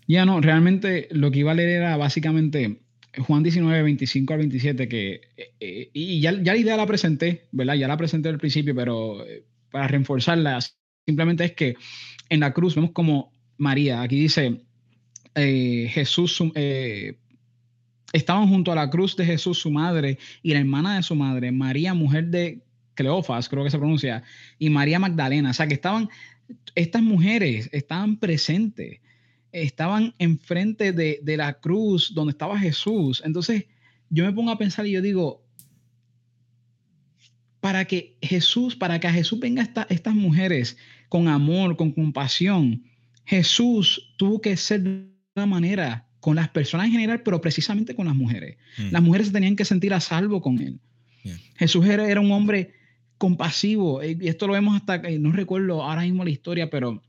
Ya 0.09 0.25
no, 0.25 0.41
realmente 0.41 1.07
lo 1.13 1.31
que 1.31 1.41
iba 1.41 1.53
a 1.53 1.55
leer 1.55 1.69
era 1.69 1.97
básicamente 1.97 2.81
Juan 3.19 3.43
19, 3.43 3.83
25 3.83 4.33
al 4.33 4.39
27, 4.41 4.89
que, 4.89 5.21
eh, 5.37 5.53
eh, 5.61 5.91
y 5.93 6.21
ya, 6.21 6.33
ya 6.33 6.55
la 6.55 6.59
idea 6.59 6.77
la 6.77 6.87
presenté, 6.87 7.47
¿verdad? 7.53 7.75
Ya 7.75 7.89
la 7.89 7.97
presenté 7.97 8.29
al 8.31 8.39
principio, 8.39 8.75
pero 8.75 9.25
para 9.71 9.87
reforzarla, 9.87 10.59
simplemente 11.07 11.45
es 11.45 11.53
que 11.53 11.77
en 12.31 12.41
la 12.41 12.53
cruz 12.55 12.75
vemos 12.75 12.93
como 12.93 13.33
María, 13.59 14.03
aquí 14.03 14.19
dice 14.21 14.63
Jesús, 15.35 16.43
estaban 18.13 18.49
junto 18.49 18.73
a 18.73 18.75
la 18.75 18.91
cruz 18.91 19.15
de 19.15 19.25
Jesús 19.25 19.59
su 19.59 19.71
madre 19.71 20.19
y 20.43 20.53
la 20.53 20.61
hermana 20.61 20.97
de 20.97 21.03
su 21.03 21.15
madre, 21.15 21.53
María, 21.53 21.95
mujer 21.95 22.27
de 22.27 22.63
Cleofas, 22.95 23.49
creo 23.49 23.63
que 23.63 23.71
se 23.71 23.79
pronuncia, 23.79 24.25
y 24.59 24.71
María 24.71 24.99
Magdalena. 24.99 25.51
O 25.51 25.55
sea, 25.55 25.69
que 25.69 25.75
estaban, 25.75 26.09
estas 26.75 27.03
mujeres 27.03 27.69
estaban 27.73 28.17
presentes. 28.17 29.01
Estaban 29.63 30.15
enfrente 30.19 30.93
de, 30.93 31.21
de 31.23 31.37
la 31.37 31.55
cruz 31.55 32.13
donde 32.15 32.33
estaba 32.33 32.59
Jesús. 32.59 33.23
Entonces 33.25 33.67
yo 34.11 34.25
me 34.25 34.33
pongo 34.33 34.51
a 34.51 34.59
pensar 34.59 34.87
y 34.87 34.93
yo 34.93 35.03
digo, 35.03 35.45
para 37.61 37.85
que 37.85 38.17
Jesús, 38.23 38.77
para 38.77 39.01
que 39.01 39.09
a 39.09 39.13
Jesús 39.13 39.39
venga 39.39 39.63
esta, 39.63 39.87
estas 39.91 40.15
mujeres 40.15 40.77
con 41.09 41.29
amor, 41.29 41.77
con 41.77 41.93
compasión, 41.93 42.85
Jesús 43.25 44.15
tuvo 44.17 44.41
que 44.41 44.57
ser 44.57 44.83
de 44.83 45.09
una 45.37 45.47
manera 45.47 46.07
con 46.21 46.37
las 46.37 46.49
personas 46.49 46.87
en 46.87 46.93
general, 46.93 47.23
pero 47.23 47.41
precisamente 47.41 47.95
con 47.95 48.07
las 48.07 48.15
mujeres. 48.15 48.57
Mm. 48.79 48.91
Las 48.91 49.03
mujeres 49.03 49.27
se 49.29 49.33
tenían 49.33 49.57
que 49.57 49.65
sentir 49.65 49.93
a 49.95 50.01
salvo 50.01 50.41
con 50.41 50.61
él. 50.61 50.81
Jesús 51.57 51.85
era, 51.85 52.09
era, 52.09 52.21
un 52.21 52.33
hombre 52.33 52.73
compasivo, 53.19 54.03
y 54.03 54.29
esto 54.29 54.47
lo 54.47 54.55
vemos 54.55 54.75
hasta, 54.77 55.03
no 55.19 55.31
recuerdo 55.33 55.83
ahora 55.83 56.03
mismo 56.03 56.25
la 56.25 56.31
historia, 56.31 56.71
pero 56.71 57.03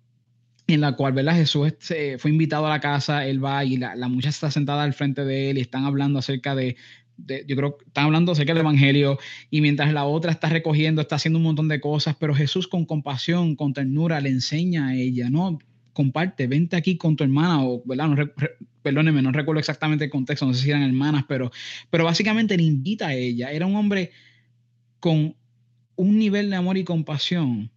en 0.73 0.81
la 0.81 0.95
cual, 0.95 1.13
¿verdad? 1.13 1.35
Jesús 1.35 1.73
fue 2.17 2.31
invitado 2.31 2.67
a 2.67 2.69
la 2.69 2.79
casa, 2.79 3.25
él 3.25 3.43
va 3.43 3.63
y 3.65 3.77
la, 3.77 3.95
la 3.95 4.07
muchacha 4.07 4.29
está 4.29 4.51
sentada 4.51 4.83
al 4.83 4.93
frente 4.93 5.25
de 5.25 5.49
él 5.49 5.57
y 5.57 5.61
están 5.61 5.85
hablando 5.85 6.19
acerca 6.19 6.55
de, 6.55 6.75
yo 7.47 7.55
creo 7.55 7.77
están 7.85 8.05
hablando 8.05 8.31
acerca 8.31 8.53
del 8.53 8.61
Evangelio 8.61 9.17
y 9.49 9.61
mientras 9.61 9.91
la 9.93 10.05
otra 10.05 10.31
está 10.31 10.49
recogiendo, 10.49 11.01
está 11.01 11.15
haciendo 11.15 11.37
un 11.39 11.43
montón 11.43 11.67
de 11.67 11.79
cosas, 11.79 12.15
pero 12.19 12.33
Jesús 12.33 12.67
con 12.67 12.85
compasión, 12.85 13.55
con 13.55 13.73
ternura 13.73 14.21
le 14.21 14.29
enseña 14.29 14.87
a 14.87 14.95
ella, 14.95 15.29
¿no? 15.29 15.59
Comparte, 15.93 16.47
vente 16.47 16.75
aquí 16.75 16.97
con 16.97 17.15
tu 17.15 17.23
hermana, 17.23 17.63
o, 17.63 17.81
¿verdad? 17.85 18.07
No, 18.07 18.15
perdóneme, 18.81 19.21
no 19.21 19.31
recuerdo 19.31 19.59
exactamente 19.59 20.05
el 20.05 20.11
contexto, 20.11 20.45
no 20.45 20.53
sé 20.53 20.63
si 20.63 20.69
eran 20.69 20.83
hermanas, 20.83 21.25
pero, 21.27 21.51
pero 21.89 22.05
básicamente 22.05 22.55
le 22.55 22.63
invita 22.63 23.07
a 23.07 23.15
ella. 23.15 23.51
Era 23.51 23.65
un 23.65 23.75
hombre 23.75 24.11
con 24.99 25.35
un 25.95 26.17
nivel 26.17 26.49
de 26.49 26.55
amor 26.55 26.77
y 26.77 26.83
compasión 26.83 27.71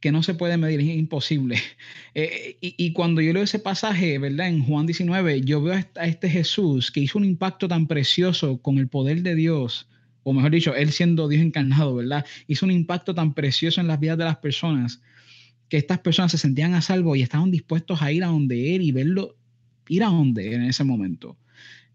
que 0.00 0.12
no 0.12 0.22
se 0.22 0.34
puede 0.34 0.56
medir, 0.56 0.80
es 0.80 0.96
imposible. 0.96 1.56
Eh, 2.14 2.56
y, 2.60 2.92
cuando 2.94 3.20
yo 3.20 3.32
leo 3.32 3.44
ese 3.44 3.60
pasaje, 3.60 4.18
¿verdad? 4.18 4.48
En 4.48 4.64
Juan 4.64 4.86
19, 4.86 5.42
yo 5.42 5.62
veo 5.62 5.84
a 5.94 6.06
este 6.06 6.28
Jesús 6.28 6.90
que 6.90 6.98
hizo 6.98 7.16
un 7.16 7.24
impacto 7.24 7.68
tan 7.68 7.86
precioso 7.86 8.58
con 8.60 8.78
el 8.78 8.88
poder 8.88 9.22
de 9.22 9.36
Dios, 9.36 9.88
o 10.24 10.32
mejor 10.32 10.50
dicho, 10.50 10.74
Él 10.74 10.90
siendo 10.90 11.28
Dios 11.28 11.42
encarnado, 11.42 11.94
¿verdad? 11.94 12.26
Hizo 12.48 12.66
un 12.66 12.72
impacto 12.72 13.14
tan 13.14 13.34
precioso 13.34 13.80
en 13.80 13.86
las 13.86 14.00
vidas 14.00 14.18
de 14.18 14.24
las 14.24 14.38
personas 14.38 15.00
que 15.68 15.76
estas 15.76 16.00
personas 16.00 16.32
se 16.32 16.38
sentían 16.38 16.74
a 16.74 16.80
salvo 16.80 17.14
y 17.14 17.22
estaban 17.22 17.50
dispuestos 17.50 18.02
a 18.02 18.10
ir 18.10 18.24
a 18.24 18.28
donde 18.28 18.74
Él 18.74 18.82
y 18.82 18.90
verlo, 18.90 19.36
ir 19.88 20.02
a 20.02 20.08
donde 20.08 20.54
en 20.54 20.62
ese 20.62 20.82
momento. 20.82 21.36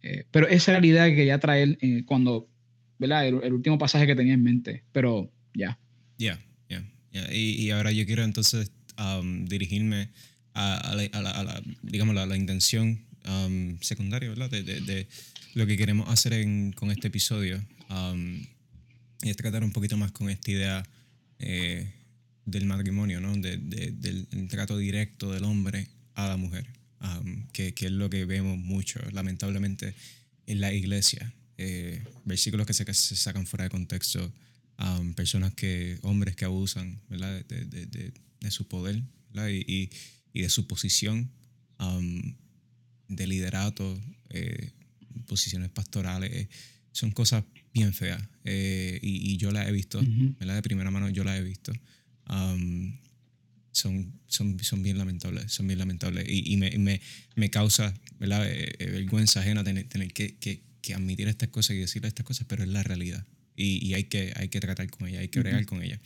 Eh, 0.02 0.26
pero 0.32 0.48
esa 0.48 0.72
era 0.72 0.82
la 0.82 0.88
idea 0.88 1.06
que 1.10 1.16
quería 1.16 1.40
traer 1.40 1.78
eh, 1.82 2.04
cuando, 2.06 2.48
¿verdad? 3.00 3.28
El, 3.28 3.54
último 3.54 3.78
pasaje 3.78 4.06
que 4.06 4.16
tenía 4.16 4.34
en 4.34 4.44
mente, 4.44 4.84
pero 4.92 5.32
ya. 5.54 5.80
Ya. 6.18 6.40
Y, 7.14 7.70
ahora 7.70 7.92
yo 7.92 8.06
quiero 8.06 8.24
entonces 8.24 8.72
um, 8.98 9.46
dirigirme 9.46 10.10
a, 10.54 10.96
la, 10.96 11.64
digamos, 11.82 12.16
la, 12.16 12.36
intención 12.36 13.06
um, 13.28 13.78
secundaria, 13.82 14.30
¿verdad? 14.30 14.50
De, 14.50 15.08
lo 15.54 15.68
que 15.68 15.78
queremos 15.78 16.10
hacer 16.10 16.34
con 16.76 16.90
este 16.90 17.10
episodio. 17.10 17.64
Um, 17.90 18.44
y 19.22 19.30
es 19.30 19.38
tratar 19.38 19.64
un 19.64 19.72
poquito 19.72 19.96
más 19.98 20.12
con 20.12 20.30
esta 20.30 20.52
idea 20.52 20.84
eh, 21.40 21.92
del 22.46 22.66
matrimonio, 22.66 23.22
¿no? 23.22 23.34
del 23.38 24.48
trato 24.50 24.78
directo 24.78 25.32
del 25.32 25.46
hombre 25.46 25.88
a 26.16 26.28
la 26.28 26.38
mujer, 26.38 26.68
que, 27.54 27.74
es 27.78 27.92
lo 27.92 28.10
que 28.10 28.26
vemos 28.26 28.58
mucho, 28.58 29.00
lamentablemente, 29.12 29.96
en 30.46 30.60
la 30.60 30.74
iglesia. 30.74 31.34
Eh, 31.58 32.04
versículos 32.26 32.68
que 32.68 32.74
se, 32.74 32.92
se 32.94 33.16
sacan 33.16 33.46
fuera 33.46 33.64
de 33.64 33.70
contexto 33.70 34.32
personas 35.16 35.54
que, 35.54 36.00
hombres 36.02 36.36
que 36.36 36.46
abusan 36.46 37.02
¿verdad? 37.10 37.46
De, 37.46 37.66
de, 37.66 37.86
de, 37.86 38.14
de 38.40 38.52
su 38.52 38.68
poder 38.68 39.04
y, 39.50 39.90
y, 40.34 40.42
de 40.42 40.50
su 40.50 40.68
posición 40.68 41.32
de 43.08 43.28
liderato, 43.28 44.00
eh, 44.30 44.72
posiciones 45.28 45.70
pastorales, 45.70 46.48
son 46.92 47.12
cosas 47.12 47.44
bien 47.74 47.94
feas 47.94 48.22
eh, 48.46 49.00
y, 49.02 49.32
y, 49.32 49.38
yo 49.38 49.52
las 49.52 49.68
he 49.68 49.72
visto, 49.72 50.02
¿verdad? 50.40 50.56
de 50.56 50.62
primera 50.62 50.92
mano 50.92 51.10
yo 51.10 51.24
las 51.24 51.40
he 51.40 51.44
visto. 51.44 51.74
son, 53.72 54.20
son, 54.28 54.60
son 54.64 54.84
bien 54.84 54.98
lamentables, 54.98 55.52
son 55.52 55.68
bien 55.68 55.80
lamentables 55.80 56.28
y, 56.30 56.54
y 56.54 56.58
me, 56.58 56.78
me, 56.78 57.02
me, 57.36 57.50
causa 57.50 57.94
¿verdad? 58.20 58.48
Eh, 58.50 58.76
vergüenza 58.92 59.40
ajena 59.40 59.64
tener, 59.64 59.88
tener 59.90 60.14
que, 60.14 60.38
que, 60.38 60.64
que 60.82 60.94
admitir 60.94 61.28
estas 61.28 61.50
cosas 61.50 61.76
y 61.76 61.80
decir 61.80 62.06
estas 62.06 62.26
cosas, 62.26 62.46
pero 62.48 62.64
es 62.64 62.70
la 62.70 62.84
realidad 62.84 63.26
y, 63.56 63.86
y, 63.86 63.94
hay, 63.94 64.06
que, 64.06 64.34
hay 64.36 64.50
que 64.50 64.60
tratar 64.60 64.90
con 64.90 65.08
ella, 65.08 65.20
hay 65.20 65.30
que 65.30 65.40
bregar 65.40 65.66
con 65.66 65.82
ella. 65.82 66.00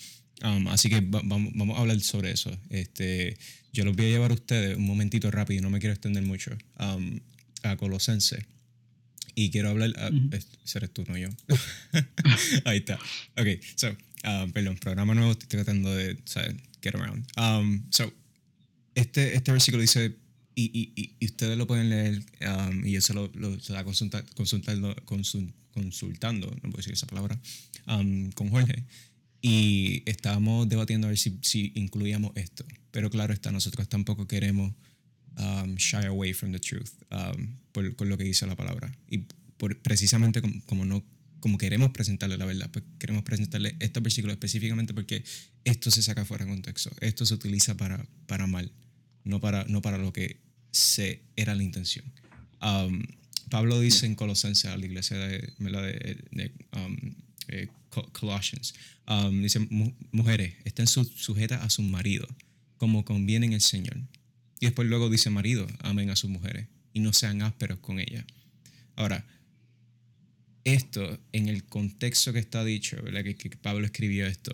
Um, 0.44 0.68
así 0.68 0.90
que 0.90 1.02
vamos, 1.02 1.52
vamos 1.56 1.78
a 1.78 1.82
hablar 1.82 2.00
sobre 2.02 2.32
eso. 2.32 2.56
Este, 2.70 3.38
yo 3.74 3.86
los 3.86 3.96
voy 3.96 4.06
a 4.06 4.10
llevar 4.10 4.32
a 4.32 4.36
ustedes 4.36 4.78
un 4.78 4.86
momentito 4.86 5.32
rápido, 5.32 5.62
no 5.62 5.70
me 5.70 5.80
quiero 5.80 5.94
extender 5.94 6.24
mucho, 6.24 6.56
um, 6.80 7.20
a 7.64 7.76
Colosense. 7.78 8.46
Y 9.36 9.52
quiero 9.52 9.70
hablar, 9.70 9.94
a, 9.98 10.10
eres 10.10 10.94
tú, 10.94 11.04
no 11.08 11.18
yo. 11.18 11.30
Ahí 12.66 12.78
está. 12.78 13.00
Ok, 13.38 13.48
so, 13.76 13.96
um, 14.24 14.52
perdón, 14.52 14.78
programa 14.78 15.14
nuevo, 15.14 15.32
estoy 15.32 15.48
tratando 15.48 15.96
de, 15.96 16.18
¿sabes? 16.26 16.56
Get 16.82 16.96
around. 16.96 17.26
Um, 17.38 17.86
so, 17.92 18.12
este, 18.96 19.36
este 19.36 19.52
versículo 19.52 19.82
dice, 19.82 20.16
y, 20.56 20.72
y, 20.74 21.14
y, 21.20 21.26
ustedes 21.26 21.56
lo 21.56 21.68
pueden 21.68 21.90
leer, 21.90 22.24
y 22.84 22.96
eso 22.96 23.14
lo, 23.14 23.30
lo 23.36 23.60
se 23.60 23.74
da 23.74 23.84
consulta, 23.84 24.24
consultando, 24.36 24.96
consult, 25.06 25.54
consultando, 25.78 26.48
no 26.48 26.70
puedo 26.70 26.78
decir 26.78 26.94
esa 26.94 27.08
palabra, 27.08 27.40
um, 27.88 28.32
con 28.32 28.50
Jorge 28.50 28.84
y 29.42 30.04
estábamos 30.06 30.68
debatiendo 30.68 31.08
a 31.08 31.10
ver 31.12 31.18
si, 31.18 31.38
si, 31.42 31.72
incluíamos 31.76 32.32
esto. 32.36 32.66
Pero 32.92 33.10
claro 33.10 33.34
está, 33.34 33.52
nosotros 33.52 33.88
tampoco 33.88 34.28
queremos 34.28 34.74
um, 35.38 35.76
shy 35.76 36.06
away 36.08 36.34
from 36.34 36.52
the 36.52 36.60
truth 36.60 36.90
por, 37.72 37.96
con 37.96 38.10
lo 38.10 38.18
que 38.18 38.24
dice 38.24 38.48
la 38.48 38.56
palabra. 38.56 38.92
Y 39.10 39.26
por, 39.58 39.80
precisamente 39.80 40.42
como, 40.66 40.86
no 40.86 41.04
como 41.40 41.58
queremos 41.58 41.92
presentarle 41.92 42.38
la 42.38 42.46
verdad, 42.46 42.70
pues 42.72 42.84
queremos 42.98 43.24
presentarle 43.24 43.76
este 43.80 44.00
versículo 44.00 44.34
específicamente 44.34 44.94
porque 44.94 45.24
esto 45.64 45.92
se 45.92 46.02
saca 46.02 46.26
fuera 46.26 46.46
de 46.46 46.52
contexto. 46.52 46.90
Esto 47.00 47.26
se 47.26 47.36
utiliza 47.36 47.78
para, 47.78 48.04
para 48.26 48.48
mal, 48.48 48.72
no 49.24 49.40
para, 49.40 49.66
no 49.66 49.82
para 49.82 50.00
lo 50.00 50.12
que 50.12 50.42
se 50.72 51.22
era 51.36 51.54
la 51.54 51.64
intención. 51.64 52.06
Um, 52.62 53.04
Pablo 53.50 53.80
dice 53.80 54.06
en 54.06 54.16
Colosenses 54.16 54.72
a 54.72 54.78
la 54.78 54.86
iglesia 54.86 55.18
de, 55.18 55.54
de, 55.58 56.52
um, 56.74 57.16
eh, 57.48 57.68
Colossians, 58.12 58.74
um, 59.08 59.42
dice, 59.42 59.60
mujeres, 60.12 60.54
estén 60.66 60.88
sujetas 60.88 61.62
a 61.62 61.70
su 61.70 61.82
marido, 61.82 62.28
como 62.78 63.06
conviene 63.06 63.46
en 63.48 63.54
el 63.54 63.62
Señor. 63.62 63.98
Y 64.60 64.66
después 64.66 64.88
luego 64.88 65.10
dice, 65.10 65.30
marido, 65.30 65.68
amen 65.80 66.10
a 66.10 66.16
sus 66.16 66.30
mujeres 66.30 66.68
y 66.94 67.00
no 67.00 67.14
sean 67.14 67.42
ásperos 67.42 67.80
con 67.80 68.00
ellas. 68.00 68.26
Ahora, 68.96 69.26
esto, 70.64 71.20
en 71.32 71.48
el 71.48 71.64
contexto 71.64 72.34
que 72.34 72.40
está 72.40 72.64
dicho, 72.64 73.02
¿verdad? 73.02 73.24
Que, 73.24 73.50
Pablo 73.62 73.86
escribió 73.86 74.28
esto, 74.28 74.54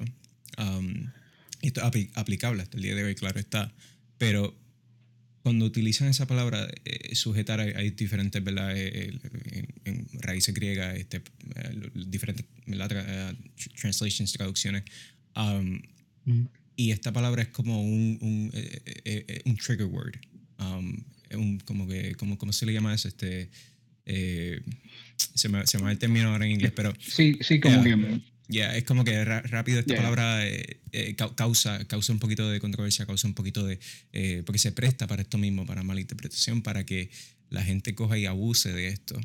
um, 0.58 1.10
esto 1.62 1.82
es 1.82 2.10
aplicable 2.16 2.62
hasta 2.62 2.78
el 2.78 2.84
día 2.84 2.96
de 2.96 3.04
hoy, 3.04 3.16
claro 3.16 3.40
está, 3.40 3.74
pero 4.18 4.56
cuando 5.44 5.66
utilizan 5.66 6.08
esa 6.08 6.26
palabra, 6.26 6.70
eh, 6.86 7.14
sujetar, 7.16 7.60
hay, 7.60 7.92
diferentes, 7.92 8.42
¿verdad? 8.42 8.72
Eh, 8.78 9.20
en, 9.84 10.08
raíces 10.22 10.56
griegas, 10.56 10.98
este, 10.98 11.18
eh, 11.18 11.90
diferentes 11.94 12.46
translations, 13.76 14.32
traducciones. 14.32 14.84
Um, 15.36 15.82
y 16.78 16.92
esta 16.92 17.12
palabra 17.12 17.42
es 17.42 17.50
como 17.50 17.84
un, 17.84 18.18
un, 18.22 18.52
un 19.46 19.58
trigger 19.58 19.88
word. 19.88 20.16
Um, 20.60 21.04
un, 21.36 21.60
como 21.60 21.88
que, 21.90 22.16
como, 22.16 22.38
¿Cómo 22.38 22.54
se 22.54 22.66
le 22.66 22.72
llama 22.72 22.94
eso? 22.94 23.10
Este, 23.10 23.50
se, 24.06 25.50
me, 25.50 25.68
se 25.68 25.78
me 25.78 25.84
va 25.84 25.92
el 25.92 25.98
término 25.98 26.30
ahora 26.30 26.46
en 26.46 26.54
inglés, 26.54 26.72
pero... 26.74 26.94
Sí, 27.02 27.38
sí, 27.42 27.60
como 27.60 27.84
que 27.84 28.22
ya 28.54 28.76
es 28.78 28.84
como 28.84 29.04
que 29.04 29.26
rápido 29.26 29.80
esta 29.80 29.96
palabra 29.96 30.48
eh, 30.48 30.80
eh, 30.92 31.16
causa, 31.36 31.86
causa 31.86 32.14
un 32.14 32.20
poquito 32.20 32.50
de 32.50 32.60
controversia, 32.60 33.06
causa 33.06 33.28
un 33.28 33.34
poquito 33.34 33.66
de... 33.66 33.80
Eh, 34.14 34.44
porque 34.46 34.60
se 34.60 34.72
presta 34.72 35.08
para 35.08 35.24
esto 35.24 35.38
mismo, 35.38 35.66
para 35.66 35.84
malinterpretación, 35.84 36.62
para 36.62 36.86
que 36.86 37.10
la 37.50 37.64
gente 37.64 37.96
coja 37.96 38.18
y 38.18 38.26
abuse 38.26 38.72
de 38.72 38.88
esto. 38.88 39.20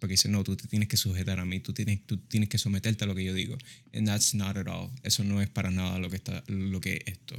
Porque 0.00 0.14
dice, 0.14 0.28
no, 0.30 0.42
tú 0.42 0.56
te 0.56 0.66
tienes 0.66 0.88
que 0.88 0.96
sujetar 0.96 1.38
a 1.38 1.44
mí, 1.44 1.60
tú 1.60 1.74
tienes, 1.74 2.04
tú 2.06 2.16
tienes 2.16 2.48
que 2.48 2.56
someterte 2.56 3.04
a 3.04 3.06
lo 3.06 3.14
que 3.14 3.24
yo 3.24 3.34
digo. 3.34 3.56
And 3.92 4.06
that's 4.06 4.34
not 4.34 4.56
at 4.56 4.66
all. 4.66 4.90
Eso 5.02 5.22
no 5.24 5.42
es 5.42 5.48
para 5.50 5.70
nada 5.70 5.98
lo 5.98 6.08
que, 6.08 6.16
está, 6.16 6.42
lo 6.48 6.80
que 6.80 6.94
es 6.94 7.02
esto. 7.06 7.36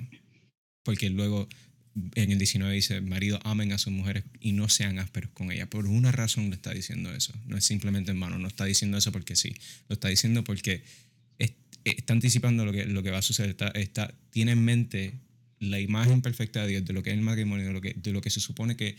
Porque 0.83 1.09
luego 1.09 1.49
en 2.15 2.31
el 2.31 2.37
19 2.37 2.73
dice, 2.73 3.01
marido, 3.01 3.39
amen 3.43 3.71
a 3.73 3.77
sus 3.77 3.91
mujeres 3.91 4.23
y 4.39 4.53
no 4.53 4.69
sean 4.69 4.99
ásperos 4.99 5.31
con 5.31 5.51
ellas. 5.51 5.67
Por 5.67 5.87
una 5.87 6.11
razón 6.11 6.49
le 6.49 6.55
está 6.55 6.71
diciendo 6.71 7.13
eso. 7.13 7.33
No 7.47 7.57
es 7.57 7.65
simplemente 7.65 8.11
en 8.11 8.17
mano, 8.17 8.37
no 8.37 8.47
está 8.47 8.65
diciendo 8.65 8.97
eso 8.97 9.11
porque 9.11 9.35
sí. 9.35 9.55
Lo 9.89 9.95
está 9.95 10.07
diciendo 10.07 10.43
porque 10.43 10.83
está 11.83 12.13
anticipando 12.13 12.65
lo 12.65 12.71
que, 12.71 12.85
lo 12.85 13.03
que 13.03 13.11
va 13.11 13.19
a 13.19 13.21
suceder. 13.21 13.51
Está, 13.51 13.67
está, 13.69 14.13
tiene 14.29 14.51
en 14.53 14.63
mente 14.63 15.19
la 15.59 15.79
imagen 15.79 16.21
perfecta 16.21 16.63
de 16.63 16.69
Dios, 16.69 16.85
de 16.85 16.93
lo 16.93 17.03
que 17.03 17.11
es 17.11 17.17
el 17.17 17.21
matrimonio, 17.21 17.67
de 17.67 17.73
lo 17.73 17.81
que, 17.81 17.93
de 17.93 18.11
lo 18.11 18.21
que 18.21 18.29
se 18.29 18.39
supone 18.39 18.75
que 18.75 18.95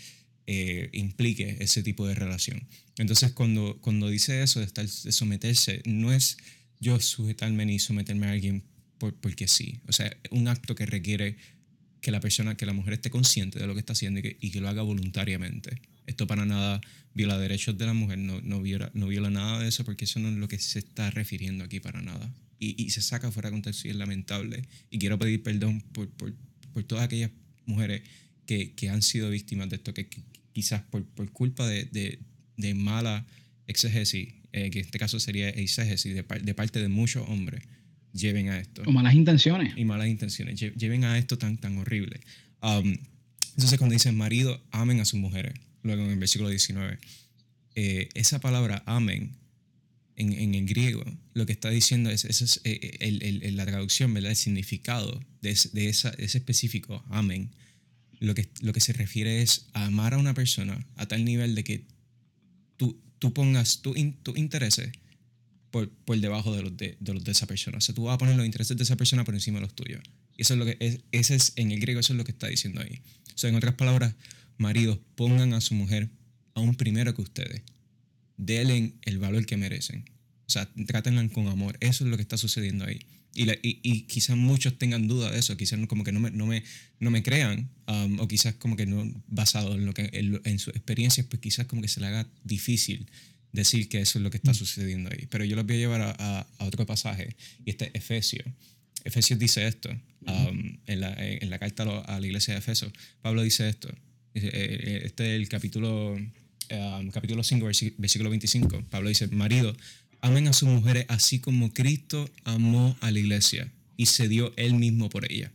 eh, 0.47 0.88
implique 0.92 1.57
ese 1.61 1.83
tipo 1.83 2.07
de 2.07 2.14
relación. 2.14 2.66
Entonces, 2.99 3.33
cuando, 3.33 3.79
cuando 3.81 4.09
dice 4.09 4.42
eso 4.42 4.61
de, 4.61 4.66
estar, 4.66 4.87
de 4.87 5.12
someterse, 5.12 5.83
no 5.85 6.12
es 6.12 6.37
yo 6.81 6.99
sujetarme 7.01 7.66
ni 7.66 7.79
someterme 7.79 8.27
a 8.27 8.33
alguien 8.33 8.64
por, 8.99 9.14
porque 9.14 9.49
sí. 9.49 9.81
O 9.87 9.92
sea, 9.92 10.16
un 10.31 10.49
acto 10.49 10.75
que 10.75 10.87
requiere 10.87 11.37
que 12.01 12.11
la 12.11 12.21
persona, 12.21 12.57
que 12.57 12.66
la 12.66 12.73
mujer 12.73 12.95
esté 12.95 13.11
consciente 13.11 13.59
de 13.59 13.66
lo 13.66 13.75
que 13.75 13.81
está 13.81 13.92
haciendo 13.92 14.21
y 14.21 14.23
que, 14.23 14.37
y 14.40 14.51
que 14.51 14.61
lo 14.61 14.68
haga 14.68 14.83
voluntariamente. 14.83 15.81
Esto 16.07 16.27
para 16.27 16.45
nada 16.45 16.81
viola 17.14 17.38
derechos 17.38 17.79
de 17.79 17.87
la 17.87 17.92
mujer, 17.92 18.18
no, 18.18 18.40
no, 18.40 18.61
viola, 18.61 18.90
no 18.95 19.07
viola 19.07 19.31
nada 19.31 19.61
de 19.61 19.68
eso 19.68 19.85
porque 19.85 20.05
eso 20.05 20.18
no 20.18 20.29
es 20.29 20.35
lo 20.35 20.49
que 20.49 20.59
se 20.59 20.81
está 20.81 21.11
refiriendo 21.11 21.64
aquí 21.64 21.81
para 21.81 22.03
nada. 22.03 22.33
Y, 22.64 22.81
y 22.81 22.90
se 22.90 23.03
saca 23.03 23.33
fuera 23.33 23.48
de 23.48 23.55
contexto 23.55 23.88
y 23.88 23.90
es 23.90 23.96
lamentable. 23.96 24.62
Y 24.88 24.98
quiero 24.98 25.18
pedir 25.18 25.42
perdón 25.42 25.81
por, 25.92 26.09
por, 26.11 26.33
por 26.72 26.85
todas 26.85 27.05
aquellas 27.05 27.33
mujeres 27.66 28.03
que, 28.46 28.72
que, 28.75 28.88
han 28.88 29.03
sido 29.03 29.31
víctimas 29.31 29.68
de 29.68 29.77
esto, 29.77 29.92
que, 29.92 30.09
quizás 30.53 30.83
por, 30.83 31.05
por 31.05 31.29
culpa 31.33 31.66
de, 31.66 31.87
de, 31.87 32.20
de, 32.57 32.75
mala 32.75 33.27
exegesis, 33.66 34.29
eh, 34.53 34.70
que 34.70 34.79
en 34.79 34.85
este 34.85 35.01
caso 35.01 35.18
sería 35.18 35.48
exegesis 35.48 36.14
de, 36.14 36.22
de 36.22 36.55
parte 36.55 36.81
de 36.81 36.87
muchos 36.87 37.29
hombres, 37.29 37.64
lleven 38.12 38.48
a 38.48 38.61
esto. 38.61 38.83
O 38.87 38.92
malas 38.92 39.14
intenciones. 39.14 39.75
Y 39.77 39.85
malas 39.85 40.07
intenciones, 40.07 40.61
lleven 40.61 41.03
a 41.05 41.18
esto 41.18 41.38
tan, 41.38 41.59
tan 41.59 41.79
horrible. 41.79 42.20
Um, 42.62 42.96
entonces 43.57 43.77
cuando 43.77 43.94
dicen 43.94 44.16
marido, 44.16 44.62
amen 44.70 45.01
a 45.01 45.05
sus 45.05 45.18
mujeres, 45.18 45.55
luego 45.83 46.05
en 46.05 46.12
el 46.12 46.18
versículo 46.18 46.48
19, 46.48 46.98
eh, 47.75 48.09
esa 48.14 48.40
palabra 48.40 48.85
amen 48.87 49.33
en, 50.16 50.33
en, 50.33 50.55
el 50.55 50.66
griego 50.66 51.05
lo 51.35 51.46
que 51.46 51.53
está 51.53 51.70
diciendo 51.70 52.11
es, 52.11 52.25
es 52.25 52.61
eh, 52.64 52.98
el, 53.01 53.22
el, 53.22 53.57
la 53.57 53.66
traducción, 53.66 54.12
¿verdad? 54.12 54.31
El 54.31 54.37
significado 54.37 55.20
de, 55.40 55.59
de, 55.72 55.88
esa, 55.88 56.11
ese 56.18 56.38
específico 56.38 57.05
amen. 57.09 57.51
Lo 58.20 58.35
que, 58.35 58.48
lo 58.61 58.72
que 58.72 58.81
se 58.81 58.92
refiere 58.92 59.42
es 59.42 59.66
a 59.72 59.87
amar 59.87 60.14
a 60.14 60.18
una 60.18 60.35
persona 60.35 60.87
a 60.96 61.07
tal 61.07 61.25
nivel 61.25 61.55
de 61.55 61.64
que 61.64 61.87
tú, 62.77 63.01
tú 63.18 63.33
pongas 63.33 63.83
tus 63.83 63.96
tu 64.22 64.37
intereses 64.37 64.92
por, 65.72 65.90
por 65.90 66.20
debajo 66.20 66.55
de 66.55 66.62
los 66.62 66.77
de, 66.77 66.96
de, 67.01 67.14
los 67.14 67.25
de 67.25 67.33
esa 67.33 67.46
persona. 67.46 67.79
O 67.79 67.81
sea, 67.81 67.94
tú 67.94 68.05
vas 68.05 68.14
a 68.14 68.18
poner 68.18 68.37
los 68.37 68.46
intereses 68.46 68.77
de 68.77 68.85
esa 68.85 68.96
persona 68.96 69.25
por 69.25 69.35
encima 69.35 69.59
de 69.59 69.62
los 69.62 69.75
tuyos. 69.75 70.03
Y 70.37 70.42
eso 70.42 70.55
es 70.55 70.59
lo 70.59 70.66
que 70.66 70.77
es, 70.79 71.01
ese 71.11 71.35
es, 71.35 71.53
en 71.57 71.72
el 71.72 71.81
griego 71.81 71.98
eso 71.98 72.12
es 72.12 72.16
lo 72.16 72.25
que 72.25 72.31
está 72.31 72.46
diciendo 72.46 72.81
ahí. 72.81 73.01
O 73.35 73.38
sea, 73.38 73.51
en 73.51 73.57
otras 73.57 73.75
palabras, 73.75 74.14
maridos, 74.59 74.98
pongan 75.16 75.55
a 75.55 75.61
su 75.61 75.75
mujer 75.75 76.11
aún 76.55 76.75
primero 76.75 77.14
que 77.14 77.22
ustedes. 77.22 77.62
Denle 78.44 78.94
el 79.02 79.18
valor 79.18 79.46
que 79.46 79.57
merecen. 79.57 80.05
O 80.46 80.50
sea, 80.50 80.68
trátenla 80.87 81.26
con 81.28 81.48
amor. 81.48 81.76
Eso 81.81 82.05
es 82.05 82.11
lo 82.11 82.16
que 82.16 82.22
está 82.22 82.37
sucediendo 82.37 82.85
ahí. 82.85 83.00
Y, 83.35 83.50
y, 83.50 83.81
y, 83.83 84.02
quizás 84.02 84.37
muchos 84.37 84.76
tengan 84.76 85.09
duda 85.09 85.31
de 85.31 85.38
eso, 85.38 85.57
quizás 85.57 85.81
como 85.87 86.05
que 86.05 86.12
no 86.12 86.20
me, 86.20 86.31
no 86.31 86.46
me, 86.46 86.62
no 87.00 87.11
me 87.11 87.22
crean, 87.22 87.70
um, 87.88 88.20
o 88.20 88.28
quizás 88.28 88.57
como 88.57 88.76
que 88.76 88.85
no, 88.85 89.11
basado 89.26 89.72
en, 89.74 89.87
lo 89.87 89.94
que, 89.94 90.11
en, 90.12 90.38
en 90.44 90.59
sus 90.59 90.74
experiencias, 90.74 91.26
pues 91.28 91.40
quizás 91.40 91.66
como 91.66 91.81
que 91.81 91.88
se 91.88 92.00
le 92.00 92.09
haga 92.09 92.28
difícil 92.44 93.09
decir 93.52 93.88
que 93.88 94.00
eso 94.00 94.18
es 94.18 94.22
lo 94.22 94.31
que 94.31 94.37
está 94.37 94.50
mm. 94.50 94.55
sucediendo 94.55 95.11
ahí. 95.11 95.26
Pero 95.31 95.44
yo 95.44 95.57
los 95.57 95.64
voy 95.64 95.76
a 95.76 95.78
llevar 95.78 96.02
a, 96.02 96.40
a, 96.40 96.64
otro 96.64 96.85
pasaje, 96.85 97.37
y 97.64 97.70
este 97.70 97.87
es 97.87 97.94
Efesios. 97.94 98.46
Efesios 99.05 99.38
dice 99.38 99.66
esto, 99.66 99.88
um, 100.26 100.78
en, 100.87 101.00
la, 101.00 101.14
en, 101.18 101.48
la, 101.48 101.59
carta 101.59 101.85
a 102.00 102.20
la 102.20 102.26
iglesia 102.26 102.52
de 102.55 102.61
Efeso. 102.61 102.92
Pablo 103.22 103.42
dice 103.42 103.68
esto, 103.68 103.88
eh, 104.35 104.50
eh, 104.52 105.02
este 105.05 105.35
es 105.35 105.40
el 105.40 105.48
capítulo, 105.48 106.18
um, 106.70 107.11
capítulo 107.11 107.42
5, 107.42 107.66
versículo 107.98 108.31
25. 108.31 108.85
Pablo 108.90 109.09
dice, 109.09 109.27
marido, 109.29 109.77
amen 110.20 110.48
a 110.48 110.53
sus 110.53 110.68
mujeres 110.68 111.07
así 111.09 111.40
como 111.40 111.72
Cristo 111.72 112.31
amó 112.44 112.96
a 113.01 113.11
la 113.11 113.18
iglesia 113.18 113.72
y 113.96 114.07
se 114.07 114.29
dio 114.29 114.53
él 114.57 114.75
mismo 114.75 115.09
por 115.09 115.31
ella. 115.31 115.53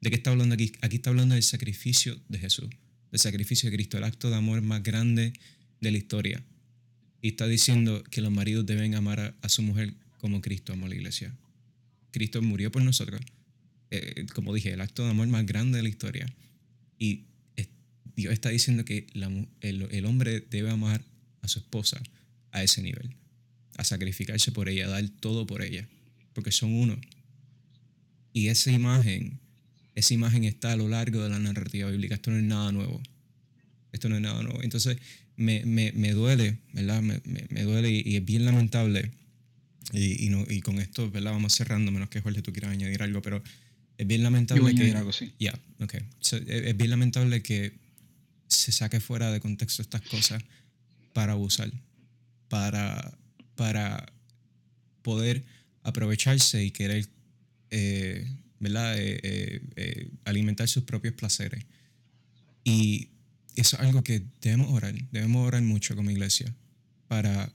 ¿De 0.00 0.10
qué 0.10 0.16
está 0.16 0.30
hablando 0.30 0.54
aquí? 0.54 0.72
Aquí 0.80 0.96
está 0.96 1.10
hablando 1.10 1.34
del 1.34 1.42
sacrificio 1.42 2.18
de 2.28 2.38
Jesús, 2.38 2.68
del 3.10 3.20
sacrificio 3.20 3.70
de 3.70 3.76
Cristo, 3.76 3.98
el 3.98 4.04
acto 4.04 4.30
de 4.30 4.36
amor 4.36 4.62
más 4.62 4.82
grande 4.82 5.32
de 5.80 5.90
la 5.90 5.98
historia. 5.98 6.42
Y 7.20 7.28
está 7.28 7.46
diciendo 7.46 8.04
que 8.04 8.20
los 8.20 8.30
maridos 8.30 8.64
deben 8.64 8.94
amar 8.94 9.34
a, 9.40 9.48
su 9.48 9.62
mujer 9.62 9.94
como 10.18 10.40
Cristo 10.40 10.72
amó 10.72 10.86
a 10.86 10.88
la 10.90 10.94
iglesia. 10.94 11.34
Cristo 12.12 12.40
murió 12.42 12.70
por 12.70 12.82
nosotros. 12.82 13.20
Eh, 13.90 14.26
como 14.34 14.54
dije, 14.54 14.72
el 14.72 14.80
acto 14.80 15.02
de 15.04 15.10
amor 15.10 15.26
más 15.28 15.44
grande 15.46 15.78
de 15.78 15.82
la 15.82 15.88
historia. 15.88 16.26
Y 16.98 17.24
Dios 18.18 18.32
está 18.32 18.48
diciendo 18.48 18.84
que 18.84 19.06
el, 19.60 19.88
el, 19.92 20.04
hombre 20.04 20.40
debe 20.50 20.70
amar 20.70 21.04
a 21.40 21.46
su 21.46 21.60
esposa 21.60 22.02
a 22.50 22.64
ese 22.64 22.82
nivel, 22.82 23.14
a 23.76 23.84
sacrificarse 23.84 24.50
por 24.50 24.68
ella, 24.68 24.86
a 24.86 24.88
dar 24.88 25.08
todo 25.08 25.46
por 25.46 25.62
ella, 25.62 25.86
porque 26.32 26.50
son 26.50 26.74
uno. 26.74 27.00
Y 28.32 28.48
esa 28.48 28.72
imagen, 28.72 29.38
esa 29.94 30.14
imagen 30.14 30.42
está 30.42 30.72
a 30.72 30.76
lo 30.76 30.88
largo 30.88 31.22
de 31.22 31.30
la 31.30 31.38
narrativa 31.38 31.88
bíblica. 31.88 32.16
Esto 32.16 32.32
no 32.32 32.38
es 32.38 32.42
nada 32.42 32.72
nuevo. 32.72 33.00
Esto 33.92 34.08
no 34.08 34.16
es 34.16 34.20
nada 34.20 34.42
nuevo. 34.42 34.64
Entonces, 34.64 34.98
me, 35.36 35.64
me, 35.64 35.92
me 35.92 36.10
duele, 36.10 36.58
¿verdad? 36.72 37.00
Me, 37.00 37.20
me 37.24 37.62
duele 37.62 38.02
y, 38.04 38.16
es 38.16 38.24
bien 38.24 38.44
lamentable. 38.44 39.12
Y, 39.92 40.26
y, 40.26 40.28
no, 40.30 40.44
y 40.48 40.60
con 40.60 40.80
esto, 40.80 41.08
¿verdad? 41.08 41.30
Vamos 41.30 41.54
cerrando, 41.54 41.92
menos 41.92 42.08
que 42.08 42.20
Jorge 42.20 42.42
tú 42.42 42.52
quieras 42.52 42.72
añadir 42.72 43.00
algo, 43.00 43.22
pero 43.22 43.44
es 43.96 44.06
bien 44.08 44.24
lamentable 44.24 44.74
que... 44.74 44.90
Algo, 44.90 45.12
sí. 45.12 45.26
Ya, 45.38 45.52
yeah, 45.52 45.84
ok. 45.84 45.94
So, 46.18 46.36
es 46.36 46.76
bien 46.76 46.90
lamentable 46.90 47.42
que 47.42 47.86
se 48.48 48.72
saque 48.72 49.00
fuera 49.00 49.30
de 49.30 49.40
contexto 49.40 49.82
estas 49.82 50.02
cosas 50.02 50.42
para 51.12 51.32
abusar, 51.32 51.70
para, 52.48 53.16
para 53.54 54.12
poder 55.02 55.44
aprovecharse 55.82 56.64
y 56.64 56.70
querer 56.70 57.08
eh, 57.70 58.26
¿verdad? 58.60 58.98
Eh, 58.98 59.20
eh, 59.22 59.60
eh 59.76 60.10
alimentar 60.24 60.68
sus 60.68 60.84
propios 60.84 61.14
placeres. 61.14 61.64
Y 62.64 63.08
eso 63.56 63.76
es 63.76 63.82
algo 63.82 64.02
que 64.02 64.22
debemos 64.40 64.70
orar, 64.72 64.94
debemos 65.10 65.46
orar 65.46 65.62
mucho 65.62 65.96
como 65.96 66.10
iglesia, 66.10 66.54
para 67.08 67.52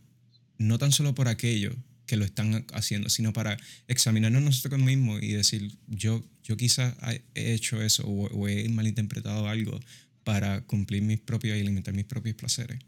no 0.58 0.77
tan 0.79 0.91
solo 0.91 1.13
por 1.13 1.27
aquello 1.27 1.75
que 2.06 2.17
lo 2.17 2.25
están 2.25 2.65
haciendo, 2.73 3.10
sino 3.10 3.32
para 3.32 3.58
examinarnos 3.88 4.41
nosotros 4.41 4.79
mismos 4.82 5.21
y 5.23 5.32
decir, 5.34 5.77
yo, 5.88 6.23
yo 6.43 6.58
quizás 6.58 6.95
he 7.34 7.53
hecho 7.53 7.82
eso 7.82 8.06
o, 8.06 8.27
o 8.27 8.47
he 8.47 8.67
malinterpretado 8.69 9.47
algo 9.47 9.79
para 10.23 10.62
cumplir 10.62 11.03
mis 11.03 11.19
propios 11.19 11.57
y 11.57 11.62
alimentar 11.62 11.93
mis 11.93 12.05
propios 12.05 12.36
placeres. 12.36 12.79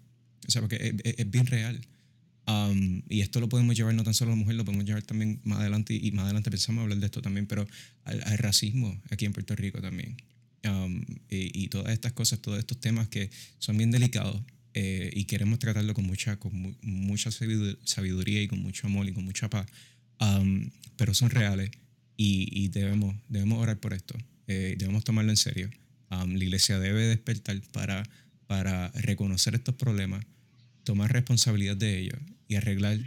O 0.48 0.52
sea, 0.52 0.62
porque 0.62 0.76
es, 1.04 1.16
es 1.18 1.30
bien 1.30 1.46
real. 1.48 1.80
Um, 2.48 3.02
y 3.10 3.22
esto 3.22 3.40
lo 3.40 3.50
podemos 3.50 3.76
llevar 3.76 3.96
no 3.96 4.04
tan 4.04 4.14
solo 4.14 4.32
a 4.32 4.36
la 4.36 4.40
mujer, 4.40 4.56
lo 4.56 4.66
podemos 4.66 4.86
llevar 4.86 5.02
también 5.02 5.42
más 5.44 5.60
adelante, 5.60 5.96
y 6.00 6.12
más 6.12 6.26
adelante 6.26 6.52
pensamos 6.52 6.84
hablar 6.84 7.00
de 7.00 7.06
esto 7.06 7.22
también, 7.22 7.48
pero 7.48 7.68
al, 8.04 8.38
racismo 8.38 9.02
aquí 9.10 9.26
en 9.26 9.34
Puerto 9.34 9.56
Rico 9.56 9.82
también. 9.82 10.16
Um, 10.64 11.04
y, 11.30 11.68
todas 11.68 11.94
estas 11.94 12.14
cosas, 12.14 12.40
todos 12.40 12.58
estos 12.58 12.80
temas 12.80 13.08
que 13.08 13.30
son 13.60 13.78
bien 13.78 13.92
delicados 13.92 14.42
eh, 14.74 15.12
y 15.14 15.26
queremos 15.26 15.60
tratarlo 15.60 15.94
con 15.94 16.06
mucha, 16.06 16.38
con 16.38 16.56
mu 16.56 16.74
mucha 16.82 17.30
sabiduría 17.32 18.42
y 18.42 18.48
con 18.48 18.60
mucho 18.62 18.88
amor 18.88 19.08
y 19.08 19.14
con 19.14 19.24
mucha 19.26 19.50
paz, 19.50 19.68
um, 20.20 20.70
pero 20.98 21.14
son 21.14 21.30
reales 21.30 21.70
y, 22.18 22.50
y, 22.52 22.70
debemos, 22.70 23.16
debemos 23.28 23.60
orar 23.60 23.80
por 23.80 23.94
esto, 23.94 24.16
eh, 24.48 24.76
debemos 24.78 25.04
tomarlo 25.04 25.32
en 25.32 25.38
serio. 25.38 25.70
La 26.10 26.44
iglesia 26.44 26.80
debe 26.80 27.08
despertar 27.08 27.62
para, 27.72 28.04
para 28.48 28.90
reconocer 28.90 29.56
estos 29.56 29.76
problemas, 29.76 30.26
tomar 30.84 31.12
responsabilidad 31.12 31.76
de 31.76 32.00
ellos 32.00 32.20
y 32.48 32.56
arreglar 32.56 33.00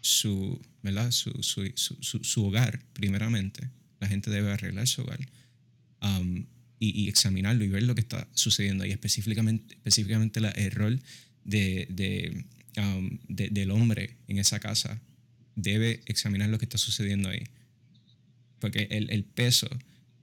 su, 0.00 0.60
¿verdad? 0.82 1.10
Su, 1.10 1.42
su, 1.42 1.70
su, 1.74 2.24
su, 2.24 2.44
hogar, 2.44 2.82
primeramente. 2.92 3.68
La 4.00 4.08
gente 4.08 4.30
debe 4.30 4.50
arreglar 4.50 4.86
su 4.86 5.02
hogar 5.02 5.20
y, 6.78 7.04
y, 7.04 7.08
examinarlo 7.08 7.62
y 7.64 7.68
ver 7.68 7.82
lo 7.82 7.94
que 7.94 8.00
está 8.00 8.26
sucediendo 8.32 8.84
ahí, 8.84 8.90
específicamente, 8.90 9.74
específicamente 9.74 10.40
el 10.40 10.70
rol 10.70 11.02
de, 11.44 11.86
de, 11.90 12.44
del 13.28 13.70
hombre 13.70 14.16
en 14.28 14.38
esa 14.38 14.60
casa. 14.60 15.00
Debe 15.56 16.00
examinar 16.06 16.48
lo 16.48 16.58
que 16.58 16.64
está 16.64 16.78
sucediendo 16.78 17.28
ahí. 17.28 17.44
Porque 18.60 18.88
el, 18.90 19.10
el 19.10 19.24
peso 19.24 19.68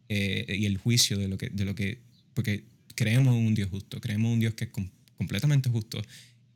eh, 0.09 0.55
y 0.57 0.65
el 0.65 0.77
juicio 0.77 1.17
de 1.17 1.27
lo 1.27 1.37
que, 1.37 1.49
de 1.49 1.65
lo 1.65 1.75
que 1.75 1.99
porque 2.37 2.65
creemos 2.93 3.35
en 3.35 3.47
un 3.47 3.55
Dios 3.55 3.67
justo, 3.71 3.99
creemos 3.99 4.27
en 4.27 4.33
un 4.33 4.39
Dios 4.39 4.53
que 4.53 4.65
es 4.65 4.71
completamente 5.17 5.71
justo 5.71 5.99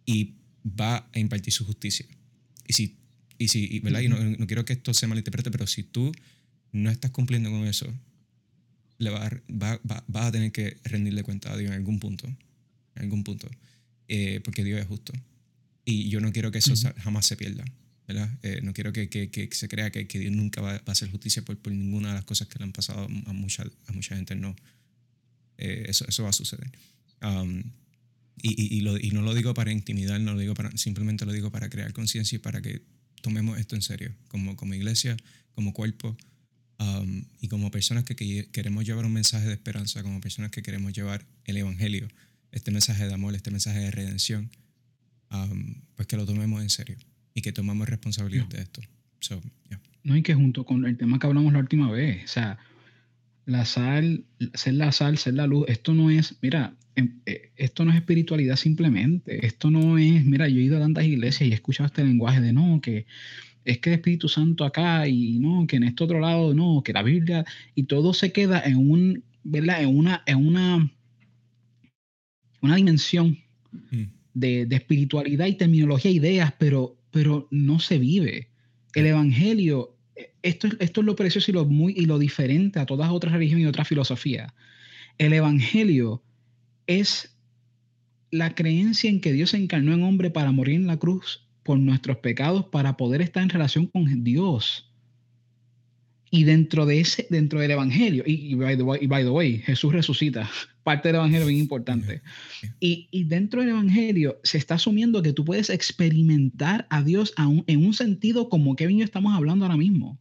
y 0.06 0.36
va 0.64 1.10
a 1.12 1.20
impartir 1.20 1.52
su 1.52 1.66
justicia. 1.66 2.06
Y 2.68 2.74
si, 2.74 3.00
y 3.40 3.48
si 3.48 3.80
¿verdad? 3.80 4.02
Y 4.02 4.08
no, 4.08 4.24
no, 4.24 4.46
quiero 4.46 4.64
que 4.64 4.74
esto 4.74 4.94
se 4.94 5.08
malinterprete, 5.08 5.50
pero 5.50 5.66
si 5.66 5.82
tú 5.82 6.12
no 6.72 6.92
estás 6.92 7.10
cumpliendo 7.10 7.50
con 7.50 7.66
eso, 7.66 7.92
le 9.00 9.10
va 9.10 9.26
a, 9.26 9.30
va, 9.52 9.82
va, 9.90 10.06
va 10.16 10.28
a 10.28 10.32
tener 10.32 10.52
que 10.52 10.78
rendirle 10.84 11.24
cuenta 11.24 11.52
a 11.52 11.58
Dios 11.58 11.72
en 11.72 11.78
algún 11.78 12.00
punto, 12.00 12.28
en 12.28 13.02
algún 13.02 13.24
punto, 13.24 13.50
eh, 14.08 14.40
porque 14.44 14.64
Dios 14.64 14.80
es 14.80 14.86
justo. 14.86 15.14
Y 15.84 16.10
yo 16.10 16.22
no 16.22 16.32
quiero 16.32 16.52
que 16.52 16.60
eso 16.60 16.74
uh-huh. 16.74 16.94
jamás 17.02 17.26
se 17.26 17.38
pierda. 17.38 17.66
¿verdad? 18.08 18.30
Eh, 18.44 18.60
no 18.62 18.74
quiero 18.74 18.94
que, 18.94 19.10
que, 19.10 19.32
que, 19.32 19.50
se 19.52 19.68
crea 19.68 19.90
que, 19.90 20.06
que 20.06 20.20
Dios 20.20 20.32
nunca 20.32 20.62
va, 20.62 20.74
va, 20.74 20.84
a 20.86 20.92
hacer 20.92 21.10
justicia 21.10 21.44
por, 21.44 21.58
por 21.58 21.74
ninguna 21.74 22.10
de 22.10 22.16
las 22.16 22.26
cosas 22.26 22.48
que 22.48 22.60
le 22.60 22.66
han 22.66 22.72
pasado 22.72 23.06
a 23.06 23.34
mucha, 23.34 23.64
a 23.88 23.92
mucha 23.94 24.16
gente. 24.16 24.36
No. 24.36 24.56
Eh, 25.62 25.86
eso, 25.90 26.06
eso 26.08 26.24
va 26.24 26.30
a 26.30 26.34
suceder. 26.34 26.72
Um, 27.22 27.64
y, 28.42 28.50
y, 28.60 28.78
y, 28.80 28.82
lo, 28.82 28.98
y, 28.98 29.12
no 29.12 29.22
lo 29.22 29.36
digo 29.36 29.54
para 29.54 29.72
intimidar, 29.72 30.20
no 30.20 30.34
lo 30.34 30.40
digo 30.40 30.56
para, 30.56 30.76
simplemente 30.76 31.26
lo 31.26 31.34
digo 31.34 31.52
para 31.52 31.70
crear 31.70 31.94
conciencia 31.94 32.38
y 32.38 32.40
para 32.40 32.64
que 32.64 32.82
tomemos 33.22 33.60
esto 33.60 33.76
en 33.76 33.84
serio, 33.84 34.12
como, 34.28 34.56
como 34.56 34.74
iglesia, 34.74 35.16
como 35.54 35.72
cuerpo 35.74 36.18
um, 36.80 37.24
y 37.40 37.48
como 37.48 37.70
personas 37.70 38.04
que, 38.04 38.16
que, 38.16 38.50
queremos 38.52 38.86
llevar 38.86 39.06
un 39.06 39.14
mensaje 39.14 39.46
de 39.46 39.54
esperanza, 39.54 40.02
como 40.02 40.20
personas 40.20 40.50
que 40.50 40.64
queremos 40.64 40.94
llevar 40.94 41.28
el 41.46 41.58
Evangelio, 41.58 42.08
este 42.52 42.72
mensaje 42.72 43.08
de 43.08 43.14
amor, 43.14 43.36
este 43.36 43.52
mensaje 43.52 43.80
de 43.80 43.92
redención, 43.92 44.50
um, 45.30 45.76
pues 45.96 46.08
que 46.08 46.18
lo 46.18 46.26
tomemos 46.26 46.64
en 46.64 46.72
serio 46.72 46.98
y 47.36 47.44
que 47.44 47.52
tomamos 47.52 47.88
responsabilidad 47.88 48.46
no. 48.46 48.58
de 48.58 48.64
esto. 48.64 48.82
So, 49.20 49.40
yeah. 49.70 49.80
No, 50.04 50.18
y 50.18 50.24
que 50.24 50.34
junto 50.34 50.66
con 50.66 50.88
el 50.88 50.98
tema 50.98 51.20
que 51.20 51.28
hablamos 51.28 51.54
la 51.54 51.60
última 51.60 51.92
vez, 51.92 52.24
o 52.24 52.28
sea, 52.28 52.58
la 53.52 53.66
sal, 53.66 54.26
ser 54.54 54.74
la 54.76 54.92
sal, 54.92 55.18
ser 55.18 55.36
la 55.36 55.48
luz, 55.48 55.66
esto 55.68 55.94
no 55.94 56.10
es, 56.10 56.38
mira, 56.42 56.76
em, 56.96 57.20
eh, 57.26 57.52
esto 57.58 57.86
no 57.86 57.92
es 57.92 57.98
espiritualidad 57.98 58.56
simplemente, 58.56 59.46
esto 59.46 59.70
no 59.70 59.98
es, 59.98 60.26
mira, 60.26 60.48
yo 60.48 60.60
he 60.60 60.64
ido 60.64 60.78
a 60.78 60.82
tantas 60.82 61.06
iglesias 61.06 61.48
y 61.48 61.52
he 61.52 61.56
escuchado 61.56 61.88
este 61.88 62.04
lenguaje 62.04 62.42
de 62.42 62.54
no, 62.54 62.80
que 62.82 63.06
es 63.64 63.78
que 63.80 63.92
el 63.92 63.96
Espíritu 63.96 64.28
Santo 64.28 64.66
acá 64.66 65.08
y 65.08 65.40
no, 65.40 65.68
que 65.68 65.76
en 65.76 65.84
este 65.84 66.04
otro 66.04 66.20
lado 66.20 66.54
no, 66.54 66.82
que 66.84 66.94
la 66.94 67.04
Biblia, 67.04 67.46
y 67.76 67.84
todo 67.84 68.14
se 68.14 68.32
queda 68.32 68.62
en 68.62 68.78
un, 68.78 69.24
¿verdad? 69.44 69.84
En 69.84 69.96
una, 69.96 70.24
en 70.26 70.38
una, 70.38 70.92
una 72.62 72.76
dimensión 72.76 73.38
mm. 73.92 74.04
de, 74.34 74.66
de, 74.66 74.76
espiritualidad 74.76 75.46
y 75.46 75.56
terminología, 75.56 76.12
ideas, 76.12 76.54
pero, 76.58 76.98
pero 77.12 77.48
no 77.52 77.80
se 77.80 78.00
vive. 78.00 78.50
El 78.96 79.06
Evangelio 79.06 79.91
esto, 80.42 80.68
esto 80.80 81.02
es 81.02 81.06
lo 81.06 81.16
precioso 81.16 81.52
y 81.52 81.54
lo, 81.54 81.66
muy, 81.66 81.94
y 81.96 82.06
lo 82.06 82.20
diferente 82.20 82.80
a 82.80 82.86
todas 82.86 83.12
otras 83.12 83.34
religiones 83.34 83.66
y 83.66 83.68
otras 83.68 83.88
filosofías. 83.88 84.52
El 85.18 85.34
Evangelio 85.34 86.24
es 86.88 87.36
la 88.32 88.56
creencia 88.56 89.10
en 89.10 89.22
que 89.22 89.34
Dios 89.34 89.52
se 89.52 89.58
encarnó 89.58 89.94
en 89.94 90.04
hombre 90.04 90.30
para 90.30 90.52
morir 90.52 90.76
en 90.76 90.88
la 90.88 90.98
cruz 90.98 91.48
por 91.64 91.78
nuestros 91.78 92.18
pecados, 92.18 92.66
para 92.66 92.98
poder 92.98 93.22
estar 93.22 93.44
en 93.44 93.50
relación 93.50 93.88
con 93.88 94.24
Dios. 94.24 94.91
Y 96.34 96.46
dentro 96.46 96.86
de 96.86 97.02
ese, 97.02 97.28
dentro 97.30 97.60
del 97.60 97.72
Evangelio, 97.72 98.24
y, 98.26 98.56
by, 98.56 98.78
the 98.78 99.30
way, 99.30 99.58
Jesús 99.60 99.92
resucita, 99.92 100.50
parte 100.84 101.10
del 101.10 101.18
Evangelio 101.18 101.46
bien 101.46 101.60
importante. 101.60 102.22
Y, 102.80 103.10
y, 103.12 103.26
dentro 103.26 103.60
del 103.60 103.72
Evangelio 103.72 104.40
se 104.42 104.58
está 104.58 104.76
asumiendo 104.76 105.22
que 105.22 105.34
tú 105.34 105.44
puedes 105.44 105.70
experimentar 105.70 106.88
a 106.90 107.04
Dios 107.04 107.34
en 107.68 107.86
un 107.86 107.94
sentido 107.94 108.48
como 108.48 108.76
Kevin 108.78 108.98
y 108.98 109.00
yo 109.00 109.06
estamos 109.06 109.36
hablando 109.36 109.66
ahora 109.66 109.78
mismo. 109.78 110.18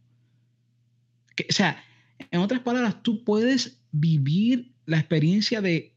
o 1.49 1.53
sea, 1.53 1.81
en 2.29 2.41
otras 2.41 2.59
palabras, 2.59 3.01
tú 3.01 3.23
puedes 3.23 3.79
vivir 3.91 4.73
la 4.85 4.99
experiencia 4.99 5.61
de 5.61 5.95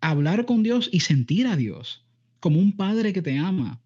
hablar 0.00 0.46
con 0.46 0.62
Dios 0.62 0.88
y 0.92 1.00
sentir 1.00 1.46
a 1.46 1.56
Dios 1.56 2.04
como 2.40 2.58
un 2.58 2.76
padre 2.76 3.12
que 3.12 3.22
te 3.22 3.38
ama, 3.38 3.80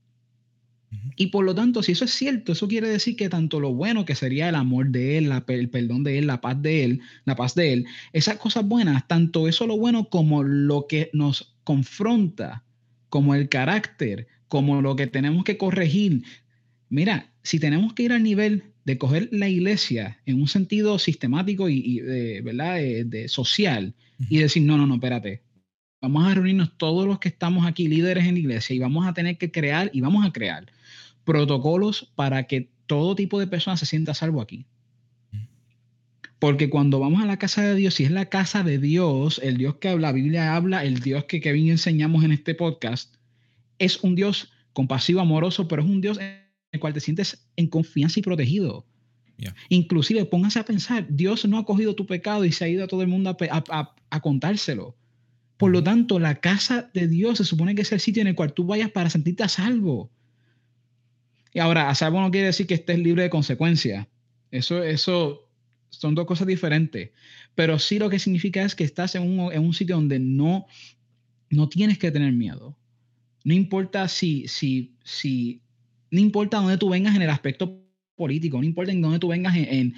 y 1.16 1.28
por 1.28 1.44
lo 1.44 1.54
tanto, 1.54 1.82
si 1.82 1.92
eso 1.92 2.04
es 2.04 2.12
cierto, 2.12 2.52
eso 2.52 2.68
quiere 2.68 2.88
decir 2.88 3.16
que 3.16 3.30
tanto 3.30 3.58
lo 3.58 3.72
bueno 3.72 4.04
que 4.04 4.14
sería 4.14 4.50
el 4.50 4.54
amor 4.54 4.88
de 4.88 5.16
Él, 5.16 5.32
el 5.48 5.68
perdón 5.70 6.04
de 6.04 6.18
Él, 6.18 6.26
la 6.26 6.42
paz 6.42 6.60
de 6.60 6.84
Él, 6.84 7.00
la 7.24 7.36
paz 7.36 7.54
de 7.54 7.72
Él, 7.72 7.86
esas 8.12 8.36
cosas 8.36 8.66
buenas, 8.66 9.08
tanto 9.08 9.48
eso 9.48 9.66
lo 9.66 9.78
bueno 9.78 10.10
como 10.10 10.42
lo 10.42 10.86
que 10.86 11.08
nos 11.14 11.54
confronta, 11.64 12.64
como 13.08 13.34
el 13.34 13.48
carácter, 13.48 14.26
como 14.48 14.82
lo 14.82 14.94
que 14.94 15.06
tenemos 15.06 15.44
que 15.44 15.56
corregir. 15.56 16.22
Mira, 16.90 17.32
si 17.42 17.58
tenemos 17.58 17.94
que 17.94 18.02
ir 18.02 18.12
al 18.12 18.22
nivel 18.22 18.64
de 18.84 18.98
coger 18.98 19.30
la 19.32 19.48
iglesia 19.48 20.20
en 20.26 20.40
un 20.40 20.48
sentido 20.48 20.98
sistemático 20.98 21.68
y, 21.70 22.00
de, 22.00 22.42
¿verdad? 22.42 22.76
De, 22.76 23.28
social 23.28 23.94
y 24.28 24.38
decir, 24.38 24.62
no, 24.62 24.76
no, 24.76 24.86
no, 24.86 24.94
espérate, 24.94 25.42
vamos 26.00 26.26
a 26.26 26.34
reunirnos 26.34 26.76
todos 26.76 27.06
los 27.06 27.18
que 27.18 27.28
estamos 27.28 27.66
aquí, 27.66 27.88
líderes 27.88 28.26
en 28.26 28.34
la 28.34 28.40
iglesia, 28.40 28.76
y 28.76 28.78
vamos 28.78 29.06
a 29.06 29.14
tener 29.14 29.38
que 29.38 29.50
crear, 29.50 29.90
y 29.92 30.02
vamos 30.02 30.24
a 30.24 30.32
crear 30.32 30.66
protocolos 31.26 32.10
para 32.14 32.44
que 32.44 32.70
todo 32.86 33.16
tipo 33.16 33.38
de 33.38 33.48
personas 33.48 33.80
se 33.80 33.86
sienta 33.86 34.14
salvo 34.14 34.40
aquí. 34.40 34.64
Porque 36.38 36.70
cuando 36.70 37.00
vamos 37.00 37.22
a 37.22 37.26
la 37.26 37.38
casa 37.38 37.62
de 37.62 37.74
Dios, 37.74 37.94
si 37.94 38.04
es 38.04 38.10
la 38.10 38.26
casa 38.26 38.62
de 38.62 38.78
Dios, 38.78 39.40
el 39.42 39.56
Dios 39.56 39.76
que 39.76 39.94
la 39.98 40.12
Biblia 40.12 40.54
habla, 40.54 40.84
el 40.84 41.00
Dios 41.00 41.24
que 41.24 41.40
Kevin 41.40 41.70
enseñamos 41.70 42.24
en 42.24 42.32
este 42.32 42.54
podcast, 42.54 43.16
es 43.78 44.02
un 44.02 44.14
Dios 44.14 44.52
compasivo, 44.72 45.20
amoroso, 45.20 45.66
pero 45.66 45.82
es 45.82 45.88
un 45.88 46.00
Dios 46.00 46.18
en 46.18 46.44
el 46.72 46.80
cual 46.80 46.94
te 46.94 47.00
sientes 47.00 47.48
en 47.56 47.66
confianza 47.66 48.20
y 48.20 48.22
protegido. 48.22 48.86
Inclusive, 49.68 50.24
póngase 50.26 50.60
a 50.60 50.64
pensar, 50.64 51.06
Dios 51.10 51.44
no 51.46 51.58
ha 51.58 51.64
cogido 51.64 51.94
tu 51.94 52.06
pecado 52.06 52.44
y 52.44 52.52
se 52.52 52.64
ha 52.64 52.68
ido 52.68 52.84
a 52.84 52.88
todo 52.88 53.02
el 53.02 53.08
mundo 53.08 53.36
a 53.36 54.20
contárselo. 54.20 54.96
Por 55.56 55.72
lo 55.72 55.82
tanto, 55.82 56.18
la 56.18 56.36
casa 56.36 56.90
de 56.94 57.08
Dios 57.08 57.38
se 57.38 57.44
supone 57.44 57.74
que 57.74 57.82
es 57.82 57.92
el 57.92 58.00
sitio 58.00 58.20
en 58.20 58.28
el 58.28 58.34
cual 58.34 58.52
tú 58.52 58.64
vayas 58.66 58.90
para 58.90 59.10
sentirte 59.10 59.42
a 59.42 59.48
salvo. 59.48 60.10
Y 61.56 61.58
ahora, 61.58 61.94
salvo 61.94 62.20
no 62.20 62.30
quiere 62.30 62.48
decir 62.48 62.66
que 62.66 62.74
estés 62.74 62.98
libre 62.98 63.22
de 63.22 63.30
consecuencias. 63.30 64.06
Eso, 64.50 64.82
eso 64.82 65.48
son 65.88 66.14
dos 66.14 66.26
cosas 66.26 66.46
diferentes. 66.46 67.12
Pero 67.54 67.78
sí 67.78 67.98
lo 67.98 68.10
que 68.10 68.18
significa 68.18 68.62
es 68.62 68.74
que 68.74 68.84
estás 68.84 69.14
en 69.14 69.22
un, 69.22 69.50
en 69.50 69.64
un 69.64 69.72
sitio 69.72 69.96
donde 69.96 70.18
no, 70.18 70.66
no 71.48 71.70
tienes 71.70 71.96
que 71.96 72.10
tener 72.10 72.34
miedo. 72.34 72.76
No 73.42 73.54
importa 73.54 74.06
si, 74.06 74.46
si, 74.48 74.96
si, 75.02 75.62
no 76.10 76.20
importa 76.20 76.58
dónde 76.58 76.76
tú 76.76 76.90
vengas 76.90 77.16
en 77.16 77.22
el 77.22 77.30
aspecto 77.30 77.80
político, 78.16 78.58
no 78.58 78.64
importa 78.64 78.92
en 78.92 79.00
dónde 79.00 79.18
tú 79.18 79.28
vengas 79.28 79.56
en, 79.56 79.66
en, 79.70 79.94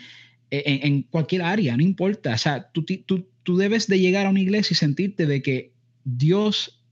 en, 0.51 1.03
cualquier 1.03 1.43
área, 1.43 1.77
no 1.77 1.83
importa. 1.83 2.35
O 2.35 2.39
sea, 2.39 2.71
tú, 2.71 2.85
tú, 2.85 3.27
tú 3.43 3.57
debes 3.57 3.89
de 3.89 3.99
llegar 3.99 4.27
a 4.27 4.31
una 4.31 4.41
iglesia 4.41 4.75
y 4.75 4.77
sentirte 4.77 5.27
de 5.27 5.43
que 5.43 5.73
Dios 6.05 6.85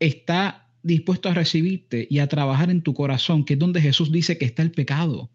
está 0.00 0.63
dispuesto 0.84 1.28
a 1.28 1.34
recibirte 1.34 2.06
y 2.08 2.20
a 2.20 2.28
trabajar 2.28 2.70
en 2.70 2.82
tu 2.82 2.94
corazón, 2.94 3.44
que 3.44 3.54
es 3.54 3.58
donde 3.58 3.80
Jesús 3.80 4.12
dice 4.12 4.38
que 4.38 4.44
está 4.44 4.62
el 4.62 4.70
pecado. 4.70 5.30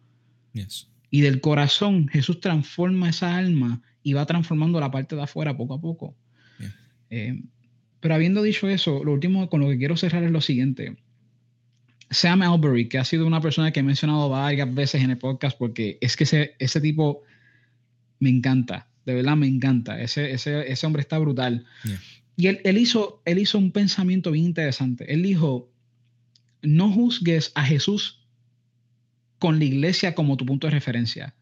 Y 1.12 1.22
del 1.22 1.42
corazón 1.42 2.08
Jesús 2.08 2.40
transforma 2.40 3.10
esa 3.10 3.36
alma 3.36 3.82
y 4.04 4.14
va 4.14 4.26
transformando 4.26 4.80
la 4.80 4.92
parte 4.92 5.16
de 5.16 5.24
afuera 5.24 5.58
poco 5.58 5.74
a 5.74 5.82
poco. 5.82 6.16
Eh, 7.10 7.42
pero 8.00 8.14
habiendo 8.14 8.44
dicho 8.44 8.70
eso, 8.70 9.04
lo 9.04 9.12
último 9.12 9.50
con 9.50 9.62
lo 9.62 9.70
que 9.70 9.78
quiero 9.78 9.98
cerrar 9.98 10.24
es 10.24 10.32
lo 10.32 10.42
siguiente. 10.42 10.98
Sam 12.12 12.44
Albury, 12.44 12.88
que 12.88 13.00
ha 13.00 13.04
sido 13.04 13.26
una 13.26 13.42
persona 13.42 13.72
que 13.72 13.80
he 13.80 13.84
mencionado 13.84 14.30
varias 14.30 14.74
veces 14.74 15.04
en 15.04 15.10
el 15.10 15.18
podcast, 15.18 15.58
porque 15.58 15.98
es 16.02 16.16
que 16.16 16.24
ese, 16.24 16.56
ese 16.60 16.80
tipo 16.80 17.24
me 18.20 18.30
encanta, 18.30 18.88
de 19.06 19.16
verdad 19.16 19.36
me 19.36 19.48
encanta. 19.48 20.00
Ese, 20.00 20.32
ese, 20.32 20.72
ese 20.72 20.86
hombre 20.86 21.02
está 21.02 21.18
brutal. 21.18 21.66
Y 22.40 22.48
él, 22.48 22.78
hizo, 22.78 23.22
él 23.26 23.38
hizo 23.38 23.58
un 23.58 23.74
pensamiento 23.74 24.32
bien 24.32 24.46
interesante. 24.46 25.14
Él 25.14 25.24
dijo, 25.24 25.70
no 26.62 26.90
juzgues 26.90 27.52
a 27.54 27.66
Jesús 27.66 28.26
con 29.40 29.60
la 29.60 29.66
iglesia 29.66 30.16
como 30.16 30.38
tu 30.38 30.46
punto 30.46 30.68
de 30.68 30.72
referencia. 30.72 31.36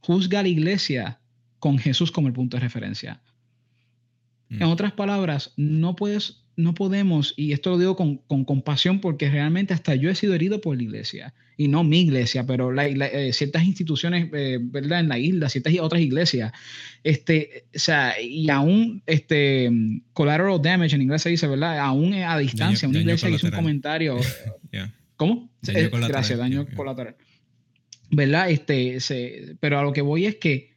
Juzga 0.00 0.40
a 0.40 0.42
la 0.42 0.48
iglesia 0.48 1.20
con 1.58 1.78
Jesús 1.78 2.10
como 2.12 2.28
el 2.28 2.32
punto 2.32 2.56
de 2.56 2.62
referencia. 2.62 3.20
En 4.48 4.66
mm. 4.66 4.72
otras 4.72 4.92
palabras, 4.92 5.52
no 5.58 5.96
puedes 5.96 6.45
no 6.56 6.74
podemos, 6.74 7.34
y 7.36 7.52
esto 7.52 7.70
lo 7.70 7.78
digo 7.78 7.96
con, 7.96 8.16
compasión 8.44 9.00
porque 9.00 9.30
realmente 9.30 9.74
hasta 9.74 9.94
yo 9.94 10.10
he 10.10 10.14
sido 10.14 10.34
herido 10.34 10.60
por 10.60 10.76
la 10.76 10.82
iglesia, 10.82 11.34
y 11.58 11.68
no 11.68 11.84
mi 11.84 12.00
iglesia, 12.00 12.46
pero 12.46 12.74
eh, 12.80 13.32
ciertas 13.32 13.64
instituciones, 13.64 14.30
eh, 14.32 14.58
¿verdad? 14.60 15.00
En 15.00 15.08
la 15.08 15.18
isla, 15.18 15.48
ciertas 15.50 15.74
otras 15.80 16.00
iglesias, 16.00 16.52
este, 17.04 17.66
o 17.74 17.78
sea, 17.78 18.20
y 18.20 18.48
aún, 18.48 19.02
este, 19.06 19.70
collateral 20.14 20.60
damage 20.60 20.96
en 20.96 21.02
inglés 21.02 21.22
se 21.22 21.30
dice, 21.30 21.46
¿verdad? 21.46 21.78
Aún 21.78 22.14
a 22.14 22.38
distancia, 22.38 22.88
una 22.88 23.00
iglesia 23.00 23.28
hizo 23.28 23.46
un 23.46 23.52
comentario. 23.52 24.16
¿Cómo? 25.16 25.50
Eh, 25.68 25.90
gracias, 25.90 26.38
daño 26.38 26.66
colateral. 26.74 27.16
¿Verdad? 28.10 28.50
Este, 28.50 29.56
pero 29.60 29.78
a 29.78 29.82
lo 29.82 29.92
que 29.92 30.02
voy 30.02 30.26
es 30.26 30.36
que 30.36 30.74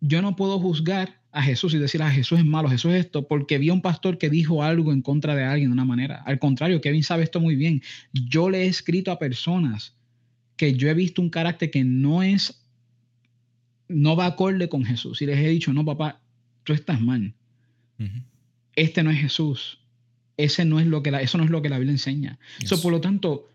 yo 0.00 0.20
no 0.22 0.36
puedo 0.36 0.58
juzgar 0.58 1.20
a 1.38 1.42
Jesús 1.42 1.72
y 1.72 1.78
decir, 1.78 2.02
a 2.02 2.08
ah, 2.08 2.10
Jesús 2.10 2.40
es 2.40 2.44
malo, 2.44 2.68
Jesús 2.68 2.90
es 2.90 3.04
esto, 3.04 3.28
porque 3.28 3.58
vi 3.58 3.68
a 3.68 3.72
un 3.72 3.80
pastor 3.80 4.18
que 4.18 4.28
dijo 4.28 4.64
algo 4.64 4.92
en 4.92 5.02
contra 5.02 5.36
de 5.36 5.44
alguien 5.44 5.70
de 5.70 5.74
una 5.74 5.84
manera. 5.84 6.20
Al 6.26 6.40
contrario, 6.40 6.80
Kevin 6.80 7.04
sabe 7.04 7.22
esto 7.22 7.38
muy 7.38 7.54
bien. 7.54 7.80
Yo 8.12 8.50
le 8.50 8.64
he 8.64 8.66
escrito 8.66 9.12
a 9.12 9.20
personas 9.20 9.94
que 10.56 10.74
yo 10.74 10.88
he 10.88 10.94
visto 10.94 11.22
un 11.22 11.30
carácter 11.30 11.70
que 11.70 11.84
no 11.84 12.24
es, 12.24 12.66
no 13.86 14.16
va 14.16 14.26
acorde 14.26 14.68
con 14.68 14.84
Jesús. 14.84 15.22
Y 15.22 15.26
les 15.26 15.38
he 15.38 15.48
dicho, 15.48 15.72
no, 15.72 15.84
papá, 15.84 16.20
tú 16.64 16.72
estás 16.72 17.00
mal. 17.00 17.32
Este 18.74 19.04
no 19.04 19.12
es 19.12 19.20
Jesús. 19.20 19.78
Ese 20.36 20.64
no 20.64 20.80
es 20.80 20.88
lo 20.88 21.04
que 21.04 21.12
la, 21.12 21.22
eso 21.22 21.38
no 21.38 21.44
es 21.44 21.50
lo 21.50 21.62
que 21.62 21.68
la 21.68 21.78
Biblia 21.78 21.92
enseña. 21.92 22.40
Eso, 22.60 22.82
por 22.82 22.90
lo 22.90 23.00
tanto, 23.00 23.48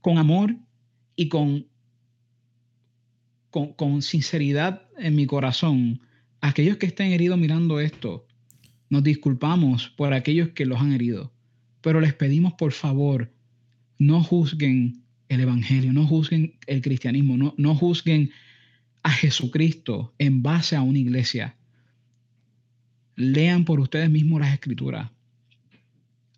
con 0.00 0.16
amor 0.16 0.56
y 1.14 1.28
con, 1.28 1.66
con, 3.50 3.74
con 3.74 4.00
sinceridad 4.00 4.88
en 4.96 5.14
mi 5.14 5.26
corazón, 5.26 6.00
aquellos 6.46 6.76
que 6.76 6.86
estén 6.86 7.12
heridos 7.12 7.38
mirando 7.38 7.80
esto, 7.80 8.26
nos 8.88 9.02
disculpamos 9.02 9.88
por 9.88 10.12
aquellos 10.12 10.50
que 10.50 10.64
los 10.64 10.80
han 10.80 10.92
herido, 10.92 11.32
pero 11.80 12.00
les 12.00 12.14
pedimos 12.14 12.54
por 12.54 12.72
favor, 12.72 13.32
no 13.98 14.22
juzguen 14.22 15.02
el 15.28 15.40
Evangelio, 15.40 15.92
no 15.92 16.06
juzguen 16.06 16.54
el 16.66 16.82
cristianismo, 16.82 17.36
no, 17.36 17.54
no 17.56 17.74
juzguen 17.74 18.30
a 19.02 19.10
Jesucristo 19.10 20.14
en 20.18 20.42
base 20.42 20.76
a 20.76 20.82
una 20.82 20.98
iglesia. 20.98 21.56
Lean 23.16 23.64
por 23.64 23.80
ustedes 23.80 24.10
mismos 24.10 24.40
las 24.40 24.52
escrituras 24.52 25.10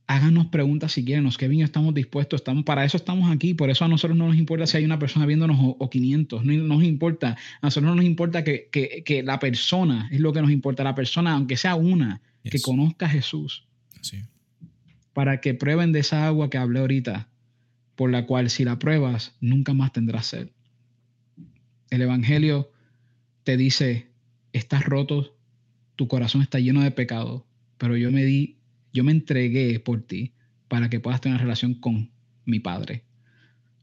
háganos 0.09 0.47
preguntas 0.47 0.93
si 0.93 1.05
quieren, 1.05 1.29
que 1.31 1.49
bien 1.49 1.63
estamos 1.63 1.93
dispuestos, 1.93 2.41
estamos, 2.41 2.65
para 2.65 2.83
eso 2.85 2.97
estamos 2.97 3.31
aquí, 3.31 3.53
por 3.53 3.69
eso 3.69 3.85
a 3.85 3.89
nosotros 3.89 4.17
no 4.17 4.27
nos 4.27 4.37
importa 4.37 4.67
si 4.67 4.79
hay 4.79 4.85
una 4.87 4.99
persona 4.99 5.27
viéndonos 5.27 5.59
o, 5.61 5.91
500, 5.91 6.45
no, 6.47 6.53
nos 6.55 6.83
importa, 6.83 7.37
a 7.61 7.67
nosotros 7.67 7.91
no 7.91 7.95
nos 7.95 8.07
importa 8.07 8.43
que, 8.43 8.69
que, 8.73 9.23
la 9.23 9.39
persona, 9.39 10.09
es 10.11 10.21
lo 10.21 10.33
que 10.33 10.41
nos 10.41 10.51
importa, 10.51 10.83
la 10.83 10.95
persona, 10.95 11.35
aunque 11.35 11.59
sea 11.59 11.75
una, 11.75 12.23
que 12.43 12.59
conozca 12.63 13.05
a 13.05 13.11
Jesús, 13.11 13.69
para 15.13 15.43
que 15.43 15.53
prueben 15.53 15.93
de 15.93 16.01
esa 16.01 16.27
agua 16.27 16.49
que 16.49 16.57
hablé 16.57 16.81
ahorita, 16.81 17.29
por 17.95 18.11
la 18.11 18.25
cual 18.25 18.49
si 18.49 18.65
la 18.65 18.79
pruebas, 18.79 19.37
nunca 19.41 19.75
más 19.75 19.93
tendrás 19.93 20.27
sed. 20.27 20.49
El 21.91 22.01
Evangelio 22.01 22.73
te 23.45 23.59
dice, 23.59 24.09
estás 24.55 24.85
roto, 24.85 25.37
tu 25.97 26.09
corazón 26.09 26.41
está 26.41 26.61
lleno 26.61 26.81
de 26.81 26.93
pecado, 26.93 27.47
pero 27.77 27.97
yo 27.97 28.11
me 28.11 28.25
di, 28.25 28.58
yo 28.99 29.05
me 29.05 29.13
entregué 29.13 29.79
por 29.79 30.03
ti 30.03 30.33
para 30.67 30.91
que 30.91 30.99
puedas 30.99 31.21
tener 31.21 31.37
una 31.37 31.43
relación 31.43 31.75
con 31.75 32.11
mi 32.45 32.59
Padre, 32.59 33.05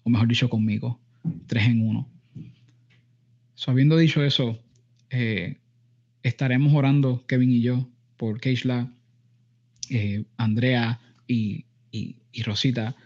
o 0.03 0.09
mejor 0.09 0.27
dicho, 0.27 0.49
conmigo, 0.49 0.99
tres 1.47 1.67
en 1.67 1.81
uno. 1.81 2.09
So, 3.53 3.71
habiendo 3.71 3.95
dicho 3.95 4.23
eso, 4.25 4.59
eh, 5.09 5.61
estaremos 6.21 6.73
orando, 6.73 7.25
Kevin 7.27 7.51
y 7.51 7.61
yo, 7.61 7.89
por 8.17 8.41
Keishla, 8.41 8.91
eh, 9.89 10.25
Andrea 10.35 10.99
y, 11.27 11.65
y 11.91 12.43
Rosita, 12.43 12.97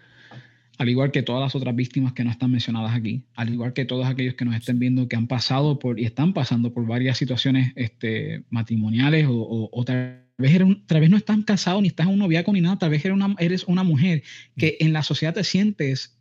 al 0.79 0.89
igual 0.89 1.11
que 1.11 1.21
todas 1.21 1.41
las 1.41 1.55
otras 1.55 1.75
víctimas 1.75 2.13
que 2.13 2.23
no 2.23 2.31
están 2.31 2.51
mencionadas 2.51 2.95
aquí, 2.95 3.25
al 3.35 3.53
igual 3.53 3.73
que 3.73 3.85
todos 3.85 4.07
aquellos 4.07 4.33
que 4.35 4.45
nos 4.45 4.55
estén 4.55 4.79
viendo 4.79 5.09
que 5.09 5.17
han 5.17 5.27
pasado 5.27 5.77
por 5.77 5.99
y 5.99 6.05
están 6.05 6.33
pasando 6.33 6.73
por 6.73 6.87
varias 6.87 7.17
situaciones 7.17 7.73
este, 7.75 8.45
matrimoniales 8.49 9.27
o, 9.29 9.83
tal, 9.85 10.28
vez 10.39 10.57
tal 10.87 11.01
vez 11.01 11.09
no 11.09 11.17
están 11.17 11.43
casados 11.43 11.81
ni 11.81 11.89
estás 11.89 12.07
en 12.07 12.13
un 12.13 12.19
noviazgo 12.19 12.53
ni 12.53 12.61
nada, 12.61 12.79
tal 12.79 12.89
vez 12.89 13.03
eres 13.03 13.15
una, 13.15 13.35
eres 13.39 13.63
una 13.65 13.83
mujer 13.83 14.23
que 14.57 14.77
mm. 14.79 14.85
en 14.85 14.93
la 14.93 15.03
sociedad 15.03 15.33
te 15.33 15.43
sientes 15.43 16.17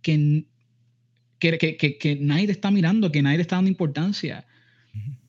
que, 0.00 0.46
que, 1.38 1.76
que, 1.76 1.98
que 1.98 2.16
nadie 2.20 2.46
te 2.46 2.52
está 2.52 2.70
mirando, 2.70 3.12
que 3.12 3.22
nadie 3.22 3.36
te 3.36 3.42
está 3.42 3.56
dando 3.56 3.70
importancia. 3.70 4.46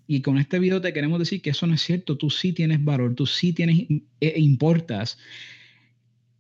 Y 0.08 0.22
con 0.22 0.38
este 0.38 0.60
video 0.60 0.82
te 0.82 0.94
queremos 0.94 1.20
decir 1.20 1.42
que 1.42 1.50
eso 1.50 1.66
no 1.68 1.74
es 1.74 1.82
cierto, 1.82 2.18
tú 2.18 2.30
sí 2.30 2.54
tienes 2.54 2.84
valor, 2.84 3.16
tú 3.16 3.26
sí 3.26 3.54
tienes, 3.54 3.88
e, 4.20 4.40
importas. 4.40 5.18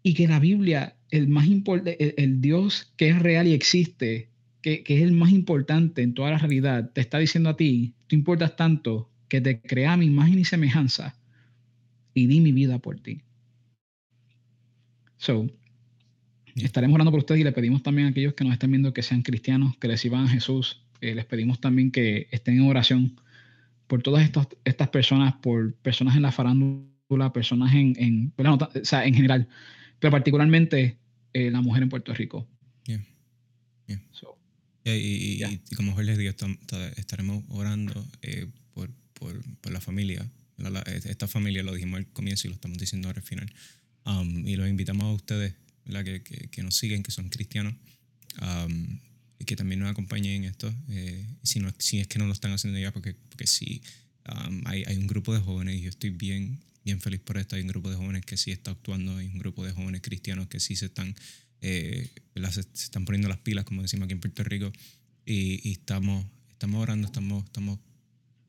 Y 0.04 0.14
que 0.14 0.28
la 0.28 0.40
Biblia 0.40 0.96
el 1.10 1.28
más 1.28 1.48
importante, 1.48 2.22
el, 2.22 2.42
Dios 2.42 2.94
que 2.96 3.10
es 3.10 3.20
real 3.20 3.48
y 3.48 3.54
existe, 3.54 4.30
que, 4.62 4.84
es 4.86 5.02
el 5.02 5.14
más 5.14 5.32
importante 5.32 6.02
en 6.04 6.14
toda 6.14 6.32
la 6.32 6.38
realidad, 6.38 6.92
te 6.94 7.02
está 7.02 7.18
diciendo 7.18 7.50
a 7.50 7.58
ti, 7.58 7.96
tú 8.08 8.16
importas 8.16 8.56
tanto 8.56 9.10
que 9.28 9.42
te 9.42 9.62
crea 9.62 9.98
mi 9.98 10.06
imagen 10.06 10.40
y 10.40 10.46
semejanza 10.46 11.16
y 12.16 12.26
di 12.26 12.42
mi 12.42 12.52
vida 12.52 12.80
por 12.80 13.00
ti. 13.00 13.22
So, 15.18 15.48
estaremos 16.56 16.96
orando 16.96 17.12
por 17.12 17.20
ustedes 17.20 17.42
y 17.42 17.44
le 17.44 17.52
pedimos 17.52 17.84
también 17.84 18.08
a 18.08 18.12
aquellos 18.12 18.34
que 18.34 18.44
nos 18.44 18.54
estén 18.54 18.72
viendo 18.72 18.94
que 18.94 19.04
sean 19.04 19.22
cristianos, 19.22 19.78
que 19.78 19.88
reciban 19.88 20.26
a 20.26 20.30
Jesús. 20.30 20.82
Eh, 21.02 21.14
les 21.14 21.26
pedimos 21.26 21.60
también 21.60 21.92
que 21.92 22.28
estén 22.32 22.56
en 22.56 22.68
oración 22.68 23.20
por 23.88 24.02
todas 24.02 24.24
estas, 24.24 24.48
estas 24.64 24.90
personas, 24.90 25.36
por 25.36 25.76
personas 25.76 26.16
en 26.16 26.24
la 26.24 26.32
farándula, 26.32 27.34
personas 27.34 27.74
en, 27.76 27.94
en, 27.98 28.34
o 28.38 28.70
sea, 28.84 29.06
en 29.06 29.14
general, 29.14 29.48
pero 30.00 30.12
particularmente 30.12 30.98
eh, 31.34 31.52
la 31.52 31.62
mujer 31.62 31.84
en 31.84 31.90
Puerto 31.90 32.14
Rico. 32.14 32.48
y, 34.86 35.42
como 35.76 35.94
Jorge 35.94 36.12
les 36.12 36.18
digo, 36.18 36.32
estaremos 36.96 37.44
orando 37.50 38.06
eh, 38.22 38.48
por, 38.74 38.90
por, 39.14 39.42
por, 39.62 39.74
la 39.74 39.82
familia. 39.82 40.30
Esta 41.06 41.28
familia 41.28 41.64
lo 41.64 41.74
dijimos 41.74 41.98
al 41.98 42.08
comienzo 42.08 42.48
y 42.48 42.50
lo 42.50 42.56
estamos 42.56 42.78
diciendo 42.78 43.08
ahora 43.08 43.20
al 43.20 43.28
final. 43.28 43.54
Um, 44.06 44.48
y 44.48 44.56
los 44.56 44.70
invitamos 44.70 45.06
a 45.06 45.12
ustedes 45.12 45.56
que, 45.86 46.22
que, 46.24 46.48
que, 46.50 46.64
nos 46.64 46.76
siguen, 46.76 47.04
que 47.04 47.12
son 47.12 47.30
cristianos, 47.30 47.74
um, 48.42 49.00
y 49.40 49.46
que 49.46 49.56
también 49.56 49.80
nos 49.80 49.90
acompañen 49.90 50.44
en 50.44 50.50
esto. 50.50 50.74
Eh, 50.90 51.26
si, 51.44 51.60
no, 51.60 51.74
si 51.80 52.00
es 52.00 52.08
que 52.08 52.20
no 52.20 52.26
lo 52.28 52.34
están 52.34 52.52
haciendo 52.52 52.80
ya, 52.80 52.92
porque, 52.92 53.16
porque 53.30 53.48
sí, 53.48 53.82
um, 54.30 54.62
hay, 54.66 54.84
hay 54.86 54.98
un 54.98 55.08
grupo 55.08 55.34
de 55.34 55.40
jóvenes 55.40 55.76
y 55.76 55.82
yo 55.82 55.90
estoy 55.90 56.12
bien 56.12 56.60
bien 56.86 57.02
feliz 57.02 57.20
por 57.20 57.38
esto. 57.38 57.56
Hay 57.56 57.64
un 57.64 57.68
grupo 57.68 57.90
de 57.90 57.98
jóvenes 57.98 58.24
que 58.26 58.38
sí 58.38 58.52
está 58.52 58.72
actuando, 58.72 59.18
hay 59.18 59.28
un 59.28 59.40
grupo 59.40 59.66
de 59.66 59.74
jóvenes 59.74 60.02
cristianos 60.02 60.48
que 60.48 60.60
sí 60.60 60.76
se 60.76 60.86
están, 60.86 61.16
eh, 61.62 62.10
se, 62.52 62.62
están 62.62 63.04
poniendo 63.04 63.28
las 63.28 63.40
pilas, 63.40 63.66
como 63.66 63.82
decimos 63.82 64.06
aquí 64.06 64.14
en 64.14 64.22
Puerto 64.22 64.44
Rico, 64.44 64.72
y, 65.26 65.72
estamos, 65.72 66.26
estamos 66.52 66.82
orando, 66.82 67.08
estamos, 67.08 67.44
estamos 67.44 67.80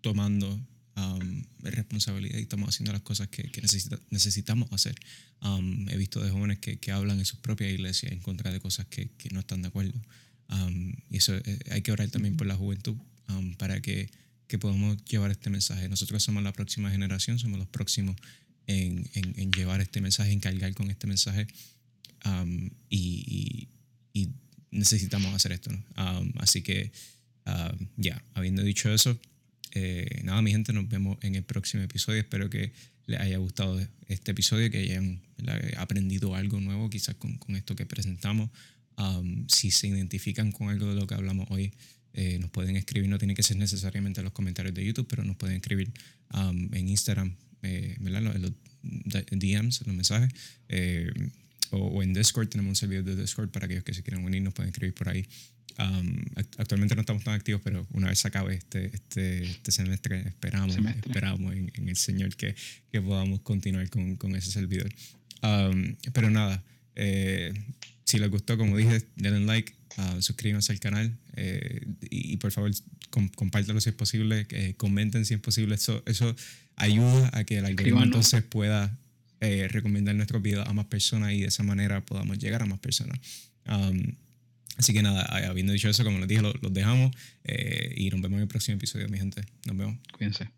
tomando 0.02 0.60
um, 0.96 1.44
responsabilidad 1.60 2.38
y 2.38 2.42
estamos 2.42 2.68
haciendo 2.68 2.92
las 2.92 3.02
cosas 3.02 3.28
que, 3.28 3.44
que 3.50 3.62
necesitamos 4.10 4.72
hacer. 4.72 4.94
Um, 5.42 5.88
he 5.88 5.96
visto 5.96 6.20
de 6.20 6.30
jóvenes 6.30 6.58
que, 6.58 6.78
que, 6.78 6.92
hablan 6.92 7.18
en 7.18 7.24
sus 7.24 7.38
propias 7.38 7.70
iglesias 7.70 8.12
en 8.12 8.20
contra 8.20 8.50
de 8.50 8.60
cosas 8.60 8.86
que, 8.86 9.10
que 9.18 9.30
no 9.30 9.40
están 9.40 9.62
de 9.62 9.68
acuerdo. 9.68 10.00
Um, 10.48 10.94
y 11.10 11.18
eso 11.18 11.34
eh, 11.34 11.58
hay 11.70 11.82
que 11.82 11.92
orar 11.92 12.08
también 12.10 12.36
por 12.36 12.46
la 12.46 12.56
juventud 12.56 12.96
para 13.58 13.80
que 13.80 14.08
que 14.46 14.58
podamos 14.58 15.04
llevar 15.04 15.30
este 15.30 15.50
mensaje. 15.50 15.88
Nosotros 15.88 16.22
somos 16.22 16.42
la 16.42 16.52
próxima 16.52 16.90
generación, 16.90 17.38
somos 17.38 17.58
los 17.58 17.68
próximos 17.68 18.16
en, 18.66 19.08
en, 19.14 19.52
llevar 19.52 19.80
este 19.80 20.00
mensaje, 20.00 20.32
en 20.32 20.40
cargar 20.40 20.74
con 20.74 20.90
este 20.90 21.06
mensaje. 21.06 21.46
Um, 22.24 22.70
y, 22.88 23.68
y, 24.12 24.30
necesitamos 24.72 25.32
hacer 25.32 25.52
esto. 25.52 25.70
Um, 25.70 26.32
así 26.38 26.62
que, 26.62 26.92
um, 27.46 27.86
ya, 27.96 28.22
habiendo 28.34 28.62
dicho 28.62 28.92
eso, 28.92 29.18
eh, 29.78 30.22
nada, 30.24 30.40
mi 30.42 30.50
gente, 30.50 30.72
nos 30.72 30.88
vemos 30.88 31.18
en 31.22 31.34
el 31.34 31.42
próximo 31.44 31.82
episodio. 31.82 32.20
Espero 32.20 32.48
que 32.48 32.72
les 33.06 33.20
haya 33.20 33.36
gustado 33.38 33.78
este 34.08 34.30
episodio, 34.32 34.70
que 34.70 34.78
hayan 34.78 35.20
aprendido 35.76 36.34
algo 36.34 36.60
nuevo 36.60 36.88
quizás 36.90 37.14
con, 37.16 37.36
con 37.38 37.56
esto 37.56 37.76
que 37.76 37.86
presentamos. 37.86 38.50
si 39.48 39.70
se 39.70 39.88
identifican 39.88 40.50
con 40.50 40.70
algo 40.70 40.88
de 40.88 40.94
lo 40.94 41.06
que 41.06 41.14
hablamos 41.14 41.46
hoy, 41.50 41.72
eh, 42.18 42.38
nos 42.38 42.48
pueden 42.48 42.76
escribir, 42.76 43.10
no 43.10 43.18
tiene 43.18 43.34
que 43.34 43.42
ser 43.42 43.58
necesariamente 43.58 44.20
en 44.20 44.24
los 44.24 44.32
comentarios 44.32 44.74
de 44.74 44.82
YouTube, 44.82 45.06
pero 45.06 45.22
nos 45.22 45.36
pueden 45.36 45.56
escribir 45.56 45.92
en 46.32 46.88
Instagram, 46.88 47.36
eh, 47.62 47.94
¿verdad? 48.00 48.34
En 48.34 48.42
los, 48.42 48.52
DMs, 49.30 49.86
los 49.86 49.94
mensajes, 49.94 50.32
eh, 50.70 51.12
o, 51.70 52.02
en 52.02 52.14
Discord, 52.14 52.48
tenemos 52.48 52.70
un 52.70 52.76
servidor 52.76 53.04
de 53.04 53.16
Discord 53.16 53.50
para 53.50 53.66
aquellos 53.66 53.84
que 53.84 53.92
se 53.92 54.02
quieran 54.02 54.24
unir, 54.24 54.40
nos 54.40 54.54
pueden 54.54 54.70
escribir 54.70 54.94
por 54.94 55.10
ahí. 55.10 55.26
Um, 55.78 56.24
actualmente 56.56 56.94
no 56.94 57.02
estamos 57.02 57.22
tan 57.22 57.34
activos, 57.34 57.60
pero 57.62 57.86
una 57.92 58.08
vez 58.08 58.18
se 58.18 58.28
acabe 58.28 58.54
este, 58.54 58.86
este, 58.94 59.44
este 59.44 59.72
semestre, 59.72 60.20
esperamos, 60.26 60.76
esperamos 60.76 61.52
en, 61.54 61.88
el 61.88 61.96
Señor 61.96 62.34
que, 62.34 62.54
que 62.90 63.02
podamos 63.02 63.40
continuar 63.40 63.88
con, 63.90 64.16
con 64.16 64.34
ese 64.36 64.50
servidor. 64.50 64.88
Um, 65.42 65.96
pero 66.14 66.30
nada, 66.30 66.64
si 68.04 68.18
les 68.18 68.30
gustó, 68.30 68.56
como 68.56 68.76
dije, 68.76 69.02
denle 69.16 69.40
like, 69.40 69.74
uh, 69.98 70.22
suscríbanse 70.22 70.72
al 70.72 70.80
canal 70.80 71.18
eh, 71.34 71.86
y, 72.08 72.36
por 72.38 72.52
favor 72.52 72.70
compártanlo 73.10 73.80
si 73.80 73.90
es 73.90 73.94
posible, 73.94 74.46
comenten 74.76 75.24
si 75.24 75.34
es 75.34 75.40
posible. 75.40 75.74
Eso, 75.74 76.02
eso 76.06 76.34
ayuda 76.76 77.30
a 77.32 77.44
que 77.44 77.58
el 77.58 77.64
algoritmo 77.64 78.02
entonces 78.02 78.42
pueda 78.42 78.96
eh, 79.40 79.68
recomendar 79.70 80.14
nuestros 80.14 80.42
videos 80.42 80.66
a 80.68 80.72
más 80.72 80.86
personas 80.86 81.32
y 81.32 81.40
de 81.40 81.48
esa 81.48 81.62
manera 81.62 82.04
podamos 82.04 82.38
llegar 82.38 82.62
a 82.62 82.66
más 82.66 82.78
personas. 82.78 83.18
Um, 83.66 84.14
así 84.76 84.92
que 84.92 85.02
nada, 85.02 85.22
habiendo 85.48 85.72
dicho 85.72 85.88
eso, 85.88 86.04
como 86.04 86.18
les 86.18 86.28
dije, 86.28 86.42
los 86.42 86.72
dejamos 86.72 87.14
eh, 87.44 87.94
y 87.96 88.10
nos 88.10 88.20
vemos 88.20 88.36
en 88.36 88.42
el 88.42 88.48
próximo 88.48 88.76
episodio, 88.76 89.08
mi 89.08 89.18
gente. 89.18 89.42
Nos 89.66 89.76
vemos. 89.76 89.96
Cuídense. 90.12 90.50